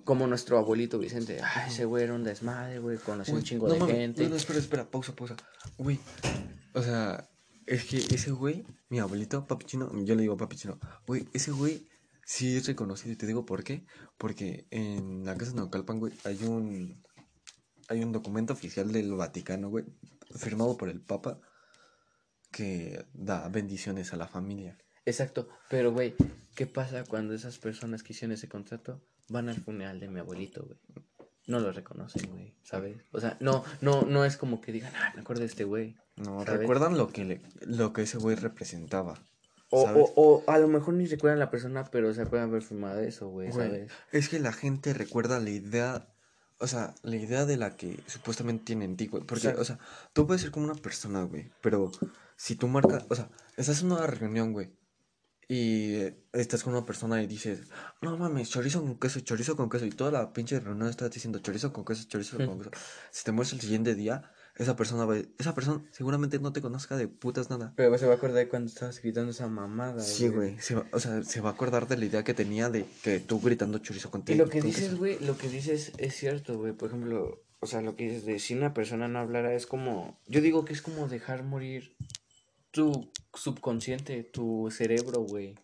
Como 0.05 0.27
nuestro 0.27 0.59
abuelito 0.59 0.99
Vicente, 0.99 1.41
ay, 1.43 1.71
ese 1.71 1.87
güey 1.87 2.05
era 2.05 2.15
un 2.15 2.25
desmadre, 2.25 2.79
güey, 2.79 2.99
conocí 2.99 3.33
un 3.33 3.43
chingo 3.43 3.69
no 3.69 3.87
de 3.87 3.93
gente. 3.93 4.25
No, 4.25 4.31
no, 4.31 4.37
espera, 4.37 4.59
espera, 4.59 4.91
pausa, 4.91 5.17
pausa. 5.17 5.35
Güey, 5.79 5.99
o 6.75 6.83
sea, 6.83 7.31
es 7.65 7.85
que 7.85 7.97
ese 7.97 8.31
güey, 8.31 8.67
mi 8.91 8.99
abuelito, 8.99 9.47
papi 9.47 9.65
chino, 9.65 9.91
yo 10.05 10.15
le 10.15 10.21
digo 10.23 10.37
papi 10.37 10.57
chino, 10.57 10.79
güey, 11.07 11.27
ese 11.33 11.53
güey 11.53 11.89
sí 12.25 12.57
es 12.57 12.67
reconocido 12.67 13.13
y 13.13 13.17
te 13.17 13.27
digo 13.27 13.45
por 13.47 13.65
qué. 13.65 13.85
Porque 14.19 14.67
en 14.71 15.25
la 15.25 15.37
casa 15.37 15.51
de 15.53 15.57
Naucalpan, 15.59 15.99
güey, 16.01 16.13
hay 16.25 16.43
un, 16.45 17.03
hay 17.89 18.03
un 18.03 18.13
documento 18.13 18.53
oficial 18.53 18.93
del 18.93 19.13
Vaticano, 19.15 19.69
güey, 19.71 19.85
firmado 20.37 20.77
por 20.77 20.89
el 20.89 21.01
Papa 21.01 21.41
que 22.51 23.05
da 23.13 23.49
bendiciones 23.49 24.13
a 24.13 24.17
la 24.17 24.29
familia. 24.29 24.79
Exacto, 25.07 25.49
pero 25.69 25.93
güey, 25.93 26.15
¿qué 26.55 26.67
pasa 26.67 27.05
cuando 27.05 27.35
esas 27.35 27.59
personas 27.59 28.03
que 28.03 28.13
hicieron 28.13 28.33
ese 28.33 28.49
contrato 28.49 29.03
van 29.29 29.49
al 29.49 29.57
funeral 29.61 30.01
de 30.01 30.09
mi 30.09 30.21
abuelito, 30.21 30.65
güey? 30.65 30.79
No 31.47 31.61
lo 31.61 31.73
reconocen, 31.73 32.31
güey, 32.31 32.55
¿sabes? 32.63 32.97
O 33.13 33.21
sea, 33.21 33.37
no, 33.41 33.65
no, 33.83 34.03
no 34.03 34.25
es 34.25 34.39
como 34.39 34.63
que 34.63 34.73
digan, 34.73 34.93
ah, 34.97 35.13
me 35.15 35.21
acuerdo 35.21 35.41
de 35.41 35.47
este 35.47 35.65
güey. 35.65 35.95
No, 36.17 36.43
¿Sabes? 36.45 36.61
recuerdan 36.61 36.97
lo 36.97 37.09
que, 37.09 37.25
le- 37.25 37.43
lo 37.67 37.93
que 37.93 38.03
ese 38.03 38.17
güey 38.17 38.35
representaba. 38.37 39.19
O, 39.71 39.85
¿sabes? 39.85 40.11
o, 40.15 40.45
o 40.47 40.51
a 40.51 40.59
lo 40.59 40.69
mejor 40.69 40.95
ni 40.95 41.07
recuerdan 41.07 41.39
la 41.39 41.51
persona, 41.51 41.85
pero 41.91 42.13
se 42.15 42.23
acuerdan 42.23 42.51
haber 42.51 42.63
firmado 42.63 43.01
eso, 43.01 43.29
güey, 43.29 43.51
¿sabes? 43.53 43.91
Es 44.13 44.29
que 44.29 44.39
la 44.39 44.53
gente 44.53 44.95
recuerda 44.95 45.41
la 45.41 45.51
idea, 45.51 46.15
o 46.59 46.67
sea, 46.67 46.95
la 47.03 47.17
idea 47.17 47.45
de 47.47 47.57
la 47.57 47.77
que 47.77 47.99
supuestamente 48.07 48.65
tiene 48.65 48.85
en 48.85 48.97
ti, 48.97 49.07
güey. 49.07 49.25
Porque, 49.25 49.49
Exacto. 49.49 49.63
o 49.63 49.65
sea, 49.65 49.79
tú 50.13 50.27
puedes 50.27 50.43
ser 50.43 50.51
como 50.51 50.67
una 50.67 50.75
persona, 50.75 51.25
güey, 51.25 51.51
pero 51.61 51.91
si 52.37 52.57
tú 52.57 52.69
marcas, 52.69 53.07
o 53.09 53.15
sea, 53.15 53.31
estás 53.57 53.81
en 53.83 53.93
una 53.93 54.07
reunión, 54.07 54.53
güey, 54.53 54.73
y 55.49 55.99
estás 56.33 56.63
con 56.63 56.75
una 56.75 56.87
persona 56.87 57.23
y 57.23 57.27
dices, 57.27 57.69
no 58.01 58.17
mames, 58.17 58.51
chorizo 58.51 58.83
con 58.83 58.99
queso, 58.99 59.21
chorizo 59.21 59.57
con 59.57 59.69
queso, 59.69 59.85
y 59.85 59.91
toda 59.91 60.11
la 60.11 60.33
pinche 60.33 60.59
reunión 60.59 60.89
está 60.89 61.09
diciendo 61.09 61.39
chorizo 61.41 61.73
con 61.73 61.85
queso, 61.85 62.05
chorizo 62.09 62.39
con 62.39 62.59
queso. 62.59 62.71
Si 63.11 63.25
te 63.25 63.33
mueres 63.33 63.53
el 63.53 63.61
siguiente 63.61 63.95
día, 63.95 64.31
esa 64.57 64.77
persona 64.77 65.05
va, 65.05 65.17
esa 65.39 65.55
persona 65.55 65.85
seguramente 65.91 66.39
no 66.39 66.53
te 66.53 66.61
conozca 66.61 66.97
de 66.97 67.09
putas 67.09 67.51
nada. 67.51 67.73
Pero 67.77 67.97
se 67.99 68.07
va 68.07 68.13
a 68.13 68.17
acordar 68.17 68.49
cuando 68.49 68.69
estabas 68.69 69.01
gritando 69.03 69.31
esa 69.33 69.49
mamada, 69.49 70.01
Sí, 70.03 70.29
güey, 70.29 70.59
se 70.61 70.77
va- 70.77 70.87
o 70.93 71.01
sea, 71.01 71.23
se 71.25 71.41
va 71.41 71.51
a 71.51 71.53
acordar 71.53 71.89
de 71.89 71.97
la 71.97 72.05
idea 72.05 72.25
que 72.25 72.35
tenía 72.35 72.71
de 72.71 72.85
que 73.03 73.19
tú 73.21 73.41
gritando 73.41 73.79
chorizo 73.79 74.11
con 74.11 74.23
Y 74.27 74.35
lo 74.35 74.49
que 74.49 74.61
dices, 74.61 74.97
güey, 74.97 75.19
lo 75.21 75.37
que 75.37 75.49
dices 75.49 75.93
es 75.99 76.15
cierto, 76.15 76.57
güey. 76.59 76.73
Por 76.73 76.89
ejemplo, 76.89 77.43
o 77.61 77.67
sea, 77.67 77.81
lo 77.81 77.97
que 77.97 78.05
dices 78.05 78.25
de 78.27 78.39
si 78.39 78.55
una 78.55 78.75
persona 78.75 79.09
no 79.09 79.19
hablara 79.19 79.55
es 79.55 79.67
como, 79.67 80.21
yo 80.27 80.41
digo 80.41 80.65
que 80.65 80.73
es 80.73 80.83
como 80.83 81.09
dejar 81.09 81.43
morir 81.43 81.97
tu 82.71 83.11
subconsciente, 83.35 84.23
tu 84.25 84.69
cerebro, 84.71 85.21
güey. 85.23 85.55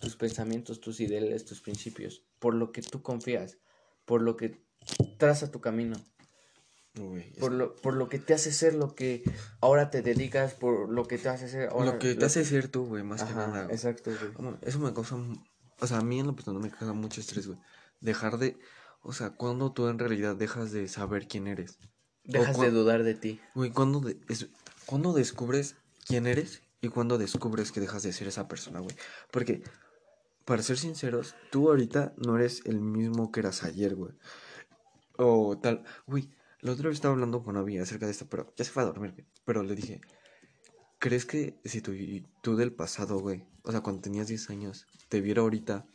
Tus 0.00 0.16
pensamientos, 0.16 0.80
tus 0.80 1.00
ideales, 1.00 1.44
tus 1.44 1.60
principios. 1.60 2.22
Por 2.38 2.54
lo 2.54 2.70
que 2.72 2.82
tú 2.82 3.02
confías. 3.02 3.58
Por 4.04 4.22
lo 4.22 4.36
que 4.36 4.62
traza 5.18 5.50
tu 5.50 5.60
camino. 5.60 5.96
Por 7.38 7.52
lo, 7.52 7.74
por 7.76 7.94
lo 7.94 8.08
que 8.08 8.18
te 8.18 8.34
hace 8.34 8.52
ser 8.52 8.74
lo 8.74 8.94
que 8.94 9.22
ahora 9.60 9.90
te 9.90 10.02
dedicas. 10.02 10.54
Por 10.54 10.88
lo 10.90 11.06
que 11.06 11.18
te 11.18 11.28
hace 11.28 11.48
ser 11.48 11.70
ahora. 11.70 11.92
lo 11.92 11.98
que 11.98 12.14
te 12.14 12.24
hace 12.24 12.44
ser 12.44 12.68
tú, 12.68 12.86
güey, 12.86 13.02
más 13.02 13.22
que 13.24 13.34
nada. 13.34 13.64
güey. 13.64 13.74
exacto, 13.74 14.10
güey. 14.36 14.54
Eso 14.62 14.78
me 14.78 14.92
causa, 14.92 15.16
o 15.80 15.86
sea, 15.86 15.98
a 15.98 16.02
mí 16.02 16.20
en 16.20 16.26
lo 16.26 16.34
personal 16.34 16.62
me 16.62 16.70
causa 16.70 16.92
mucho 16.92 17.20
estrés, 17.20 17.46
güey. 17.46 17.58
Dejar 18.00 18.38
de, 18.38 18.58
o 19.02 19.12
sea, 19.12 19.30
cuando 19.30 19.72
tú 19.72 19.88
en 19.88 19.98
realidad 19.98 20.36
dejas 20.36 20.72
de 20.72 20.88
saber 20.88 21.26
quién 21.28 21.46
eres. 21.46 21.78
Dejas 22.24 22.58
de 22.58 22.70
dudar 22.70 23.02
de 23.04 23.14
ti. 23.14 23.40
Güey, 23.54 23.70
cuando, 23.70 24.00
de- 24.00 24.18
es, 24.28 24.48
cuando 24.86 25.12
descubres 25.12 25.76
quién 26.06 26.26
eres 26.26 26.62
y 26.80 26.88
cuando 26.88 27.18
descubres 27.18 27.72
que 27.72 27.80
dejas 27.80 28.02
de 28.02 28.12
ser 28.12 28.28
esa 28.28 28.48
persona, 28.48 28.80
güey. 28.80 28.94
Porque, 29.30 29.62
para 30.44 30.62
ser 30.62 30.78
sinceros, 30.78 31.34
tú 31.50 31.68
ahorita 31.68 32.12
no 32.16 32.36
eres 32.36 32.62
el 32.66 32.80
mismo 32.80 33.32
que 33.32 33.40
eras 33.40 33.64
ayer, 33.64 33.94
güey. 33.94 34.12
O 35.16 35.58
tal, 35.58 35.84
güey, 36.06 36.30
la 36.60 36.72
otra 36.72 36.88
vez 36.88 36.96
estaba 36.96 37.14
hablando 37.14 37.42
con 37.42 37.56
Avi 37.56 37.78
acerca 37.78 38.06
de 38.06 38.12
esto, 38.12 38.26
pero 38.28 38.52
ya 38.56 38.64
se 38.64 38.70
fue 38.70 38.82
a 38.82 38.86
dormir. 38.86 39.26
Pero 39.44 39.62
le 39.62 39.74
dije, 39.74 40.00
¿crees 40.98 41.24
que 41.24 41.58
si 41.64 41.80
tú, 41.80 41.92
tú 42.42 42.56
del 42.56 42.72
pasado, 42.72 43.18
güey, 43.18 43.44
o 43.62 43.70
sea, 43.70 43.80
cuando 43.80 44.02
tenías 44.02 44.28
10 44.28 44.50
años, 44.50 44.86
te 45.08 45.20
viera 45.20 45.42
ahorita, 45.42 45.86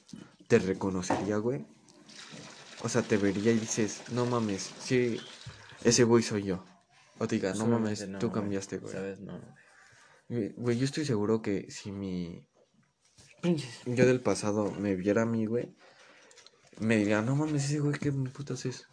te 0.48 0.60
reconocería, 0.60 1.38
güey? 1.38 1.66
O 2.82 2.90
sea, 2.90 3.02
te 3.02 3.18
vería 3.18 3.52
y 3.52 3.60
dices, 3.60 4.04
no 4.12 4.26
mames, 4.26 4.72
sí, 4.80 5.18
ese 5.84 6.04
güey 6.04 6.24
soy 6.24 6.44
yo. 6.44 6.64
O 7.20 7.28
te 7.28 7.36
diga, 7.36 7.54
no 7.54 7.68
mames, 7.68 8.08
no, 8.08 8.20
tú 8.20 8.30
güey, 8.30 8.42
cambiaste, 8.42 8.78
güey. 8.80 8.94
¿Sabes? 8.94 9.20
No. 9.20 9.40
Güey, 10.30 10.78
yo 10.78 10.86
estoy 10.86 11.06
seguro 11.06 11.42
que 11.42 11.70
si 11.70 11.92
mi 11.92 12.48
yo 13.86 14.06
del 14.06 14.22
pasado 14.22 14.72
me 14.72 14.96
viera 14.96 15.24
a 15.24 15.26
mí, 15.26 15.46
güey, 15.46 15.76
me 16.80 16.98
diría, 16.98 17.22
no 17.22 17.36
mames, 17.36 17.66
ese 17.66 17.80
güey, 17.80 18.00
¿qué 18.00 18.12
putas 18.12 18.66
es? 18.66 18.88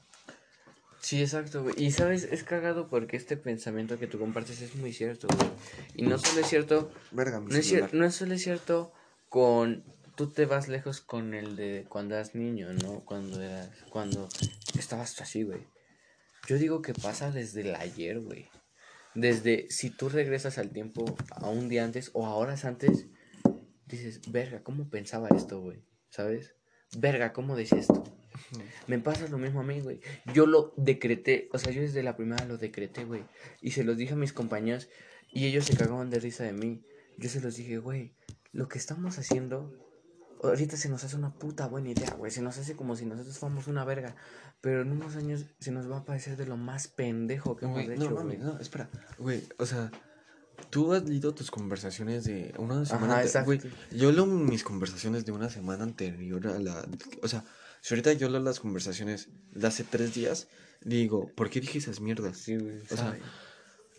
Sí, 1.01 1.21
exacto, 1.23 1.63
güey. 1.63 1.75
Y 1.79 1.91
sabes, 1.93 2.25
es 2.25 2.45
cagado 2.45 2.89
porque 2.89 3.17
este 3.17 3.37
pensamiento 3.37 3.99
que 3.99 4.07
tú 4.07 4.19
compartes 4.19 4.61
es 4.61 4.77
muy 4.77 4.93
cierto, 4.93 5.29
güey. 5.29 5.49
Y 5.95 6.03
no 6.03 6.19
solo 6.19 6.41
es 6.41 6.47
cierto, 6.47 6.91
Verga, 7.11 7.41
mi 7.41 7.51
no 7.53 7.57
es, 7.57 7.73
cier- 7.73 7.91
no 7.93 8.11
solo 8.11 8.35
es 8.35 8.43
cierto 8.43 8.93
con 9.29 9.83
tú 10.17 10.31
te 10.31 10.45
vas 10.45 10.69
lejos 10.69 11.01
con 11.01 11.33
el 11.33 11.57
de 11.57 11.87
cuando 11.89 12.15
eras 12.15 12.35
niño, 12.35 12.73
¿no? 12.75 13.01
Cuando 13.07 13.41
eras, 13.41 13.71
cuando 13.89 14.29
estabas 14.79 15.19
así, 15.21 15.43
güey. 15.45 15.67
Yo 16.47 16.59
digo 16.59 16.83
que 16.83 16.93
pasa 16.93 17.31
desde 17.31 17.63
el 17.63 17.75
ayer, 17.75 18.21
güey. 18.21 18.51
Desde 19.15 19.67
si 19.71 19.89
tú 19.91 20.09
regresas 20.11 20.59
al 20.59 20.71
tiempo 20.71 21.05
a 21.31 21.49
un 21.49 21.69
día 21.69 21.85
antes 21.85 22.11
o 22.13 22.27
a 22.27 22.35
horas 22.35 22.65
antes, 22.67 23.07
dices, 23.87 24.21
verga, 24.31 24.63
¿cómo 24.63 24.89
pensaba 24.91 25.29
esto, 25.35 25.61
güey? 25.61 25.83
¿Sabes? 26.11 26.55
Verga, 26.99 27.33
¿cómo 27.33 27.57
decía 27.57 27.79
esto? 27.79 28.05
Me 28.87 28.99
pasa 28.99 29.27
lo 29.29 29.39
mismo 29.39 29.61
a 29.61 29.63
mí, 29.63 29.81
güey. 29.81 30.01
Yo 30.35 30.47
lo 30.47 30.73
decreté, 30.77 31.49
o 31.53 31.59
sea, 31.59 31.73
yo 31.73 31.81
desde 31.83 32.03
la 32.03 32.17
primera 32.17 32.45
lo 32.47 32.59
decreté, 32.59 33.05
güey. 33.05 33.25
Y 33.61 33.73
se 33.73 33.85
los 33.85 33.97
dije 33.97 34.15
a 34.15 34.17
mis 34.17 34.33
compañeros 34.33 34.89
y 35.33 35.47
ellos 35.47 35.65
se 35.67 35.77
cagaban 35.77 36.11
de 36.11 36.21
risa 36.21 36.45
de 36.45 36.53
mí. 36.53 36.83
Yo 37.19 37.29
se 37.29 37.41
los 37.41 37.57
dije, 37.57 37.79
güey, 37.79 38.15
lo 38.53 38.69
que 38.69 38.79
estamos 38.79 39.19
haciendo, 39.19 39.73
ahorita 40.43 40.77
se 40.77 40.89
nos 40.89 41.05
hace 41.05 41.17
una 41.17 41.35
puta 41.35 41.67
buena 41.69 41.91
idea, 41.91 42.15
güey. 42.15 42.31
Se 42.31 42.43
nos 42.43 42.57
hace 42.59 42.75
como 42.77 42.97
si 42.97 43.05
nosotros 43.07 43.39
fuéramos 43.39 43.67
una 43.67 43.85
verga. 43.85 44.17
Pero 44.63 44.83
en 44.83 44.93
unos 44.93 45.17
años 45.17 45.47
se 45.59 45.71
nos 45.71 45.91
va 45.91 45.99
a 45.99 46.05
parecer 46.05 46.37
de 46.37 46.47
lo 46.47 46.57
más 46.57 46.89
pendejo 46.89 47.57
que 47.57 47.65
hemos 47.67 47.81
hecho, 47.81 47.95
no 47.97 48.11
güey. 48.11 48.25
mames, 48.25 48.39
no, 48.41 48.59
espera. 48.61 48.91
Güey, 49.19 49.43
o 49.59 49.65
sea, 49.65 49.91
tú 50.69 50.93
has 50.93 51.03
leído 51.09 51.33
tus 51.33 51.51
conversaciones 51.51 52.25
de 52.25 52.53
una 52.59 52.85
semana 52.85 53.07
Ajá, 53.07 53.15
ante- 53.17 53.27
exacto. 53.27 53.47
Güey, 53.47 53.61
yo 53.93 54.13
leo 54.13 54.27
mis 54.27 54.63
conversaciones 54.63 55.25
de 55.25 55.33
una 55.33 55.49
semana 55.49 55.85
anterior 55.85 56.47
a 56.47 56.59
la. 56.59 56.87
O 57.23 57.29
sea, 57.29 57.45
si 57.81 57.95
ahorita 57.95 58.13
yo 58.15 58.29
leo 58.29 58.41
las 58.41 58.61
conversaciones 58.61 59.29
de 59.53 59.67
hace 59.67 59.85
tres 59.85 60.15
días, 60.15 60.49
digo, 60.83 61.31
¿por 61.35 61.51
qué 61.51 61.61
dije 61.61 61.79
esas 61.79 62.01
mierdas? 62.01 62.37
Sí, 62.39 62.57
güey. 62.57 62.81
O 62.91 62.97
sea, 62.97 63.19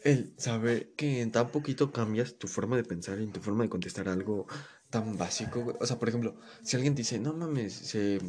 el 0.03 0.33
saber 0.37 0.93
que 0.95 1.21
en 1.21 1.31
tan 1.31 1.49
poquito 1.49 1.91
cambias 1.91 2.35
tu 2.37 2.47
forma 2.47 2.75
de 2.75 2.83
pensar 2.83 3.19
y 3.21 3.27
tu 3.27 3.39
forma 3.39 3.63
de 3.63 3.69
contestar 3.69 4.09
algo 4.09 4.47
tan 4.89 5.17
básico, 5.17 5.61
güey. 5.61 5.75
O 5.79 5.85
sea, 5.85 5.99
por 5.99 6.09
ejemplo, 6.09 6.35
si 6.63 6.75
alguien 6.75 6.95
te 6.95 7.01
dice, 7.01 7.19
no 7.19 7.33
mames, 7.33 7.73
se... 7.73 8.19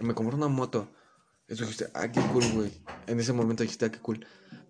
me 0.00 0.14
compré 0.14 0.36
una 0.36 0.48
moto, 0.48 0.88
tú 1.48 1.54
dijiste, 1.56 1.88
ah, 1.94 2.10
qué 2.10 2.20
cool, 2.32 2.44
güey. 2.52 2.72
En 3.06 3.18
ese 3.20 3.32
momento 3.32 3.62
dijiste, 3.62 3.86
ah, 3.86 3.90
qué 3.90 3.98
cool. 3.98 4.24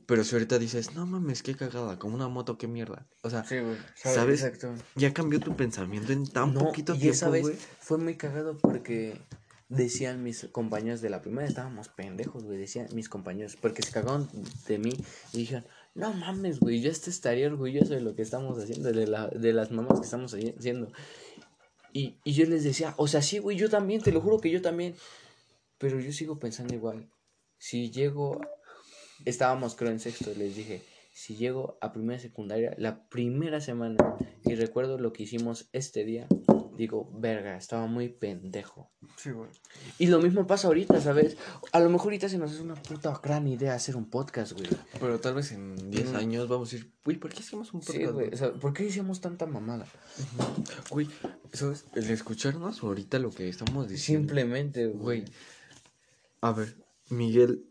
Pero 0.06 0.24
si 0.24 0.34
ahorita 0.34 0.58
dices, 0.58 0.94
no 0.94 1.04
mames, 1.04 1.42
qué 1.42 1.54
cagada, 1.54 1.98
como 1.98 2.14
una 2.14 2.28
moto, 2.28 2.56
qué 2.56 2.66
mierda. 2.66 3.06
O 3.22 3.28
sea, 3.28 3.44
Sí, 3.44 3.58
güey. 3.58 3.76
¿sabes? 3.94 4.42
Exacto. 4.42 4.74
ya 4.94 5.12
cambió 5.12 5.38
tu 5.38 5.54
pensamiento 5.54 6.12
en 6.14 6.26
tan 6.26 6.54
No, 6.54 6.60
poquito 6.60 6.94
y 6.94 6.98
tiempo, 7.00 7.14
esa 7.14 7.28
vez 7.28 7.42
güey. 7.42 7.56
fue 7.80 7.98
muy 7.98 8.16
cagado 8.16 8.56
porque 8.56 9.20
decían 9.68 10.22
mis 10.22 10.44
compañeros 10.50 11.00
de 11.00 11.10
la 11.10 11.20
primera, 11.20 11.46
estábamos 11.46 11.88
pendejos, 11.88 12.44
güey, 12.44 12.58
decían 12.58 12.88
mis 12.94 13.08
compañeros, 13.08 13.56
porque 13.56 13.82
se 13.82 13.92
cagaron 13.92 14.28
de 14.66 14.78
mí 14.78 14.92
y 15.32 15.38
dijeron, 15.38 15.66
no 15.94 16.12
mames, 16.12 16.60
güey, 16.60 16.80
yo 16.80 16.90
este 16.90 17.10
estaría 17.10 17.48
orgulloso 17.48 17.92
de 17.94 18.00
lo 18.00 18.14
que 18.14 18.22
estamos 18.22 18.58
haciendo, 18.58 18.92
de, 18.92 19.06
la, 19.06 19.28
de 19.28 19.52
las 19.52 19.70
mamás 19.70 20.00
que 20.00 20.04
estamos 20.04 20.34
haci- 20.34 20.56
haciendo. 20.56 20.90
Y, 21.92 22.16
y 22.24 22.32
yo 22.32 22.46
les 22.46 22.64
decía, 22.64 22.94
o 22.96 23.08
sea, 23.08 23.22
sí, 23.22 23.38
güey, 23.38 23.56
yo 23.56 23.68
también, 23.68 24.00
te 24.00 24.12
lo 24.12 24.20
juro 24.20 24.38
que 24.40 24.50
yo 24.50 24.62
también. 24.62 24.94
Pero 25.78 26.00
yo 26.00 26.12
sigo 26.12 26.38
pensando 26.38 26.74
igual. 26.74 27.08
Si 27.56 27.90
llego, 27.90 28.40
estábamos 29.24 29.74
creo 29.74 29.90
en 29.90 30.00
sexto, 30.00 30.32
les 30.36 30.56
dije, 30.56 30.82
si 31.12 31.36
llego 31.36 31.78
a 31.80 31.92
primera 31.92 32.20
secundaria, 32.20 32.74
la 32.78 33.08
primera 33.08 33.60
semana, 33.60 33.96
y 34.44 34.54
recuerdo 34.54 34.98
lo 34.98 35.12
que 35.12 35.22
hicimos 35.22 35.68
este 35.72 36.04
día, 36.04 36.26
digo, 36.78 37.10
verga, 37.12 37.56
estaba 37.58 37.86
muy 37.86 38.08
pendejo. 38.08 38.90
Sí, 39.16 39.30
güey. 39.32 39.50
Y 39.98 40.06
lo 40.06 40.20
mismo 40.20 40.46
pasa 40.46 40.68
ahorita, 40.68 40.98
¿sabes? 41.00 41.36
A 41.72 41.80
lo 41.80 41.90
mejor 41.90 42.06
ahorita 42.06 42.28
se 42.28 42.38
nos 42.38 42.52
hace 42.52 42.62
una 42.62 42.76
puta 42.76 43.12
gran 43.22 43.46
idea 43.48 43.74
hacer 43.74 43.96
un 43.96 44.08
podcast, 44.08 44.52
güey. 44.52 44.68
Pero 44.98 45.18
tal 45.20 45.34
vez 45.34 45.52
en 45.52 45.90
10 45.90 46.12
Mm. 46.12 46.16
años 46.16 46.48
vamos 46.48 46.68
a 46.68 46.76
decir, 46.76 46.94
güey, 47.04 47.18
¿por 47.18 47.32
qué 47.34 47.40
hacemos 47.40 47.74
un 47.74 47.82
Sí, 47.82 47.92
podcast? 47.92 48.12
güey. 48.14 48.32
O 48.32 48.36
sea, 48.36 48.52
¿por 48.54 48.72
qué 48.72 48.84
hicimos 48.86 49.20
tanta 49.20 49.44
mamada? 49.44 49.86
Güey, 50.90 51.08
¿sabes? 51.52 51.84
El 51.94 52.08
escucharnos 52.10 52.82
ahorita 52.82 53.18
lo 53.18 53.30
que 53.30 53.48
estamos 53.48 53.88
diciendo. 53.88 54.28
Simplemente, 54.28 54.86
Güey, 54.86 55.20
güey. 55.22 55.32
a 56.40 56.52
ver, 56.52 56.76
Miguel 57.10 57.64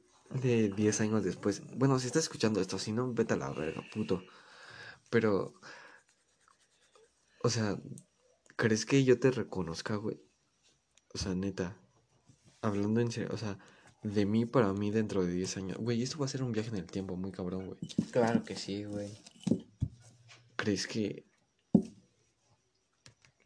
de 0.43 0.69
10 0.75 0.99
años 1.01 1.23
después. 1.23 1.61
Bueno, 1.77 1.97
si 1.99 2.07
estás 2.07 2.23
escuchando 2.23 2.59
esto, 2.59 2.77
si 2.77 2.91
no, 2.91 3.13
vete 3.13 3.35
a 3.35 3.37
la 3.37 3.49
verga, 3.51 3.81
puto. 3.93 4.21
Pero, 5.09 5.53
o 7.43 7.49
sea, 7.49 7.77
¿crees 8.57 8.85
que 8.85 9.05
yo 9.05 9.17
te 9.19 9.31
reconozca, 9.31 9.95
güey? 9.95 10.19
O 11.13 11.17
sea, 11.17 11.33
neta, 11.33 11.77
hablando 12.61 12.99
en 12.99 13.11
serio, 13.11 13.29
o 13.31 13.37
sea, 13.37 13.57
de 14.03 14.25
mí 14.25 14.45
para 14.45 14.73
mí 14.73 14.91
dentro 14.91 15.23
de 15.25 15.31
10 15.31 15.57
años. 15.57 15.77
Güey, 15.77 16.03
esto 16.03 16.19
va 16.19 16.25
a 16.25 16.29
ser 16.29 16.43
un 16.43 16.51
viaje 16.51 16.69
en 16.69 16.75
el 16.75 16.85
tiempo 16.85 17.15
muy 17.15 17.31
cabrón, 17.31 17.67
güey. 17.67 17.79
Claro 18.11 18.43
que 18.43 18.55
sí, 18.55 18.83
güey. 18.83 19.09
¿Crees 20.57 20.87
que... 20.87 21.25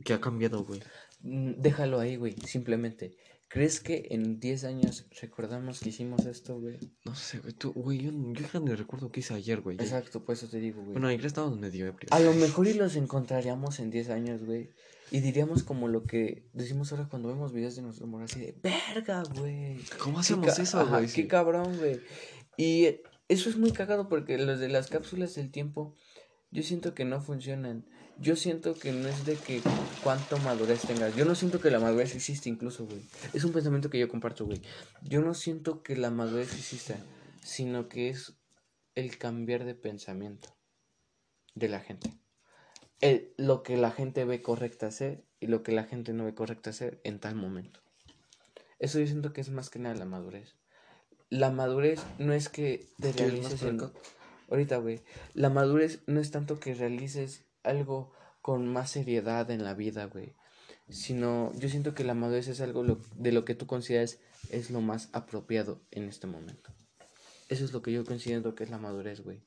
que 0.04 0.14
ha 0.14 0.22
cambiado, 0.22 0.64
güey? 0.64 0.82
Mm, 1.20 1.62
Déjalo 1.62 2.00
ahí, 2.00 2.16
güey, 2.16 2.36
simplemente. 2.46 3.16
¿Crees 3.52 3.82
que 3.82 4.08
en 4.12 4.40
10 4.40 4.64
años 4.64 5.06
recordamos 5.22 5.82
que 5.82 5.90
hicimos 5.90 6.26
esto, 6.26 6.58
güey? 6.60 6.80
No 7.04 7.16
sé, 7.16 7.40
güey, 7.40 7.54
tú, 7.54 7.74
güey, 7.74 7.98
yo, 8.00 8.12
yo 8.12 8.46
ya 8.54 8.60
ni 8.62 8.74
recuerdo 8.74 9.12
qué 9.12 9.20
hice 9.20 9.34
ayer, 9.34 9.60
güey. 9.60 9.76
Exacto, 9.78 10.24
por 10.24 10.34
eso 10.36 10.48
te 10.48 10.60
digo, 10.60 10.80
güey. 10.82 10.94
Bueno, 10.94 11.08
ayer 11.10 11.26
estábamos 11.26 11.60
medio 11.60 11.86
ebrios. 11.86 12.12
A 12.12 12.20
lo 12.22 12.34
mejor 12.34 12.68
y 12.68 12.74
los 12.74 12.96
encontraríamos 12.96 13.80
en 13.80 13.90
10 13.92 14.10
años, 14.10 14.46
güey. 14.46 14.70
Y 15.12 15.20
diríamos 15.20 15.64
como 15.64 15.90
lo 15.90 16.04
que 16.06 16.48
decimos 16.54 16.94
ahora 16.94 17.10
cuando 17.10 17.28
vemos 17.28 17.52
videos 17.52 17.76
de 17.76 17.82
nuestro 17.82 18.06
amor, 18.06 18.24
así 18.24 18.40
de, 18.40 18.56
verga, 18.64 19.24
güey. 19.36 19.78
¿Cómo 20.00 20.20
hacemos 20.20 20.56
ca- 20.56 20.62
eso, 20.62 20.80
ajá, 20.80 20.98
güey? 21.00 21.08
Qué 21.08 21.24
Sí. 21.24 21.28
cabrón, 21.28 21.78
güey. 21.78 22.00
Y 22.56 23.02
eso 23.28 23.50
es 23.50 23.58
muy 23.58 23.72
cagado 23.72 24.08
porque 24.08 24.38
los 24.38 24.62
de 24.62 24.70
las 24.70 24.88
cápsulas 24.88 25.36
del 25.36 25.52
tiempo, 25.52 25.94
yo 26.52 26.64
siento 26.64 26.94
que 26.94 27.04
no 27.04 27.20
funcionan. 27.20 27.86
Yo 28.20 28.36
siento 28.36 28.76
que 28.76 28.92
no 28.92 29.08
es 29.08 29.26
de 29.26 29.36
que 29.36 29.62
cuánto 30.04 30.38
madurez 30.40 30.82
tengas. 30.82 31.16
Yo 31.16 31.26
no 31.26 31.34
siento 31.36 31.60
que 31.60 31.72
la 31.72 31.80
madurez 31.80 32.16
existe 32.16 32.50
incluso, 32.50 32.86
güey. 32.86 33.02
Es 33.34 33.44
un 33.44 33.52
pensamiento 33.52 33.90
que 33.90 33.98
yo 34.00 34.08
comparto, 34.08 34.46
güey. 34.46 34.62
Yo 35.02 35.22
no 35.22 35.34
siento 35.34 35.82
que 35.82 35.96
la 35.96 36.12
madurez 36.12 36.54
exista, 36.54 36.96
sino 37.44 37.90
que 37.90 38.10
es 38.10 38.34
el 38.94 39.18
cambiar 39.18 39.66
de 39.66 39.74
pensamiento 39.74 40.50
de 41.56 41.70
la 41.70 41.80
gente. 41.80 42.14
El- 43.00 43.34
lo 43.38 43.64
que 43.64 43.76
la 43.78 43.90
gente 43.92 44.24
ve 44.26 44.44
correcto 44.44 44.86
hacer 44.86 45.24
y 45.40 45.48
lo 45.48 45.64
que 45.64 45.72
la 45.72 45.86
gente 45.86 46.14
no 46.14 46.26
ve 46.26 46.36
correcto 46.36 46.70
hacer 46.70 47.02
en 47.04 47.20
tal 47.20 47.34
momento. 47.36 47.82
Eso 48.78 49.00
yo 49.00 49.08
siento 49.08 49.34
que 49.34 49.42
es 49.42 49.50
más 49.50 49.72
que 49.72 49.80
nada 49.80 49.96
la 49.96 50.06
madurez. 50.06 50.56
La 51.30 51.50
madurez 51.50 52.00
no 52.20 52.34
es 52.34 52.50
que 52.50 52.86
te 53.00 53.12
¿Quieres 53.12 53.42
más 53.42 53.62
realices 53.62 53.64
en... 53.64 53.82
Ahorita, 54.50 54.78
güey. 54.78 55.02
La 55.34 55.50
madurez 55.50 56.02
no 56.06 56.20
es 56.20 56.30
tanto 56.30 56.60
que 56.60 56.76
realices 56.76 57.46
algo 57.64 58.14
con 58.42 58.68
más 58.68 58.92
seriedad 58.92 59.50
en 59.52 59.64
la 59.64 59.74
vida, 59.74 60.06
güey. 60.06 60.36
Sino, 60.90 61.54
yo 61.56 61.70
siento 61.70 61.94
que 61.94 62.04
la 62.04 62.14
madurez 62.14 62.48
es 62.48 62.60
algo 62.62 62.84
lo- 62.84 63.00
de 63.16 63.32
lo 63.32 63.46
que 63.46 63.56
tú 63.56 63.66
consideras 63.68 64.20
es 64.50 64.72
lo 64.72 64.82
más 64.82 65.10
apropiado 65.14 65.82
en 65.92 66.04
este 66.10 66.28
momento. 66.28 66.74
Eso 67.50 67.64
es 67.66 67.72
lo 67.74 67.82
que 67.82 67.92
yo 67.92 68.04
considero 68.06 68.56
que 68.56 68.64
es 68.64 68.70
la 68.70 68.78
madurez, 68.78 69.22
güey. 69.22 69.42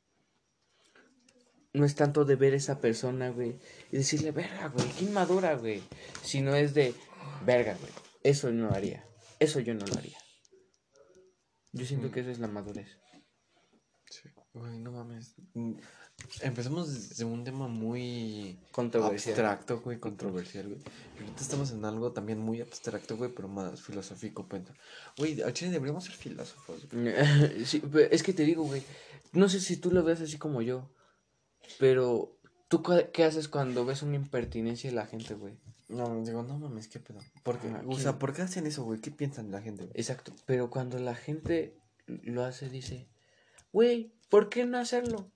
No 1.73 1.85
es 1.85 1.97
tanto 1.97 2.25
de 2.25 2.37
ver 2.37 2.53
a 2.55 2.57
esa 2.57 2.81
persona, 2.81 3.31
güey, 3.31 3.59
y 3.91 3.97
decirle, 3.97 4.31
verga, 4.31 4.69
güey, 4.69 4.87
qué 4.93 5.05
inmadura, 5.07 5.55
güey. 5.57 5.83
Sino 6.23 6.55
es 6.55 6.73
de, 6.73 6.95
verga, 7.45 7.77
güey, 7.81 7.93
eso 8.23 8.51
no 8.53 8.71
haría. 8.71 9.05
Eso 9.41 9.59
yo 9.61 9.75
no 9.75 9.85
lo 9.85 9.95
haría. 9.95 10.19
Yo 11.73 11.85
siento 11.85 12.12
que 12.12 12.21
eso 12.21 12.31
es 12.31 12.39
la 12.39 12.47
madurez. 12.47 12.97
Sí, 14.09 14.29
Güey, 14.53 14.79
no 14.79 14.93
mames. 14.93 15.35
Mm, 15.55 15.73
Empezamos 16.41 16.93
desde 16.93 17.25
un 17.25 17.45
tema 17.45 17.68
muy 17.68 18.59
Controversial. 18.72 19.35
abstracto, 19.35 19.81
güey, 19.81 19.99
controversial, 19.99 20.66
güey. 20.66 20.79
Y 21.16 21.22
ahorita 21.22 21.43
estamos 21.43 21.70
en 21.70 21.85
algo 21.85 22.12
también 22.12 22.39
muy 22.39 22.61
abstracto, 22.61 23.16
güey, 23.16 23.31
pero 23.35 23.49
más 23.49 23.81
filosófico, 23.81 24.47
pues. 24.49 24.62
Güey, 25.16 25.43
al 25.43 25.53
chile 25.53 25.70
deberíamos 25.70 26.05
ser 26.05 26.14
filósofos, 26.14 26.89
güey. 26.91 27.14
sí, 27.66 27.83
es 28.11 28.22
que 28.22 28.33
te 28.33 28.45
digo, 28.45 28.64
güey. 28.64 28.83
No 29.33 29.49
sé 29.49 29.61
si 29.61 29.77
tú 29.77 29.91
lo 29.91 30.03
ves 30.03 30.20
así 30.20 30.39
como 30.39 30.62
yo. 30.62 30.91
Pero, 31.79 32.39
¿tú 32.68 32.83
qué 33.12 33.25
haces 33.25 33.49
cuando 33.49 33.85
ves 33.85 34.03
una 34.03 34.16
impertinencia 34.16 34.91
de 34.91 34.97
la 34.97 35.07
gente, 35.07 35.35
güey? 35.35 35.55
No, 35.89 36.22
digo, 36.25 36.43
no 36.43 36.59
mames, 36.59 36.89
qué 36.89 36.99
pedo. 36.99 37.20
¿Por 37.43 37.59
qué? 37.59 37.68
Ajá, 37.68 37.83
O 37.87 37.99
sea, 37.99 38.18
¿por 38.18 38.33
qué 38.33 38.43
hacen 38.43 38.66
eso, 38.66 38.85
güey? 38.85 39.01
¿Qué 39.01 39.11
piensan 39.11 39.51
la 39.51 39.61
gente, 39.61 39.85
güey? 39.85 39.95
Exacto. 39.95 40.33
Pero 40.47 40.70
cuando 40.70 40.99
la 40.99 41.14
gente 41.14 41.77
lo 42.07 42.45
hace, 42.45 42.68
dice, 42.68 43.07
güey, 43.72 44.12
¿por 44.31 44.49
qué 44.49 44.64
no 44.64 44.79
hacerlo? 44.79 45.31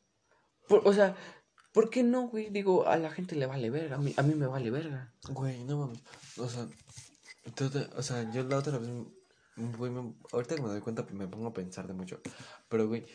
Por- 0.69 0.87
o 0.87 0.93
sea, 0.93 1.17
¿por 1.73 1.91
qué 1.91 2.03
no, 2.03 2.29
güey? 2.29 2.51
Digo, 2.51 2.87
a 2.87 2.97
la 2.97 3.11
gente 3.11 3.37
le 3.37 3.47
vale 3.47 3.71
verga. 3.71 3.97
A 3.97 3.99
mí, 3.99 4.15
a 4.17 4.23
mí 4.23 4.35
me 4.35 4.47
vale 4.47 4.71
verga. 4.71 5.13
Güey, 5.31 5.65
no 5.65 5.79
mames. 5.79 6.01
O 6.39 6.49
sea, 6.49 6.67
tú 7.55 7.71
te- 7.71 7.89
o 7.97 8.03
sea, 8.03 8.31
yo 8.33 8.45
la 8.45 8.59
otra 8.59 8.79
vez, 8.79 8.91
güey, 9.57 9.91
me- 9.91 10.15
ahorita 10.33 10.55
que 10.57 10.63
me 10.63 10.69
doy 10.69 10.81
cuenta, 10.81 11.07
me 11.13 11.27
pongo 11.27 11.49
a 11.49 11.53
pensar 11.55 11.87
de 11.87 11.95
mucho. 11.95 12.21
Pero, 12.69 12.87
güey, 12.89 13.07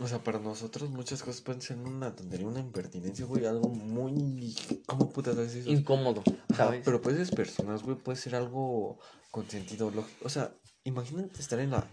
o 0.00 0.06
sea, 0.06 0.22
para 0.22 0.38
nosotros 0.38 0.90
muchas 0.90 1.22
cosas 1.22 1.40
pueden 1.40 1.60
ser 1.62 1.76
una 1.78 2.14
tontería, 2.14 2.46
una 2.46 2.60
impertinencia, 2.60 3.26
güey, 3.26 3.46
algo 3.46 3.68
muy... 3.68 4.54
¿Cómo 4.86 5.10
putas 5.10 5.36
haces 5.36 5.56
eso? 5.56 5.70
Incómodo, 5.70 6.22
Ajá, 6.50 6.64
¿sabes? 6.66 6.82
pero 6.84 7.00
pues 7.02 7.16
esas 7.16 7.34
personas, 7.34 7.82
güey, 7.82 7.96
puede 7.96 8.16
ser 8.16 8.36
algo 8.36 8.98
con 9.32 9.48
sentido 9.50 9.90
lógico. 9.90 10.24
O 10.24 10.28
sea, 10.28 10.54
imagínate 10.84 11.40
estar 11.40 11.58
en 11.58 11.70
la... 11.72 11.86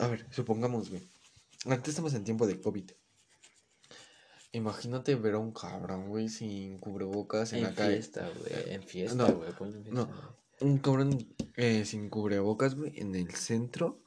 A 0.00 0.06
ver, 0.08 0.26
supongamos, 0.30 0.90
güey. 0.90 1.08
Antes 1.66 1.90
estamos 1.90 2.12
en 2.14 2.24
tiempo 2.24 2.46
de 2.46 2.60
COVID. 2.60 2.90
Imagínate 4.52 5.14
ver 5.16 5.34
a 5.34 5.38
un 5.38 5.52
cabrón, 5.52 6.08
güey, 6.08 6.28
sin 6.28 6.78
cubrebocas 6.78 7.52
en, 7.52 7.58
En 7.58 7.64
la 7.64 7.74
calle. 7.74 7.94
fiesta, 7.94 8.28
güey. 8.38 8.74
En 8.74 8.82
fiesta, 8.82 9.16
No, 9.16 9.34
güey. 9.34 9.52
ponlo 9.52 9.76
en 9.76 9.82
fiesta, 9.84 10.00
No, 10.00 10.08
un 10.60 10.78
cabrón 10.78 11.26
eh, 11.56 11.84
sin 11.84 12.08
cubrebocas, 12.08 12.74
güey, 12.74 12.98
en 13.00 13.14
el 13.14 13.34
centro. 13.34 14.02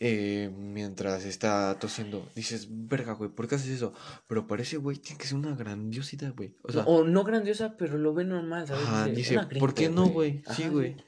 eh, 0.00 0.48
mientras 0.56 1.24
está 1.24 1.76
tosiendo, 1.80 2.24
dices, 2.36 2.68
verga, 2.70 3.14
güey, 3.14 3.30
¿por 3.30 3.48
qué 3.48 3.56
haces 3.56 3.70
eso? 3.70 3.92
Pero 4.28 4.46
parece, 4.46 4.76
güey, 4.76 4.96
tiene 4.98 5.18
que 5.18 5.26
ser 5.26 5.36
una 5.36 5.56
grandiosidad, 5.56 6.32
güey. 6.36 6.54
O 6.62 6.70
sea, 6.70 6.84
o 6.84 7.02
no 7.02 7.24
grandiosa, 7.24 7.76
pero 7.76 7.98
lo 7.98 8.14
ve 8.14 8.24
normal, 8.24 8.68
¿sabes? 8.68 8.84
ajá, 8.84 9.06
dice, 9.06 9.36
"Una 9.36 9.48
¿por 9.58 9.74
qué 9.74 9.88
no, 9.88 10.06
güey? 10.06 10.44
Sí, 10.54 10.68
güey. 10.68 10.92
O- 10.94 11.02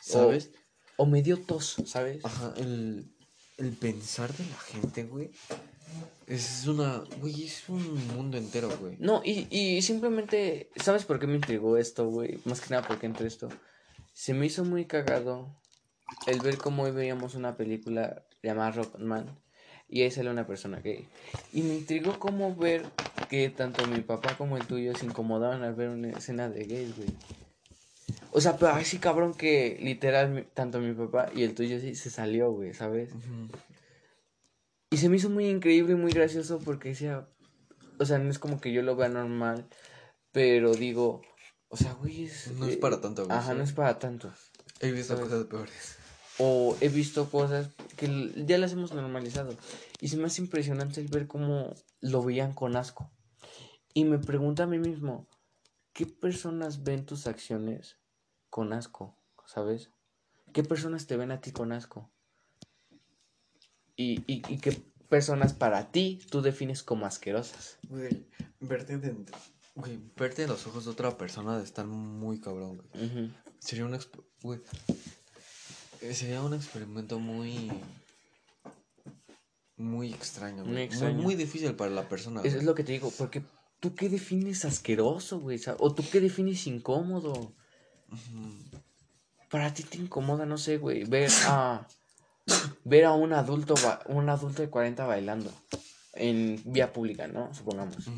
¿Sabes? 0.00 0.50
O 0.96 1.06
me 1.06 1.22
dio 1.22 1.38
tos, 1.38 1.76
¿sabes? 1.86 2.24
Ajá, 2.24 2.52
el, 2.56 3.14
el 3.58 3.72
pensar 3.76 4.32
de 4.36 4.44
la 4.44 4.58
gente, 4.58 5.04
güey, 5.04 5.30
es 6.26 6.66
una, 6.66 7.04
güey, 7.20 7.44
es 7.44 7.68
un 7.68 8.08
mundo 8.08 8.38
entero, 8.38 8.70
güey. 8.80 8.96
No, 8.98 9.22
y, 9.24 9.46
y 9.50 9.82
simplemente, 9.82 10.70
¿sabes 10.76 11.04
por 11.04 11.18
qué 11.18 11.26
me 11.26 11.36
intrigó 11.36 11.76
esto, 11.76 12.08
güey? 12.08 12.38
Más 12.44 12.60
que 12.60 12.70
nada 12.70 12.86
porque 12.86 13.06
entre 13.06 13.26
esto. 13.26 13.48
Se 14.12 14.34
me 14.34 14.46
hizo 14.46 14.64
muy 14.64 14.86
cagado 14.86 15.54
el 16.26 16.40
ver 16.40 16.58
cómo 16.58 16.84
hoy 16.84 16.90
veíamos 16.90 17.34
una 17.34 17.56
película 17.56 18.24
llamada 18.42 18.72
Rocketman 18.72 19.38
y 19.88 20.02
ahí 20.02 20.10
sale 20.10 20.30
una 20.30 20.46
persona 20.46 20.80
gay. 20.80 21.06
Y 21.52 21.62
me 21.62 21.74
intrigó 21.74 22.18
cómo 22.18 22.54
ver 22.56 22.84
que 23.28 23.50
tanto 23.50 23.86
mi 23.86 24.00
papá 24.00 24.36
como 24.36 24.56
el 24.56 24.66
tuyo 24.66 24.94
se 24.94 25.06
incomodaban 25.06 25.62
al 25.62 25.74
ver 25.74 25.90
una 25.90 26.10
escena 26.10 26.48
de 26.48 26.64
gays, 26.64 26.96
güey. 26.96 27.10
O 28.30 28.40
sea, 28.40 28.56
pero 28.56 28.72
así 28.72 28.98
cabrón 28.98 29.34
que 29.34 29.78
literal 29.82 30.46
tanto 30.54 30.80
mi 30.80 30.94
papá 30.94 31.30
y 31.34 31.42
el 31.42 31.54
tuyo 31.54 31.78
sí 31.78 31.94
se 31.94 32.08
salió, 32.08 32.50
güey, 32.52 32.72
¿sabes? 32.72 33.10
Y 34.92 34.98
se 34.98 35.08
me 35.08 35.16
hizo 35.16 35.30
muy 35.30 35.48
increíble 35.48 35.94
y 35.94 35.96
muy 35.96 36.12
gracioso 36.12 36.58
porque 36.58 36.90
decía, 36.90 37.26
o 37.98 38.04
sea, 38.04 38.18
no 38.18 38.30
es 38.30 38.38
como 38.38 38.60
que 38.60 38.74
yo 38.74 38.82
lo 38.82 38.94
vea 38.94 39.08
normal, 39.08 39.66
pero 40.32 40.74
digo, 40.74 41.22
o 41.70 41.78
sea, 41.78 41.94
güey, 41.94 42.24
es... 42.24 42.52
No 42.52 42.66
es 42.66 42.74
eh, 42.74 42.76
para 42.76 43.00
tanto, 43.00 43.24
güey, 43.24 43.34
Ajá, 43.34 43.54
no 43.54 43.64
es 43.64 43.72
para 43.72 43.98
tanto. 43.98 44.30
He 44.80 44.92
visto 44.92 45.14
¿sabes? 45.14 45.30
cosas 45.30 45.46
peores. 45.46 45.96
O 46.36 46.76
he 46.82 46.90
visto 46.90 47.30
cosas 47.30 47.70
que 47.96 48.34
ya 48.44 48.58
las 48.58 48.72
hemos 48.72 48.92
normalizado. 48.92 49.56
Y 49.98 50.08
se 50.08 50.18
me 50.18 50.26
hace 50.26 50.42
impresionante 50.42 51.00
el 51.00 51.08
ver 51.08 51.26
cómo 51.26 51.74
lo 52.02 52.22
veían 52.22 52.52
con 52.52 52.76
asco. 52.76 53.10
Y 53.94 54.04
me 54.04 54.18
pregunto 54.18 54.62
a 54.62 54.66
mí 54.66 54.78
mismo, 54.78 55.26
¿qué 55.94 56.04
personas 56.04 56.82
ven 56.82 57.06
tus 57.06 57.26
acciones 57.26 57.96
con 58.50 58.74
asco? 58.74 59.16
¿Sabes? 59.46 59.90
¿Qué 60.52 60.62
personas 60.62 61.06
te 61.06 61.16
ven 61.16 61.30
a 61.30 61.40
ti 61.40 61.50
con 61.50 61.72
asco? 61.72 62.11
Y, 63.96 64.20
y, 64.26 64.42
y 64.48 64.58
qué 64.58 64.72
personas 65.08 65.52
para 65.52 65.90
ti 65.92 66.20
tú 66.30 66.40
defines 66.40 66.82
como 66.82 67.04
asquerosas. 67.06 67.78
Güey, 67.88 68.26
verte 68.60 68.96
dentro. 68.98 69.36
Güey, 69.74 69.98
verte 70.16 70.42
en 70.44 70.48
los 70.48 70.66
ojos 70.66 70.84
de 70.84 70.90
otra 70.90 71.16
persona 71.16 71.58
de 71.58 71.64
estar 71.64 71.86
muy 71.86 72.40
cabrón, 72.40 72.82
güey. 72.94 73.30
Sería 73.58 73.84
un 73.86 73.98
güey, 74.42 74.60
sería 76.12 76.42
un 76.42 76.54
experimento 76.54 77.18
muy 77.18 77.70
muy 79.76 80.12
extraño, 80.12 80.64
Muy 80.64 80.72
güey. 80.72 80.84
extraño. 80.84 81.20
muy 81.22 81.34
difícil 81.34 81.74
para 81.74 81.90
la 81.90 82.08
persona. 82.08 82.40
Eso 82.40 82.48
güey. 82.50 82.58
es 82.60 82.64
lo 82.64 82.74
que 82.74 82.84
te 82.84 82.92
digo, 82.92 83.12
porque 83.18 83.42
tú 83.80 83.94
qué 83.94 84.08
defines 84.08 84.64
asqueroso, 84.64 85.40
güey, 85.40 85.60
o 85.78 85.94
tú 85.94 86.04
qué 86.10 86.20
defines 86.20 86.66
incómodo. 86.66 87.54
Para 89.50 89.72
ti 89.74 89.82
te 89.82 89.98
incomoda, 89.98 90.46
no 90.46 90.56
sé, 90.56 90.78
güey, 90.78 91.04
ver 91.04 91.30
a 91.46 91.86
ver 92.84 93.04
a 93.04 93.12
un 93.12 93.32
adulto 93.32 93.74
un 94.06 94.28
adulto 94.28 94.62
de 94.62 94.70
40 94.70 95.06
bailando 95.06 95.50
en 96.14 96.60
vía 96.64 96.92
pública, 96.92 97.26
¿no? 97.26 97.52
Supongamos. 97.54 98.08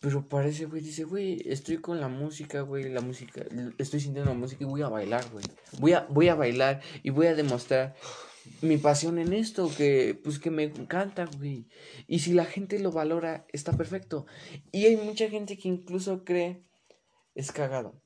Pero 0.00 0.28
parece, 0.28 0.66
güey, 0.66 0.80
dice, 0.80 1.04
güey, 1.04 1.42
estoy 1.46 1.78
con 1.78 2.00
la 2.00 2.08
música, 2.08 2.60
güey, 2.60 2.88
la 2.88 3.00
música, 3.00 3.44
estoy 3.78 3.98
sintiendo 3.98 4.30
la 4.30 4.38
música 4.38 4.62
y 4.62 4.66
voy 4.66 4.82
a 4.82 4.88
bailar, 4.88 5.28
güey. 5.30 5.44
Voy 5.80 5.92
a, 5.92 6.06
voy 6.08 6.28
a 6.28 6.36
bailar 6.36 6.80
y 7.02 7.10
voy 7.10 7.26
a 7.26 7.34
demostrar 7.34 7.96
mi 8.62 8.76
pasión 8.76 9.18
en 9.18 9.32
esto, 9.32 9.68
que, 9.76 10.18
pues, 10.22 10.38
que 10.38 10.50
me 10.50 10.64
encanta, 10.64 11.28
güey. 11.38 11.66
Y 12.06 12.20
si 12.20 12.32
la 12.32 12.44
gente 12.44 12.78
lo 12.78 12.92
valora, 12.92 13.44
está 13.52 13.72
perfecto. 13.72 14.26
Y 14.70 14.86
hay 14.86 14.96
mucha 14.96 15.28
gente 15.28 15.58
que 15.58 15.68
incluso 15.68 16.24
cree, 16.24 16.62
es 17.34 17.50
cagado, 17.50 18.00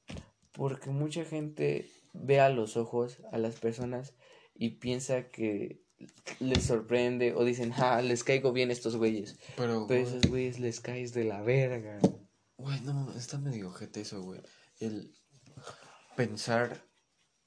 porque 0.52 0.88
mucha 0.88 1.26
gente 1.26 1.90
ve 2.14 2.40
a 2.40 2.48
los 2.48 2.78
ojos 2.78 3.18
a 3.32 3.38
las 3.38 3.60
personas 3.60 4.14
y 4.54 4.70
piensa 4.70 5.28
que 5.30 5.82
les 6.40 6.64
sorprende 6.64 7.34
o 7.34 7.44
dicen, 7.44 7.70
ja, 7.72 8.02
les 8.02 8.24
caigo 8.24 8.52
bien 8.52 8.70
estos 8.70 8.96
güeyes. 8.96 9.36
Pero, 9.56 9.86
Pero 9.86 10.06
esos 10.08 10.22
güeyes 10.28 10.58
les 10.58 10.80
caes 10.80 11.12
de 11.12 11.24
la 11.24 11.42
verga. 11.42 11.98
güey, 12.56 12.80
no 12.82 13.12
está 13.16 13.38
medio 13.38 13.68
ojete 13.68 14.00
eso, 14.00 14.22
güey. 14.22 14.40
El 14.80 15.12
pensar 16.16 16.84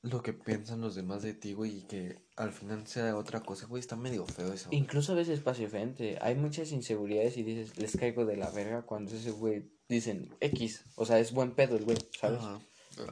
lo 0.02 0.22
que 0.22 0.34
piensan 0.34 0.82
los 0.82 0.94
demás 0.96 1.24
de 1.24 1.34
ti, 1.34 1.54
güey, 1.54 1.80
y 1.80 1.82
que 1.84 2.16
al 2.36 2.52
final 2.52 2.86
sea 2.86 3.18
otra 3.18 3.42
cosa, 3.42 3.66
güey, 3.66 3.80
está 3.80 3.96
medio 3.96 4.26
feo 4.26 4.54
eso. 4.54 4.70
güey. 4.70 4.80
Incluso 4.80 5.14
a 5.14 5.16
veces 5.16 5.40
pasa 5.40 5.62
diferente. 5.62 6.18
Hay 6.22 6.36
muchas 6.36 6.72
inseguridades 6.72 7.38
y 7.38 7.44
dices, 7.44 7.78
les 7.78 7.98
caigo 7.98 8.26
de 8.26 8.38
la 8.38 8.52
verga 8.52 8.84
cuando 8.84 9.16
ese 9.16 9.32
güey 9.32 9.72
dicen 9.90 10.36
X. 10.40 10.84
O 10.96 11.06
sea, 11.06 11.20
es 11.20 11.34
buen 11.34 11.56
pedo 11.56 11.76
el 11.76 11.86
güey, 11.86 11.98
¿sabes? 12.20 12.40
Ajá. 12.40 12.62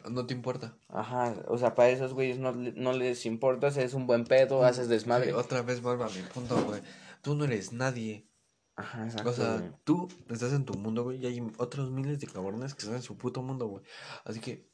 No 0.09 0.25
te 0.25 0.33
importa. 0.33 0.77
Ajá. 0.89 1.35
O 1.47 1.57
sea, 1.57 1.75
para 1.75 1.89
esos 1.89 2.13
güeyes 2.13 2.37
no, 2.39 2.51
no 2.53 2.93
les 2.93 3.25
importa, 3.25 3.71
si 3.71 3.81
es 3.81 3.93
un 3.93 4.07
buen 4.07 4.23
pedo, 4.25 4.63
haces 4.63 4.87
desmadre. 4.87 5.27
Sí, 5.27 5.33
otra 5.33 5.61
vez 5.61 5.81
vuelvo 5.81 6.05
a 6.05 6.09
mi 6.09 6.21
punto, 6.33 6.61
güey. 6.65 6.81
Tú 7.21 7.35
no 7.35 7.45
eres 7.45 7.73
nadie. 7.73 8.29
Ajá, 8.75 9.05
exacto. 9.05 9.29
O 9.29 9.33
sea, 9.33 9.57
güey. 9.57 9.71
tú 9.83 10.07
estás 10.29 10.53
en 10.53 10.65
tu 10.65 10.73
mundo, 10.75 11.03
güey, 11.03 11.19
y 11.21 11.25
hay 11.27 11.41
otros 11.57 11.91
miles 11.91 12.19
de 12.19 12.27
cabrones 12.27 12.73
que 12.73 12.79
están 12.81 12.95
en 12.95 13.03
su 13.03 13.17
puto 13.17 13.41
mundo, 13.41 13.67
güey. 13.67 13.83
Así 14.25 14.39
que, 14.39 14.69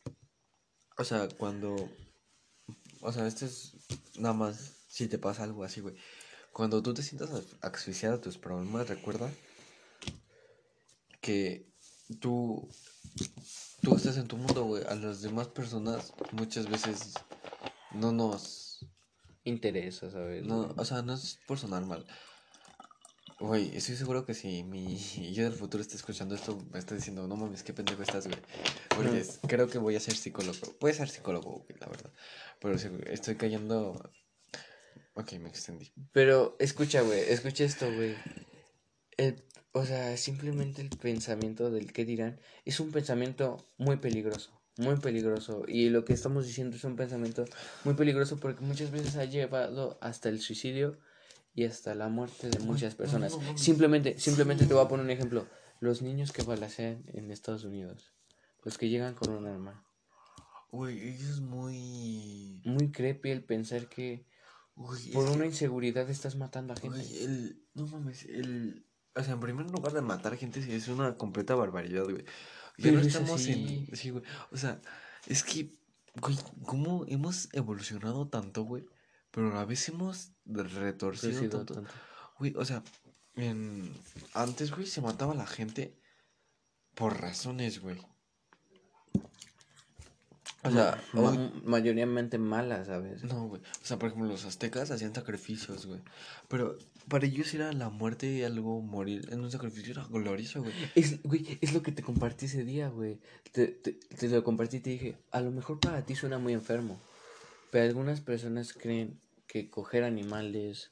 o 0.98 1.04
sea, 1.04 1.28
cuando, 1.38 1.76
o 3.02 3.12
sea, 3.12 3.28
esto 3.28 3.46
es 3.46 3.74
nada 4.18 4.34
más 4.34 4.86
si 4.88 5.08
te 5.08 5.18
pasa 5.18 5.44
algo 5.44 5.64
así, 5.64 5.82
güey. 5.82 5.96
Cuando 6.54 6.82
tú 6.82 6.94
te 6.94 7.04
sientas 7.04 7.32
as- 7.32 7.56
asfixiado 7.62 8.16
a 8.16 8.22
tus 8.22 8.38
problemas, 8.38 8.88
recuerda 8.88 9.30
que 11.22 11.68
tú, 12.20 12.70
tú 13.82 13.96
estás 13.96 14.18
en 14.18 14.28
tu 14.28 14.38
mundo, 14.38 14.64
güey. 14.66 14.84
A 14.88 14.96
las 14.96 15.22
demás 15.22 15.48
personas 15.48 16.14
muchas 16.32 16.70
veces 16.70 17.14
no 17.92 18.12
nos 18.12 18.70
Interesa, 19.46 20.12
¿sabes? 20.12 20.46
no, 20.46 20.74
o 20.78 20.86
sea, 20.86 21.02
no 21.02 21.14
es 21.14 21.40
por 21.48 21.58
sonar 21.58 21.86
mal. 21.86 22.06
Güey, 23.40 23.76
estoy 23.76 23.96
seguro 23.96 24.26
que 24.26 24.34
si 24.34 24.64
mi 24.64 24.98
yo 25.34 25.44
del 25.44 25.54
futuro 25.54 25.82
está 25.82 25.96
escuchando 25.96 26.36
esto, 26.36 26.58
me 26.72 26.80
está 26.80 26.94
diciendo, 26.94 27.28
no 27.28 27.36
mames, 27.38 27.64
qué 27.64 27.74
pendejo 27.74 28.04
estás, 28.04 28.28
güey. 28.28 28.40
Porque 28.90 29.26
creo 29.48 29.68
que 29.68 29.78
voy 29.78 29.96
a 29.96 30.00
ser 30.00 30.16
psicólogo. 30.16 30.58
A 30.82 30.94
ser 30.94 31.10
psicólogo, 31.10 31.66
güey, 31.66 31.80
la 31.80 31.88
verdad. 31.88 32.12
Pero 32.60 32.76
güey, 32.78 33.14
estoy 33.14 33.36
cayendo. 33.36 34.12
Ok, 35.14 35.34
me 35.34 35.50
extendí. 35.50 35.92
Pero 36.12 36.58
escucha, 36.60 37.02
güey, 37.02 37.22
escucha 37.32 37.64
esto, 37.64 37.92
güey. 37.94 38.16
El, 39.16 39.44
o 39.72 39.86
sea, 39.86 40.16
simplemente 40.18 40.82
el 40.82 40.90
pensamiento 40.90 41.70
del 41.70 41.92
qué 41.94 42.06
dirán 42.06 42.40
es 42.66 42.80
un 42.80 42.92
pensamiento 42.92 43.58
muy 43.78 43.98
peligroso, 43.98 44.52
muy 44.78 44.96
peligroso. 44.98 45.64
Y 45.68 45.90
lo 45.90 46.06
que 46.06 46.14
estamos 46.14 46.48
diciendo 46.48 46.76
es 46.76 46.84
un 46.84 46.96
pensamiento 46.96 47.46
muy 47.84 47.94
peligroso 47.94 48.38
porque 48.38 48.64
muchas 48.64 48.92
veces 48.92 49.16
ha 49.16 49.26
llevado 49.26 49.98
hasta 50.02 50.30
el 50.30 50.40
suicidio 50.40 50.98
y 51.54 51.66
hasta 51.66 51.94
la 51.96 52.10
muerte 52.10 52.50
de 52.50 52.60
muchas 52.60 52.94
no, 52.94 52.98
personas. 52.98 53.38
no. 53.38 53.58
Simplemente, 53.58 54.18
simplemente 54.20 54.66
te 54.66 54.74
voy 54.74 54.84
a 54.84 54.88
poner 54.88 55.06
un 55.06 55.12
ejemplo. 55.12 55.48
Los 55.82 56.02
niños 56.02 56.32
que 56.32 56.44
balacean 56.44 57.04
en 57.14 57.32
Estados 57.32 57.64
Unidos, 57.64 58.14
los 58.64 58.78
que 58.78 58.90
llegan 58.90 59.14
con 59.14 59.30
un 59.34 59.46
arma. 59.48 59.86
Güey, 60.72 61.10
eso 61.10 61.32
es 61.32 61.40
muy. 61.40 62.62
Muy 62.66 62.92
creepy 62.92 63.32
el 63.32 63.44
pensar 63.44 63.88
que 63.88 64.26
por 64.76 64.98
que- 65.00 65.18
una 65.18 65.46
inseguridad 65.46 66.10
estás 66.10 66.36
matando 66.36 66.74
a 66.74 66.76
gente. 66.76 67.00
El. 67.24 67.64
No 67.74 67.88
mames, 67.88 68.26
el. 68.26 68.86
O 69.20 69.24
sea, 69.24 69.34
en 69.34 69.40
primer 69.40 69.70
lugar 69.70 69.94
de 69.94 70.02
matar 70.02 70.38
gente 70.38 70.62
sí 70.62 70.72
es 70.72 70.88
una 70.88 71.16
completa 71.18 71.56
barbaridad, 71.56 72.04
güey. 72.04 72.24
Ya 72.78 72.84
Pero 72.84 72.96
no 72.96 73.02
es 73.02 73.08
estamos 73.08 73.42
así. 73.42 73.88
en. 73.90 73.96
Sí, 73.96 74.10
güey. 74.12 74.24
O 74.52 74.58
sea, 74.58 74.80
es 75.28 75.44
que. 75.44 75.78
Güey, 76.16 76.38
¿cómo 76.66 77.06
hemos 77.08 77.50
evolucionado 77.54 78.28
tanto, 78.28 78.64
güey? 78.64 78.86
Pero 79.32 79.52
a 79.52 79.56
la 79.56 79.66
vez 79.66 79.88
hemos 79.90 80.32
retorcido 80.46 81.32
Retorcido 81.34 81.50
tanto. 81.50 81.74
tanto. 81.76 81.92
Güey, 82.40 82.54
o 82.56 82.66
sea, 82.66 82.84
en... 83.36 83.94
antes, 84.34 84.72
güey, 84.72 84.88
se 84.88 85.02
mataba 85.02 85.34
a 85.34 85.38
la 85.38 85.46
gente 85.48 86.00
por 86.96 87.22
razones, 87.22 87.80
güey. 87.80 87.98
O 90.64 90.72
sea, 90.72 91.02
Ma- 91.14 91.52
mayoritariamente 91.64 92.38
malas, 92.38 92.88
¿sabes? 92.88 93.24
no, 93.24 93.48
güey. 93.48 93.62
O 93.62 93.86
sea, 93.86 93.98
por 93.98 94.10
ejemplo, 94.10 94.30
los 94.30 94.44
aztecas 94.46 94.92
hacían 94.92 95.16
sacrificios, 95.16 95.86
güey. 95.86 96.02
Pero 96.50 96.78
para 97.08 97.26
ellos 97.26 97.54
era 97.54 97.72
la 97.72 97.90
muerte 97.90 98.46
algo 98.46 98.82
morir 98.82 99.30
en 99.32 99.40
un 99.40 99.52
sacrificio 99.52 99.94
era 99.94 100.06
glorioso, 100.06 100.62
güey. 100.62 100.74
Es, 100.96 101.24
güey, 101.24 101.58
es 101.62 101.74
lo 101.74 101.82
que 101.82 101.94
te 101.94 102.04
compartí 102.04 102.46
ese 102.46 102.66
día, 102.66 102.90
güey. 102.90 103.20
Te, 103.54 103.68
te, 103.68 103.94
te 103.94 104.28
lo 104.28 104.44
compartí 104.44 104.78
y 104.78 104.82
te 104.82 104.90
dije, 104.90 105.18
a 105.32 105.40
lo 105.42 105.52
mejor 105.52 105.80
para 105.80 106.06
ti 106.06 106.16
suena 106.16 106.40
muy 106.40 106.54
enfermo, 106.54 107.00
pero 107.72 107.86
algunas 107.86 108.20
personas 108.20 108.74
creen 108.74 109.20
que 109.48 109.70
coger 109.70 110.04
animales 110.04 110.92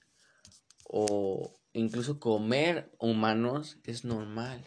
o, 0.85 1.53
incluso 1.73 2.19
comer 2.19 2.91
humanos 2.99 3.77
es 3.83 4.05
normal. 4.05 4.65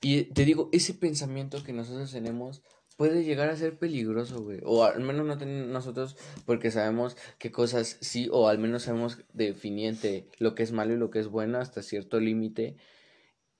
Y 0.00 0.24
te 0.24 0.44
digo, 0.44 0.68
ese 0.72 0.94
pensamiento 0.94 1.62
que 1.62 1.72
nosotros 1.72 2.12
tenemos 2.12 2.62
puede 2.96 3.24
llegar 3.24 3.48
a 3.48 3.56
ser 3.56 3.78
peligroso, 3.78 4.42
güey. 4.42 4.60
O 4.64 4.84
al 4.84 5.00
menos 5.00 5.26
no 5.26 5.38
tenemos 5.38 5.68
nosotros 5.68 6.16
porque 6.46 6.70
sabemos 6.70 7.16
qué 7.38 7.50
cosas 7.50 7.98
sí, 8.00 8.28
o 8.30 8.48
al 8.48 8.58
menos 8.58 8.84
sabemos 8.84 9.18
definir 9.32 9.96
lo 10.38 10.54
que 10.54 10.62
es 10.62 10.72
malo 10.72 10.94
y 10.94 10.98
lo 10.98 11.10
que 11.10 11.20
es 11.20 11.28
bueno 11.28 11.58
hasta 11.58 11.82
cierto 11.82 12.20
límite 12.20 12.76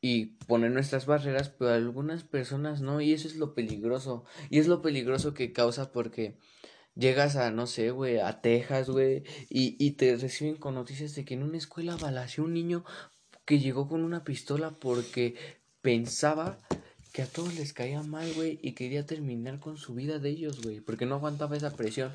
y 0.00 0.36
poner 0.46 0.70
nuestras 0.70 1.06
barreras, 1.06 1.48
pero 1.48 1.72
algunas 1.72 2.24
personas 2.24 2.82
no, 2.82 3.00
y 3.00 3.14
eso 3.14 3.26
es 3.26 3.36
lo 3.36 3.54
peligroso. 3.54 4.24
Y 4.50 4.58
es 4.58 4.66
lo 4.66 4.82
peligroso 4.82 5.32
que 5.32 5.52
causa 5.52 5.92
porque 5.92 6.36
llegas 6.94 7.36
a, 7.36 7.50
no 7.50 7.66
sé, 7.66 7.90
güey, 7.90 8.18
a 8.18 8.42
Texas, 8.42 8.90
güey, 8.90 9.24
y, 9.48 9.76
y 9.84 9.92
te 9.92 10.14
reciben 10.16 10.56
con 10.56 10.74
noticias 10.74 11.14
de 11.14 11.24
que 11.24 11.34
en 11.34 11.42
una 11.42 11.56
escuela 11.56 11.96
balació 11.96 12.44
un 12.44 12.52
niño 12.52 12.84
que 13.46 13.58
llegó 13.58 13.88
con 13.88 14.04
una 14.04 14.24
pistola 14.24 14.72
porque 14.78 15.36
pensaba 15.80 16.58
que 17.14 17.22
a 17.22 17.26
todos 17.26 17.54
les 17.54 17.72
caía 17.72 18.02
mal, 18.02 18.34
güey, 18.34 18.58
y 18.60 18.72
quería 18.72 19.06
terminar 19.06 19.60
con 19.60 19.76
su 19.76 19.94
vida 19.94 20.18
de 20.18 20.30
ellos, 20.30 20.60
güey, 20.62 20.80
porque 20.80 21.06
no 21.06 21.14
aguantaba 21.14 21.56
esa 21.56 21.70
presión 21.70 22.12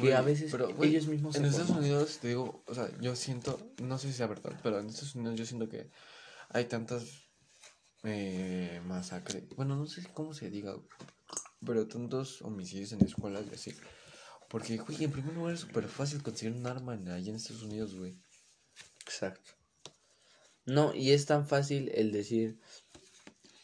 que 0.00 0.12
a 0.12 0.22
veces 0.22 0.52
ellos 0.82 1.06
mismos 1.06 1.36
En 1.36 1.44
Estados 1.44 1.70
Unidos, 1.70 2.18
te 2.20 2.26
digo, 2.26 2.64
o 2.66 2.74
sea, 2.74 2.90
yo 3.00 3.14
siento, 3.14 3.72
no 3.80 3.96
sé 3.96 4.08
si 4.08 4.14
sea 4.14 4.26
verdad, 4.26 4.58
pero 4.60 4.80
en 4.80 4.88
Estados 4.88 5.14
Unidos 5.14 5.38
yo 5.38 5.46
siento 5.46 5.68
que 5.68 5.88
hay 6.48 6.64
tantas 6.64 7.28
eh, 8.02 8.82
masacres, 8.86 9.48
bueno, 9.50 9.76
no 9.76 9.86
sé 9.86 10.02
cómo 10.14 10.34
se 10.34 10.50
diga, 10.50 10.74
pero 11.64 11.86
tantos 11.86 12.42
homicidios 12.42 12.90
en 12.90 13.04
escuelas 13.04 13.44
y 13.52 13.54
así. 13.54 13.76
Porque, 14.48 14.78
güey, 14.78 15.04
en 15.04 15.12
primer 15.12 15.32
lugar 15.32 15.54
es 15.54 15.60
súper 15.60 15.86
fácil 15.86 16.24
conseguir 16.24 16.56
un 16.56 16.66
arma 16.66 16.94
en, 16.94 17.06
allá 17.08 17.30
en 17.30 17.36
Estados 17.36 17.62
Unidos, 17.62 17.94
güey. 17.94 18.18
Exacto. 19.02 19.52
No, 20.66 20.92
y 20.92 21.12
es 21.12 21.26
tan 21.26 21.46
fácil 21.46 21.88
el 21.94 22.10
decir, 22.10 22.58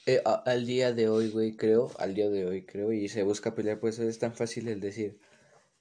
eh, 0.07 0.23
al 0.25 0.67
día 0.67 0.93
de 0.93 1.09
hoy, 1.09 1.31
güey, 1.31 1.57
creo, 1.57 1.91
al 1.99 2.15
día 2.15 2.31
de 2.31 2.47
hoy, 2.47 2.65
creo, 2.65 2.93
y 2.93 3.09
se 3.09 3.23
busca 3.23 3.55
pelear, 3.55 3.81
pues 3.81 3.99
es 3.99 4.19
tan 4.19 4.35
fácil 4.35 4.69
el 4.69 4.81
decir, 4.81 5.19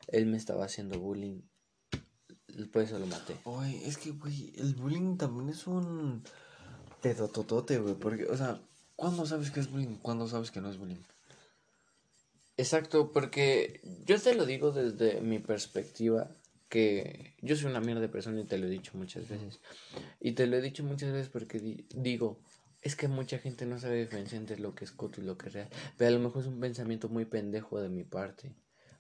él 0.07 0.25
me 0.25 0.37
estaba 0.37 0.65
haciendo 0.65 0.99
bullying, 0.99 1.41
pues 2.71 2.89
eso 2.89 2.99
lo 2.99 3.05
maté. 3.05 3.35
Güey, 3.45 3.83
es 3.83 3.97
que, 3.97 4.11
güey, 4.11 4.53
el 4.57 4.75
bullying 4.75 5.17
también 5.17 5.49
es 5.49 5.67
un 5.67 6.23
pedototote, 7.01 7.79
güey. 7.79 7.95
Porque, 7.95 8.25
o 8.25 8.37
sea, 8.37 8.61
¿cuándo 8.95 9.25
sabes 9.25 9.51
que 9.51 9.59
es 9.59 9.69
bullying? 9.69 9.97
¿Cuándo 10.01 10.27
sabes 10.27 10.51
que 10.51 10.61
no 10.61 10.69
es 10.69 10.77
bullying? 10.77 11.03
Exacto, 12.57 13.11
porque 13.11 13.81
yo 14.05 14.19
te 14.19 14.33
lo 14.33 14.45
digo 14.45 14.71
desde 14.71 15.19
mi 15.21 15.39
perspectiva, 15.39 16.31
que 16.69 17.35
yo 17.41 17.55
soy 17.55 17.69
una 17.69 17.81
mierda 17.81 18.01
de 18.01 18.09
persona 18.09 18.39
y 18.39 18.45
te 18.45 18.57
lo 18.57 18.67
he 18.67 18.69
dicho 18.69 18.93
muchas 18.95 19.27
veces. 19.27 19.59
Y 20.19 20.31
te 20.31 20.47
lo 20.47 20.57
he 20.57 20.61
dicho 20.61 20.83
muchas 20.83 21.11
veces 21.11 21.29
porque 21.29 21.59
digo, 21.93 22.39
es 22.85 22.95
que 22.95 23.07
mucha 23.07 23.39
gente 23.39 23.65
no 23.65 23.79
sabe 23.79 24.01
diferenciar 24.01 24.41
entre 24.41 24.59
lo 24.59 24.75
que 24.75 24.85
es 24.85 24.91
coto 24.91 25.19
y 25.19 25.23
lo 25.23 25.39
que 25.39 25.47
es 25.47 25.53
real. 25.53 25.69
Pero 25.97 26.09
a 26.09 26.13
lo 26.13 26.19
mejor 26.19 26.43
es 26.43 26.47
un 26.47 26.59
pensamiento 26.59 27.09
muy 27.09 27.25
pendejo 27.25 27.81
de 27.81 27.89
mi 27.89 28.03
parte. 28.03 28.55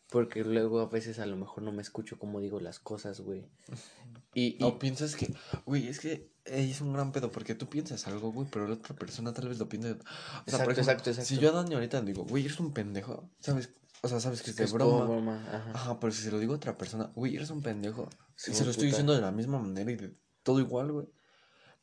Porque 0.09 0.43
luego 0.43 0.79
a 0.79 0.87
veces 0.87 1.19
a 1.19 1.27
lo 1.27 1.37
mejor 1.37 1.61
no 1.61 1.71
me 1.71 1.83
escucho 1.83 2.17
como 2.17 2.39
digo 2.39 2.59
las 2.59 2.79
cosas, 2.79 3.21
güey. 3.21 3.45
Y, 4.33 4.57
O 4.63 4.79
piensas 4.79 5.15
que, 5.15 5.31
güey, 5.67 5.87
es 5.87 5.99
que 5.99 6.31
es 6.45 6.81
un 6.81 6.93
gran 6.93 7.11
pedo 7.11 7.31
porque 7.31 7.53
tú 7.53 7.67
piensas 7.67 8.07
algo, 8.07 8.31
güey, 8.31 8.47
pero 8.51 8.67
la 8.67 8.73
otra 8.73 8.95
persona 8.95 9.33
tal 9.33 9.49
vez 9.49 9.59
lo 9.59 9.69
piensa. 9.69 9.89
O 9.89 10.49
sea, 10.49 10.63
exacto, 10.63 10.81
exacto, 10.81 11.09
exacto. 11.11 11.29
Si 11.29 11.37
yo 11.37 11.49
a 11.49 11.51
Dani 11.51 11.75
ahorita 11.75 11.99
le 11.99 12.07
digo, 12.07 12.25
güey, 12.25 12.45
eres 12.45 12.59
un 12.59 12.73
pendejo, 12.73 13.29
¿sabes? 13.39 13.69
O 14.01 14.07
sea, 14.07 14.19
sabes 14.19 14.41
que 14.41 14.49
es 14.49 14.57
de 14.57 14.65
broma. 14.65 15.45
Ajá. 15.73 15.99
pero 15.99 16.11
si 16.11 16.23
se 16.23 16.31
lo 16.31 16.39
digo 16.39 16.53
a 16.53 16.57
otra 16.57 16.75
persona, 16.75 17.11
güey, 17.15 17.35
eres 17.35 17.51
un 17.51 17.61
pendejo. 17.61 18.09
se 18.35 18.65
lo 18.65 18.71
estoy 18.71 18.87
diciendo 18.87 19.13
de 19.13 19.21
la 19.21 19.31
misma 19.31 19.59
manera 19.59 19.91
y 19.91 19.95
de 19.95 20.15
todo 20.41 20.59
igual, 20.59 20.91
güey. 20.91 21.07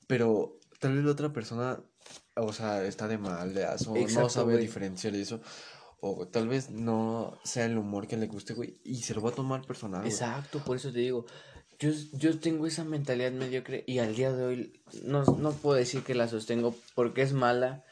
Pero 0.08 0.58
tal 0.82 0.96
vez 0.96 1.04
la 1.04 1.12
otra 1.12 1.32
persona, 1.32 1.80
o 2.34 2.52
sea, 2.52 2.84
está 2.84 3.06
de 3.06 3.16
mal, 3.16 3.54
de 3.54 3.64
aso, 3.64 3.94
no 3.94 4.28
sabe 4.28 4.58
diferenciar 4.58 5.14
eso 5.14 5.40
o 6.00 6.26
tal 6.26 6.48
vez 6.48 6.70
no 6.70 7.38
sea 7.44 7.66
el 7.66 7.78
humor 7.78 8.08
que 8.08 8.16
le 8.16 8.26
guste, 8.26 8.54
güey, 8.54 8.80
y 8.82 8.96
se 8.96 9.14
lo 9.14 9.22
va 9.22 9.30
a 9.30 9.34
tomar 9.34 9.64
personal. 9.64 10.04
Exacto, 10.04 10.58
por 10.58 10.76
eso 10.76 10.90
te 10.90 10.98
digo, 10.98 11.26
yo, 11.78 11.92
yo 12.14 12.40
tengo 12.40 12.66
esa 12.66 12.82
mentalidad 12.82 13.30
mediocre 13.30 13.84
y 13.86 14.00
al 14.00 14.16
día 14.16 14.32
de 14.32 14.42
hoy 14.42 14.80
no, 15.04 15.22
no 15.22 15.52
puedo 15.52 15.76
decir 15.76 16.02
que 16.02 16.16
la 16.16 16.26
sostengo 16.26 16.74
porque 16.96 17.22
es 17.22 17.32
mala, 17.32 17.84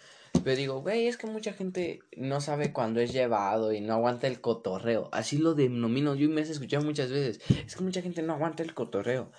pero 0.42 0.56
digo, 0.56 0.80
güey, 0.82 1.06
es 1.06 1.16
que 1.16 1.28
mucha 1.28 1.52
gente 1.52 2.00
no 2.16 2.40
sabe 2.40 2.72
cuándo 2.72 2.98
es 2.98 3.12
llevado 3.12 3.72
y 3.72 3.80
no 3.80 3.94
aguanta 3.94 4.26
el 4.26 4.40
cotorreo. 4.40 5.08
Así 5.12 5.38
lo 5.38 5.54
denomino, 5.54 6.16
yo 6.16 6.28
me 6.28 6.40
he 6.40 6.44
escuchado 6.44 6.84
muchas 6.84 7.10
veces, 7.10 7.40
es 7.64 7.76
que 7.76 7.84
mucha 7.84 8.02
gente 8.02 8.22
no 8.22 8.32
aguanta 8.32 8.64
el 8.64 8.74
cotorreo. 8.74 9.30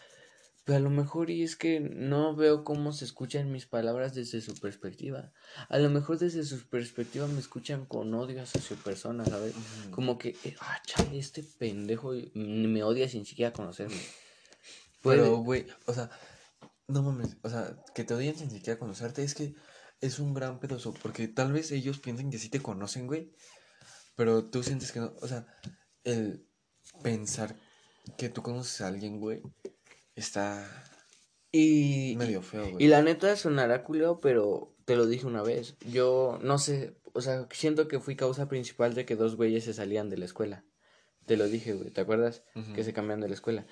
Pero 0.63 0.77
a 0.77 0.81
lo 0.81 0.91
mejor 0.91 1.31
y 1.31 1.41
es 1.43 1.55
que 1.55 1.79
no 1.79 2.35
veo 2.35 2.63
cómo 2.63 2.93
se 2.93 3.05
escuchan 3.05 3.51
mis 3.51 3.65
palabras 3.65 4.13
desde 4.13 4.41
su 4.41 4.53
perspectiva. 4.55 5.33
A 5.69 5.79
lo 5.79 5.89
mejor 5.89 6.19
desde 6.19 6.43
su 6.43 6.67
perspectiva 6.69 7.27
me 7.27 7.39
escuchan 7.39 7.85
con 7.85 8.13
odio 8.13 8.43
hacia 8.43 8.61
su 8.61 8.75
persona, 8.75 9.25
¿sabes? 9.25 9.55
Como 9.89 10.17
que, 10.19 10.35
eh, 10.43 10.55
ah, 10.59 10.79
chale, 10.85 11.17
este 11.17 11.43
pendejo 11.43 12.13
me 12.35 12.83
odia 12.83 13.09
sin 13.09 13.25
siquiera 13.25 13.51
conocerme. 13.51 13.95
Pero, 15.03 15.37
güey, 15.37 15.65
o 15.87 15.93
sea, 15.93 16.11
no 16.87 17.01
mames, 17.01 17.37
o 17.41 17.49
sea, 17.49 17.75
que 17.95 18.03
te 18.03 18.13
odien 18.13 18.37
sin 18.37 18.51
siquiera 18.51 18.77
conocerte 18.77 19.23
es 19.23 19.33
que 19.33 19.55
es 19.99 20.19
un 20.19 20.33
gran 20.33 20.59
pedazo, 20.59 20.93
porque 20.93 21.27
tal 21.27 21.53
vez 21.53 21.71
ellos 21.71 21.99
piensen 21.99 22.29
que 22.29 22.37
sí 22.37 22.49
te 22.49 22.61
conocen, 22.61 23.07
güey, 23.07 23.31
pero 24.15 24.45
tú 24.49 24.63
sientes 24.63 24.91
que 24.91 24.99
no, 24.99 25.13
o 25.21 25.27
sea, 25.27 25.47
el 26.03 26.47
pensar 27.01 27.55
que 28.17 28.29
tú 28.29 28.41
conoces 28.41 28.81
a 28.81 28.87
alguien, 28.87 29.19
güey, 29.19 29.41
está 30.21 30.81
y, 31.51 32.15
medio 32.17 32.41
feo, 32.41 32.71
güey. 32.71 32.83
Y 32.83 32.87
la 32.87 33.01
neta 33.01 33.31
es 33.31 33.45
un 33.45 33.59
oráculo, 33.59 34.19
pero 34.21 34.73
te 34.85 34.95
lo 34.95 35.05
dije 35.05 35.25
una 35.25 35.41
vez. 35.41 35.75
Yo 35.91 36.39
no 36.41 36.57
sé, 36.57 36.95
o 37.13 37.21
sea, 37.21 37.47
siento 37.51 37.87
que 37.87 37.99
fui 37.99 38.15
causa 38.15 38.47
principal 38.47 38.93
de 38.93 39.05
que 39.05 39.15
dos 39.15 39.35
güeyes 39.35 39.65
se 39.65 39.73
salían 39.73 40.09
de 40.09 40.17
la 40.17 40.25
escuela. 40.25 40.63
Te 41.25 41.37
lo 41.37 41.47
dije, 41.47 41.73
güey, 41.73 41.91
¿te 41.91 42.01
acuerdas? 42.01 42.43
Que 42.73 42.83
se 42.83 42.93
cambian 42.93 43.19
de 43.19 43.27
la 43.27 43.35
escuela. 43.35 43.67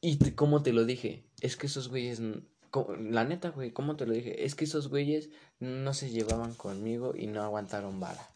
Y 0.00 0.16
te, 0.16 0.34
como 0.34 0.62
te 0.62 0.72
lo 0.72 0.84
dije, 0.84 1.26
es 1.40 1.56
que 1.56 1.66
esos 1.66 1.88
güeyes, 1.88 2.20
la 3.00 3.24
neta, 3.24 3.50
güey, 3.50 3.72
¿cómo 3.72 3.96
te 3.96 4.06
lo 4.06 4.12
dije? 4.12 4.44
Es 4.44 4.54
que 4.54 4.64
esos 4.64 4.88
güeyes 4.88 5.30
no 5.58 5.92
se 5.94 6.10
llevaban 6.10 6.54
conmigo 6.54 7.14
y 7.16 7.26
no 7.26 7.42
aguantaron 7.42 7.98
vara. 7.98 8.30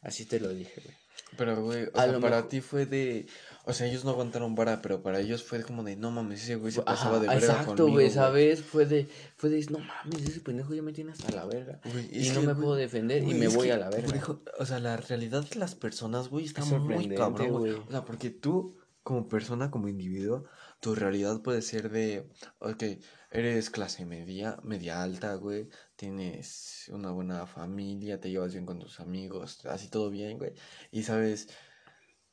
Así 0.00 0.24
te 0.24 0.40
lo 0.40 0.48
dije, 0.48 0.80
güey. 0.82 0.96
Pero, 1.36 1.62
güey, 1.62 1.84
o 1.92 2.00
sea, 2.00 2.20
para 2.20 2.48
ti 2.48 2.60
fue 2.60 2.86
de. 2.86 3.26
O 3.66 3.72
sea, 3.72 3.86
ellos 3.86 4.04
no 4.04 4.10
aguantaron 4.10 4.54
vara, 4.54 4.82
pero 4.82 5.02
para 5.02 5.20
ellos 5.20 5.42
fue 5.42 5.62
como 5.62 5.82
de, 5.82 5.96
no 5.96 6.10
mames, 6.10 6.42
ese 6.42 6.56
güey 6.56 6.70
se 6.70 6.82
pasaba 6.82 7.18
de 7.18 7.28
verga 7.28 7.46
Exacto, 7.46 7.88
güey, 7.88 8.10
¿sabes? 8.10 8.62
Fue 8.62 8.84
de, 8.84 9.08
fue 9.36 9.48
de, 9.48 9.64
no 9.70 9.78
mames, 9.78 10.22
ese 10.22 10.40
pendejo 10.40 10.74
ya 10.74 10.82
me 10.82 10.92
tiene 10.92 11.12
hasta 11.12 11.30
la 11.32 11.46
verga. 11.46 11.80
y 12.10 12.28
no 12.30 12.42
me 12.42 12.54
puedo 12.54 12.74
defender 12.74 13.22
y 13.22 13.32
me 13.34 13.48
voy 13.48 13.70
a 13.70 13.78
la 13.78 13.88
verga. 13.88 14.20
o 14.58 14.66
sea, 14.66 14.80
la 14.80 14.98
realidad 14.98 15.44
de 15.48 15.58
las 15.58 15.74
personas, 15.74 16.28
güey, 16.28 16.44
está 16.44 16.64
muy 16.64 17.08
cabrón, 17.14 17.52
güey. 17.52 17.72
O 17.72 17.90
sea, 17.90 18.04
porque 18.04 18.28
tú, 18.30 18.76
como 19.02 19.28
persona, 19.28 19.70
como 19.70 19.88
individuo, 19.88 20.44
tu 20.80 20.94
realidad 20.94 21.40
puede 21.40 21.62
ser 21.62 21.88
de, 21.88 22.28
ok, 22.58 22.82
eres 23.30 23.70
clase 23.70 24.04
media, 24.04 24.58
media 24.62 25.02
alta, 25.02 25.34
güey, 25.36 25.70
tienes 25.96 26.90
una 26.92 27.10
buena 27.10 27.46
familia, 27.46 28.20
te 28.20 28.30
llevas 28.30 28.52
bien 28.52 28.66
con 28.66 28.78
tus 28.78 29.00
amigos, 29.00 29.64
así 29.64 29.88
todo 29.88 30.10
bien, 30.10 30.36
güey, 30.36 30.52
y 30.92 31.04
sabes 31.04 31.48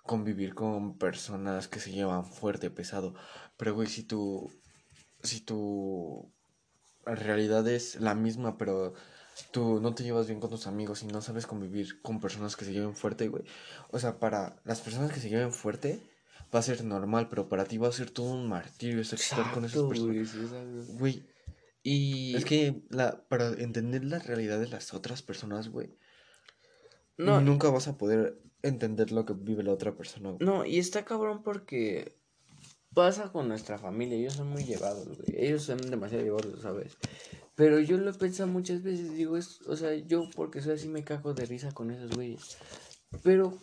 convivir 0.03 0.55
con 0.55 0.97
personas 0.97 1.67
que 1.67 1.79
se 1.79 1.91
llevan 1.91 2.25
fuerte, 2.25 2.69
pesado, 2.69 3.13
pero, 3.57 3.75
güey, 3.75 3.87
si 3.87 4.03
tu, 4.03 4.51
si 5.23 5.41
tu 5.41 6.31
realidad 7.05 7.67
es 7.67 7.99
la 7.99 8.15
misma, 8.15 8.57
pero 8.57 8.93
tú 9.51 9.79
no 9.79 9.93
te 9.93 10.03
llevas 10.03 10.27
bien 10.27 10.39
con 10.39 10.49
tus 10.49 10.67
amigos 10.67 11.03
y 11.03 11.07
no 11.07 11.21
sabes 11.21 11.47
convivir 11.47 12.01
con 12.01 12.19
personas 12.19 12.55
que 12.55 12.65
se 12.65 12.73
lleven 12.73 12.95
fuerte, 12.95 13.27
güey, 13.27 13.43
o 13.89 13.99
sea, 13.99 14.19
para 14.19 14.59
las 14.65 14.81
personas 14.81 15.11
que 15.11 15.19
se 15.19 15.29
lleven 15.29 15.51
fuerte, 15.51 16.01
va 16.53 16.59
a 16.59 16.63
ser 16.63 16.83
normal, 16.83 17.29
pero 17.29 17.47
para 17.47 17.65
ti 17.65 17.77
va 17.77 17.87
a 17.87 17.93
ser 17.93 18.11
todo 18.11 18.31
un 18.31 18.47
martirio 18.47 19.01
estar 19.01 19.51
con 19.53 19.65
esas 19.65 19.83
personas. 19.83 20.87
Güey. 20.97 21.25
Y. 21.83 22.35
Es 22.35 22.45
que 22.45 22.83
la, 22.89 23.23
para 23.27 23.49
entender 23.49 24.03
la 24.03 24.19
realidad 24.19 24.59
de 24.59 24.67
las 24.67 24.93
otras 24.93 25.21
personas, 25.21 25.69
güey. 25.69 25.89
No. 27.17 27.39
Nunca 27.41 27.69
vas 27.69 27.87
a 27.87 27.97
poder 27.97 28.41
entender 28.63 29.11
lo 29.11 29.25
que 29.25 29.33
vive 29.33 29.63
la 29.63 29.73
otra 29.73 29.95
persona. 29.95 30.35
No, 30.39 30.65
y 30.65 30.79
está 30.79 31.05
cabrón 31.05 31.43
porque 31.43 32.17
pasa 32.93 33.31
con 33.31 33.47
nuestra 33.47 33.77
familia. 33.77 34.17
Ellos 34.17 34.33
son 34.33 34.49
muy 34.49 34.63
llevados, 34.63 35.07
güey. 35.07 35.45
Ellos 35.45 35.63
son 35.63 35.77
demasiado 35.89 36.23
llevados, 36.23 36.61
¿sabes? 36.61 36.97
Pero 37.55 37.79
yo 37.79 37.97
lo 37.97 38.09
he 38.09 38.13
pensado 38.13 38.49
muchas 38.49 38.83
veces. 38.83 39.13
Digo, 39.13 39.37
es, 39.37 39.61
o 39.67 39.75
sea, 39.75 39.93
yo 39.95 40.29
porque 40.35 40.61
soy 40.61 40.73
así 40.73 40.87
me 40.87 41.03
cago 41.03 41.33
de 41.33 41.45
risa 41.45 41.71
con 41.71 41.91
esos 41.91 42.11
güeyes. 42.11 42.57
Pero 43.23 43.57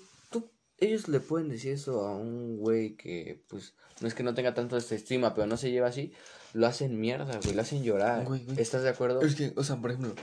ellos 0.78 1.08
le 1.08 1.20
pueden 1.20 1.48
decir 1.48 1.72
eso 1.72 2.06
a 2.06 2.16
un 2.16 2.56
güey 2.58 2.96
que, 2.96 3.44
pues, 3.48 3.74
no 4.00 4.08
es 4.08 4.14
que 4.14 4.22
no 4.22 4.34
tenga 4.34 4.54
tanto 4.54 4.76
estima, 4.76 5.34
pero 5.34 5.46
no 5.46 5.56
se 5.56 5.70
lleva 5.70 5.88
así, 5.88 6.12
lo 6.52 6.66
hacen 6.66 7.00
mierda, 7.00 7.40
güey, 7.42 7.54
lo 7.54 7.62
hacen 7.62 7.82
llorar. 7.82 8.26
¿Estás 8.56 8.82
de 8.82 8.90
acuerdo? 8.90 9.20
Es 9.22 9.34
que, 9.34 9.52
o 9.56 9.64
sea, 9.64 9.76
por 9.76 9.90
ejemplo, 9.90 10.14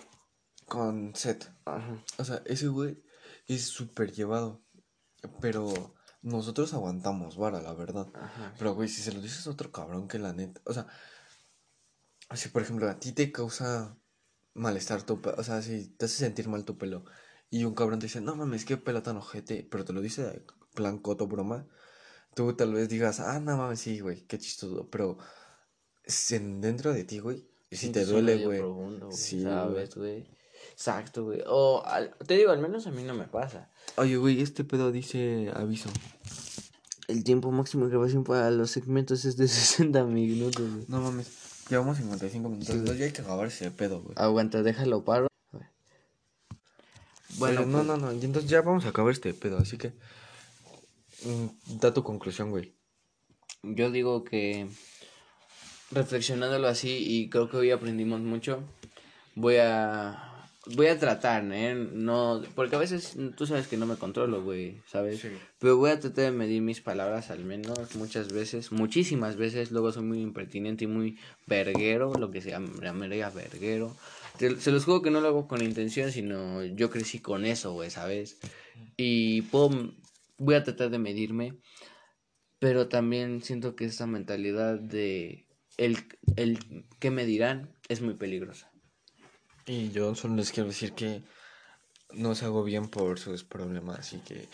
con 0.65 1.13
Seth, 1.15 1.49
Ajá. 1.65 2.01
o 2.17 2.23
sea, 2.23 2.41
ese 2.45 2.67
güey 2.67 3.03
es 3.47 3.65
súper 3.65 4.13
llevado, 4.13 4.63
pero 5.41 5.93
nosotros 6.21 6.73
aguantamos 6.73 7.37
vara, 7.37 7.61
la 7.61 7.73
verdad. 7.73 8.07
Ajá. 8.15 8.53
Pero, 8.57 8.73
güey, 8.75 8.89
si 8.89 9.01
se 9.01 9.13
lo 9.13 9.21
dices 9.21 9.45
a 9.47 9.51
otro 9.51 9.71
cabrón 9.71 10.07
que 10.07 10.19
la 10.19 10.33
neta, 10.33 10.61
o 10.65 10.73
sea, 10.73 10.87
Así, 12.29 12.49
por 12.49 12.61
ejemplo, 12.61 12.89
a 12.89 12.99
ti 12.99 13.11
te 13.11 13.31
causa 13.31 13.97
malestar 14.53 15.03
tu 15.03 15.21
pelo, 15.21 15.35
o 15.37 15.43
sea, 15.43 15.61
si 15.61 15.89
te 15.89 16.05
hace 16.05 16.17
sentir 16.17 16.47
mal 16.47 16.65
tu 16.65 16.77
pelo 16.77 17.05
y 17.49 17.65
un 17.65 17.75
cabrón 17.75 17.99
te 17.99 18.07
dice, 18.07 18.21
no 18.21 18.35
mames, 18.35 18.65
qué 18.65 18.77
pelo 18.77 19.03
tan 19.03 19.17
ojete, 19.17 19.67
pero 19.69 19.85
te 19.85 19.93
lo 19.93 20.01
dice 20.01 20.23
de 20.23 20.45
plan 20.73 20.97
coto 20.97 21.27
broma, 21.27 21.67
tú 22.35 22.55
tal 22.55 22.73
vez 22.73 22.89
digas, 22.89 23.19
ah, 23.19 23.39
no 23.39 23.57
mames, 23.57 23.79
sí, 23.79 23.99
güey, 23.99 24.25
qué 24.25 24.39
chistoso, 24.39 24.89
pero 24.89 25.17
si 26.05 26.35
en- 26.35 26.61
dentro 26.61 26.93
de 26.93 27.03
ti, 27.03 27.19
güey, 27.19 27.47
si 27.69 27.77
Sí, 27.87 27.89
te 27.91 28.05
duele, 28.05 28.43
güey. 28.45 28.59
profundo, 28.59 29.07
güey, 29.07 29.17
Sí, 29.19 29.43
¿sabes, 29.43 29.95
güey? 29.95 30.27
Exacto, 30.75 31.23
güey. 31.23 31.41
O, 31.47 31.81
al- 31.85 32.13
te 32.27 32.35
digo, 32.35 32.51
al 32.51 32.59
menos 32.59 32.85
a 32.85 32.91
mí 32.91 33.01
no 33.03 33.13
me 33.13 33.23
pasa. 33.27 33.69
Oye, 33.95 34.17
güey, 34.17 34.41
este 34.41 34.65
pedo 34.65 34.91
dice 34.91 35.49
aviso. 35.55 35.89
El 37.07 37.23
tiempo 37.23 37.49
máximo 37.49 37.85
de 37.85 37.91
grabación 37.91 38.25
para 38.25 38.51
los 38.51 38.71
segmentos 38.71 39.23
es 39.23 39.37
de 39.37 39.47
60 39.47 40.03
minutos, 40.03 40.69
güey. 40.69 40.85
No 40.89 40.99
mames, 40.99 41.29
llevamos 41.69 41.95
55 41.97 42.49
minutos, 42.49 42.75
Sí, 42.75 42.83
ya 42.99 43.05
hay 43.05 43.11
que 43.13 43.21
acabar 43.21 43.47
ese 43.47 43.71
pedo, 43.71 44.01
güey. 44.01 44.15
Aguanta, 44.17 44.63
déjalo 44.63 45.05
paro. 45.05 45.27
Bueno, 47.37 47.65
no, 47.65 47.71
pues, 47.71 47.85
no, 47.85 47.97
no, 47.97 48.11
y 48.13 48.23
entonces 48.23 48.49
ya 48.49 48.61
vamos 48.61 48.85
a 48.85 48.89
acabar 48.89 49.11
este 49.13 49.33
pedo, 49.33 49.57
así 49.57 49.77
que... 49.77 49.89
mm, 51.23 51.79
da 51.79 51.93
tu 51.93 52.03
conclusión, 52.03 52.49
güey. 52.49 52.73
Yo 53.63 53.91
digo 53.91 54.23
que 54.23 54.67
reflexionándolo 55.91 56.67
así 56.67 56.97
y 56.97 57.29
creo 57.29 57.49
que 57.49 57.57
hoy 57.57 57.71
aprendimos 57.71 58.19
mucho, 58.21 58.63
voy 59.35 59.55
a 59.57 60.34
voy 60.75 60.87
a 60.87 60.97
tratar, 60.99 61.43
¿eh? 61.51 61.75
No, 61.75 62.41
porque 62.55 62.75
a 62.75 62.79
veces 62.79 63.15
tú 63.37 63.45
sabes 63.45 63.67
que 63.67 63.77
no 63.77 63.85
me 63.85 63.95
controlo, 63.97 64.43
güey, 64.43 64.81
¿sabes? 64.87 65.21
Sí. 65.21 65.29
Pero 65.59 65.77
voy 65.77 65.91
a 65.91 65.99
tratar 65.99 66.25
de 66.25 66.31
medir 66.31 66.61
mis 66.61 66.81
palabras 66.81 67.29
al 67.29 67.43
menos 67.45 67.95
muchas 67.95 68.31
veces, 68.33 68.71
muchísimas 68.71 69.35
veces, 69.35 69.71
luego 69.71 69.91
soy 69.91 70.03
muy 70.03 70.21
impertinente 70.21 70.85
y 70.85 70.87
muy 70.87 71.17
verguero, 71.47 72.13
lo 72.13 72.31
que 72.31 72.41
se 72.41 72.49
llamaría 72.51 73.29
verguero. 73.29 73.95
Te- 74.37 74.59
se 74.59 74.71
los 74.71 74.85
juro 74.85 75.01
que 75.01 75.11
no 75.11 75.21
lo 75.21 75.27
hago 75.27 75.47
con 75.47 75.61
intención, 75.61 76.11
sino 76.11 76.63
yo 76.63 76.89
crecí 76.89 77.19
con 77.19 77.45
eso, 77.45 77.73
güey, 77.73 77.89
¿sabes? 77.89 78.37
Y 78.97 79.43
puedo, 79.43 79.93
voy 80.37 80.55
a 80.55 80.63
tratar 80.63 80.89
de 80.89 80.99
medirme, 80.99 81.53
pero 82.59 82.87
también 82.87 83.41
siento 83.43 83.75
que 83.75 83.85
esta 83.85 84.07
mentalidad 84.07 84.79
de 84.79 85.47
el, 85.77 85.97
el 86.35 86.85
que 86.99 87.11
me 87.11 87.25
dirán 87.25 87.75
es 87.89 88.01
muy 88.01 88.13
peligrosa. 88.15 88.71
Y 89.65 89.91
yo 89.91 90.13
solo 90.15 90.35
les 90.35 90.51
quiero 90.51 90.69
decir 90.69 90.93
que 90.93 91.23
no 92.13 92.35
se 92.35 92.45
hago 92.45 92.63
bien 92.63 92.87
por 92.89 93.19
sus 93.19 93.43
problemas 93.43 94.13
y 94.13 94.19
que... 94.19 94.47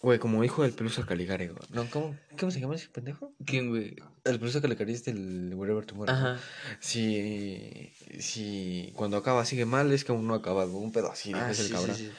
Güey, 0.00 0.18
como 0.18 0.42
hijo 0.42 0.62
del 0.64 0.72
Pelusa 0.72 1.06
Caligari, 1.06 1.46
güey. 1.46 1.60
No, 1.70 1.88
¿cómo, 1.88 2.18
¿cómo 2.38 2.50
se 2.50 2.58
llama 2.58 2.74
ese 2.74 2.88
pendejo? 2.88 3.32
¿Quién, 3.46 3.68
güey? 3.70 3.94
El 4.24 4.40
Pelusa 4.40 4.60
Caligari 4.60 4.92
es 4.92 5.04
del 5.04 5.52
Wherever 5.54 5.86
Tomorrow. 5.86 6.12
Ajá. 6.12 6.40
Si, 6.80 7.92
si 8.18 8.92
cuando 8.96 9.16
acaba 9.16 9.44
sigue 9.44 9.64
mal, 9.64 9.92
es 9.92 10.04
que 10.04 10.10
aún 10.10 10.26
no 10.26 10.34
ha 10.34 10.38
acabado. 10.38 10.72
Un 10.76 10.90
pedo 10.90 11.10
así, 11.12 11.32
Ah, 11.34 11.48
dices 11.48 11.66
el 11.66 11.72
cabrón. 11.72 11.96
sí, 11.96 12.06
sí. 12.06 12.12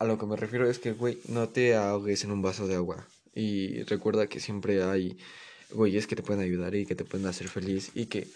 A 0.00 0.04
lo 0.06 0.18
que 0.18 0.26
me 0.26 0.34
refiero 0.36 0.68
es 0.68 0.80
que, 0.80 0.90
güey, 0.90 1.18
no 1.28 1.48
te 1.48 1.76
ahogues 1.76 2.24
en 2.24 2.32
un 2.32 2.42
vaso 2.42 2.66
de 2.66 2.74
agua. 2.74 3.06
Y 3.32 3.84
recuerda 3.84 4.26
que 4.26 4.40
siempre 4.40 4.82
hay 4.82 5.16
güeyes 5.70 6.08
que 6.08 6.16
te 6.16 6.22
pueden 6.24 6.42
ayudar 6.42 6.74
y 6.74 6.84
que 6.84 6.96
te 6.96 7.04
pueden 7.04 7.28
hacer 7.28 7.46
feliz. 7.48 7.92
Y 7.94 8.06
que 8.06 8.26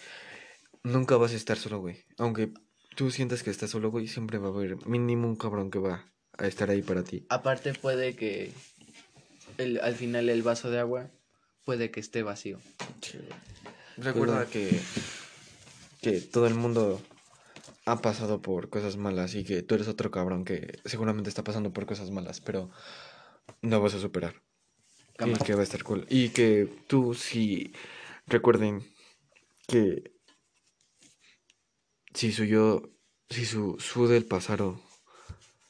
nunca 0.86 1.16
vas 1.16 1.32
a 1.32 1.36
estar 1.36 1.56
solo, 1.58 1.80
güey. 1.80 2.04
Aunque 2.18 2.52
tú 2.94 3.10
sientas 3.10 3.42
que 3.42 3.50
estás 3.50 3.70
solo, 3.70 3.90
güey, 3.90 4.06
siempre 4.08 4.38
va 4.38 4.48
a 4.48 4.50
haber 4.50 4.86
mínimo 4.86 5.28
un 5.28 5.36
cabrón 5.36 5.70
que 5.70 5.78
va 5.78 6.12
a 6.38 6.46
estar 6.46 6.70
ahí 6.70 6.82
para 6.82 7.02
ti. 7.02 7.26
Aparte 7.28 7.74
puede 7.74 8.14
que 8.14 8.52
el, 9.58 9.80
al 9.80 9.94
final 9.94 10.28
el 10.28 10.42
vaso 10.42 10.70
de 10.70 10.78
agua 10.78 11.10
puede 11.64 11.90
que 11.90 12.00
esté 12.00 12.22
vacío. 12.22 12.58
Recuerda 13.96 14.38
Pero- 14.40 14.50
que, 14.50 14.80
que 16.02 16.20
todo 16.20 16.46
el 16.46 16.54
mundo 16.54 17.00
ha 17.86 18.00
pasado 18.02 18.42
por 18.42 18.68
cosas 18.68 18.96
malas 18.96 19.34
y 19.34 19.44
que 19.44 19.62
tú 19.62 19.74
eres 19.74 19.88
otro 19.88 20.10
cabrón 20.10 20.44
que 20.44 20.78
seguramente 20.84 21.28
está 21.30 21.44
pasando 21.44 21.72
por 21.72 21.86
cosas 21.86 22.10
malas, 22.10 22.40
pero 22.40 22.70
no 23.62 23.80
vas 23.80 23.94
a 23.94 24.00
superar. 24.00 24.42
Y 25.24 25.32
que 25.44 25.54
va 25.54 25.60
a 25.60 25.64
estar 25.64 25.82
cool. 25.82 26.04
Y 26.10 26.28
que 26.30 26.68
tú 26.88 27.14
sí 27.14 27.72
recuerden 28.26 28.82
que 29.66 30.15
si 32.16 32.32
su 32.32 32.44
yo, 32.44 32.82
si 33.30 33.44
su, 33.46 33.76
su 33.78 34.08
del 34.08 34.24
pasado 34.24 34.80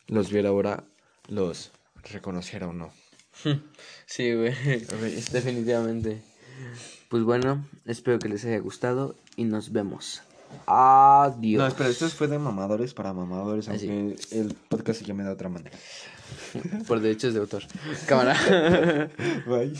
los 0.07 0.31
viera 0.31 0.49
ahora, 0.49 0.85
los 1.29 1.73
reconociera 2.11 2.69
o 2.69 2.73
no. 2.73 2.91
Sí, 4.07 4.33
güey. 4.33 4.55
Definitivamente. 5.33 6.23
Pues 7.11 7.23
bueno, 7.25 7.67
espero 7.85 8.19
que 8.19 8.29
les 8.31 8.45
haya 8.47 8.59
gustado 8.61 9.15
y 9.37 9.45
nos 9.45 9.73
vemos. 9.73 10.23
Adiós. 10.67 11.61
No, 11.61 11.67
espera, 11.67 11.91
esto 11.91 12.09
fue 12.09 12.29
de 12.29 12.39
mamadores 12.39 12.95
para 12.95 13.13
mamadores, 13.13 13.69
Ah, 13.69 13.77
sí. 13.79 13.89
aunque 13.91 14.17
el 14.31 14.55
podcast 14.55 15.01
se 15.01 15.05
llame 15.05 15.25
de 15.25 15.31
otra 15.31 15.49
manera. 15.49 15.77
Por 16.89 17.01
derechos 17.01 17.35
de 17.35 17.41
autor. 17.41 17.65
Cámara. 18.07 19.11
Bye. 19.47 19.75